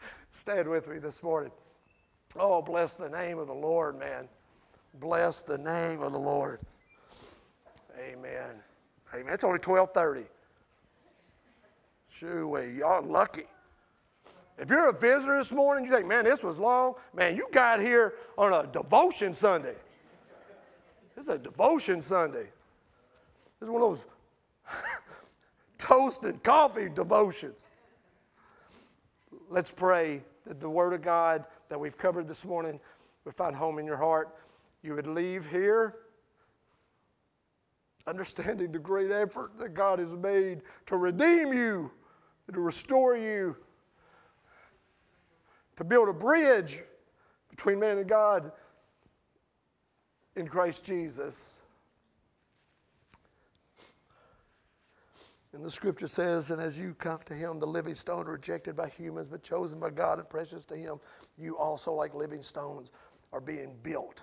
Stand 0.30 0.66
with 0.66 0.88
me 0.88 0.98
this 0.98 1.22
morning. 1.22 1.52
Oh, 2.38 2.62
bless 2.62 2.94
the 2.94 3.08
name 3.08 3.38
of 3.38 3.46
the 3.46 3.54
Lord, 3.54 3.98
man. 3.98 4.28
Bless 4.94 5.42
the 5.42 5.58
name 5.58 6.02
of 6.02 6.12
the 6.12 6.18
Lord. 6.18 6.60
Amen. 7.98 8.50
Amen. 9.14 9.34
It's 9.34 9.44
only 9.44 9.58
1230. 9.58 10.26
Shoo, 12.08 12.56
y'all 12.78 13.02
lucky. 13.02 13.44
If 14.58 14.70
you're 14.70 14.88
a 14.88 14.92
visitor 14.92 15.38
this 15.38 15.52
morning, 15.52 15.84
you 15.84 15.90
think, 15.90 16.06
man, 16.06 16.24
this 16.24 16.42
was 16.42 16.58
long. 16.58 16.94
Man, 17.14 17.36
you 17.36 17.48
got 17.52 17.80
here 17.80 18.14
on 18.38 18.52
a 18.52 18.66
devotion 18.66 19.34
Sunday. 19.34 19.74
This 21.14 21.24
is 21.24 21.28
a 21.28 21.38
devotion 21.38 22.00
Sunday. 22.00 22.48
This 23.60 23.66
is 23.66 23.70
one 23.70 23.82
of 23.82 23.88
those 23.88 24.04
toasted 25.78 26.42
coffee 26.42 26.88
devotions. 26.88 27.66
Let's 29.50 29.70
pray 29.70 30.22
that 30.46 30.60
the 30.60 30.68
Word 30.68 30.92
of 30.92 31.02
God 31.02 31.44
that 31.72 31.78
we've 31.78 31.96
covered 31.96 32.28
this 32.28 32.44
morning 32.44 32.78
would 33.24 33.34
find 33.34 33.56
home 33.56 33.78
in 33.78 33.86
your 33.86 33.96
heart. 33.96 34.36
You 34.82 34.94
would 34.94 35.06
leave 35.06 35.46
here 35.46 35.94
understanding 38.06 38.70
the 38.70 38.78
great 38.78 39.10
effort 39.10 39.56
that 39.56 39.70
God 39.70 39.98
has 39.98 40.14
made 40.14 40.60
to 40.84 40.98
redeem 40.98 41.50
you, 41.54 41.90
to 42.52 42.60
restore 42.60 43.16
you, 43.16 43.56
to 45.76 45.82
build 45.82 46.10
a 46.10 46.12
bridge 46.12 46.82
between 47.48 47.80
man 47.80 47.96
and 47.96 48.06
God 48.06 48.52
in 50.36 50.46
Christ 50.46 50.84
Jesus. 50.84 51.61
And 55.54 55.62
the 55.62 55.70
scripture 55.70 56.08
says, 56.08 56.50
and 56.50 56.62
as 56.62 56.78
you 56.78 56.94
come 56.94 57.20
to 57.26 57.34
him, 57.34 57.58
the 57.60 57.66
living 57.66 57.94
stone 57.94 58.26
rejected 58.26 58.74
by 58.74 58.88
humans, 58.88 59.28
but 59.30 59.42
chosen 59.42 59.78
by 59.78 59.90
God 59.90 60.18
and 60.18 60.28
precious 60.28 60.64
to 60.66 60.76
him, 60.76 60.98
you 61.36 61.58
also, 61.58 61.92
like 61.92 62.14
living 62.14 62.40
stones, 62.40 62.90
are 63.34 63.40
being 63.40 63.74
built 63.82 64.22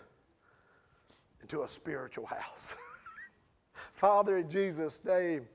into 1.42 1.62
a 1.62 1.68
spiritual 1.68 2.26
house. 2.26 2.74
Father, 3.94 4.38
in 4.40 4.50
Jesus' 4.50 5.02
name, 5.06 5.48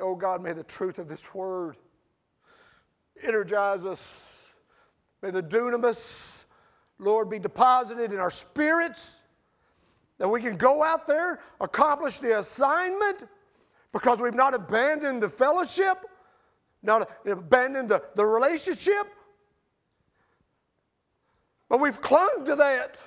oh 0.00 0.14
God, 0.14 0.42
may 0.42 0.52
the 0.52 0.62
truth 0.62 1.00
of 1.00 1.08
this 1.08 1.34
word 1.34 1.76
energize 3.22 3.84
us. 3.84 4.44
May 5.22 5.32
the 5.32 5.42
dunamis, 5.42 6.44
Lord, 7.00 7.28
be 7.28 7.40
deposited 7.40 8.12
in 8.12 8.20
our 8.20 8.30
spirits 8.30 9.22
that 10.18 10.28
we 10.28 10.40
can 10.40 10.56
go 10.56 10.84
out 10.84 11.06
there, 11.06 11.40
accomplish 11.60 12.18
the 12.18 12.38
assignment 12.38 13.24
because 13.92 14.20
we've 14.20 14.34
not 14.34 14.54
abandoned 14.54 15.22
the 15.22 15.28
fellowship, 15.28 16.04
not 16.82 17.10
abandoned 17.26 17.88
the, 17.88 18.02
the 18.14 18.24
relationship, 18.24 19.06
but 21.68 21.80
we've 21.80 22.00
clung 22.00 22.44
to 22.44 22.56
that. 22.56 23.02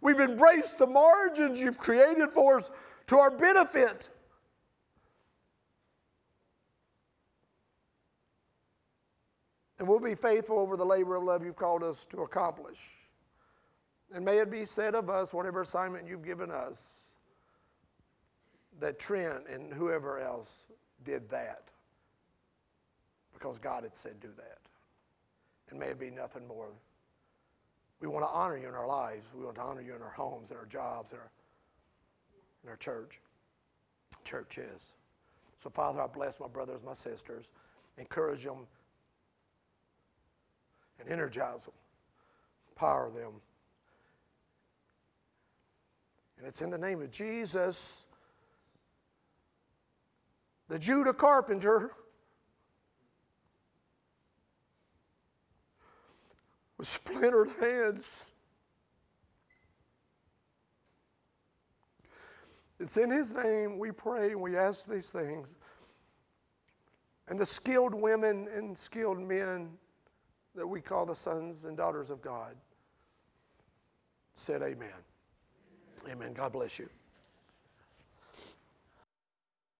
We've 0.00 0.20
embraced 0.20 0.78
the 0.78 0.86
margins 0.86 1.60
you've 1.60 1.78
created 1.78 2.30
for 2.30 2.58
us 2.58 2.70
to 3.08 3.18
our 3.18 3.30
benefit. 3.30 4.08
And 9.78 9.88
we'll 9.88 9.98
be 9.98 10.14
faithful 10.14 10.58
over 10.58 10.76
the 10.76 10.86
labor 10.86 11.16
of 11.16 11.24
love 11.24 11.44
you've 11.44 11.56
called 11.56 11.82
us 11.82 12.06
to 12.06 12.22
accomplish. 12.22 12.90
And 14.14 14.24
may 14.24 14.38
it 14.38 14.50
be 14.50 14.64
said 14.64 14.94
of 14.94 15.10
us, 15.10 15.32
whatever 15.34 15.62
assignment 15.62 16.06
you've 16.06 16.24
given 16.24 16.50
us, 16.50 17.01
that 18.82 18.98
Trent 18.98 19.44
and 19.48 19.72
whoever 19.72 20.18
else 20.18 20.64
did 21.04 21.28
that 21.30 21.62
because 23.32 23.58
God 23.60 23.84
had 23.84 23.94
said 23.94 24.18
do 24.20 24.28
that. 24.36 24.58
And 25.70 25.78
may 25.78 25.86
it 25.86 26.00
be 26.00 26.10
nothing 26.10 26.46
more. 26.48 26.66
We 28.00 28.08
want 28.08 28.24
to 28.24 28.28
honor 28.28 28.56
you 28.58 28.66
in 28.66 28.74
our 28.74 28.88
lives. 28.88 29.24
We 29.36 29.44
want 29.44 29.54
to 29.56 29.62
honor 29.62 29.82
you 29.82 29.94
in 29.94 30.02
our 30.02 30.10
homes, 30.10 30.50
in 30.50 30.56
our 30.56 30.66
jobs, 30.66 31.12
in 31.12 31.18
our, 31.18 31.30
in 32.64 32.70
our 32.70 32.76
church. 32.76 33.20
Churches. 34.24 34.94
So, 35.62 35.70
Father, 35.70 36.00
I 36.00 36.08
bless 36.08 36.40
my 36.40 36.48
brothers, 36.48 36.82
my 36.84 36.92
sisters, 36.92 37.52
encourage 37.98 38.42
them, 38.42 38.66
and 40.98 41.08
energize 41.08 41.66
them, 41.66 41.74
empower 42.70 43.10
them. 43.10 43.32
And 46.36 46.48
it's 46.48 46.60
in 46.60 46.70
the 46.70 46.78
name 46.78 47.00
of 47.00 47.12
Jesus 47.12 48.06
the 50.72 50.78
Judah 50.78 51.12
carpenter 51.12 51.90
with 56.78 56.88
splintered 56.88 57.50
hands. 57.60 58.30
It's 62.80 62.96
in 62.96 63.10
his 63.10 63.34
name 63.34 63.78
we 63.78 63.90
pray 63.90 64.30
and 64.30 64.40
we 64.40 64.56
ask 64.56 64.86
these 64.86 65.10
things. 65.10 65.58
And 67.28 67.38
the 67.38 67.44
skilled 67.44 67.94
women 67.94 68.48
and 68.56 68.76
skilled 68.76 69.20
men 69.20 69.72
that 70.54 70.66
we 70.66 70.80
call 70.80 71.04
the 71.04 71.14
sons 71.14 71.66
and 71.66 71.76
daughters 71.76 72.08
of 72.08 72.22
God 72.22 72.56
said, 74.32 74.62
Amen. 74.62 74.88
Amen. 76.08 76.32
God 76.32 76.54
bless 76.54 76.78
you. 76.78 76.88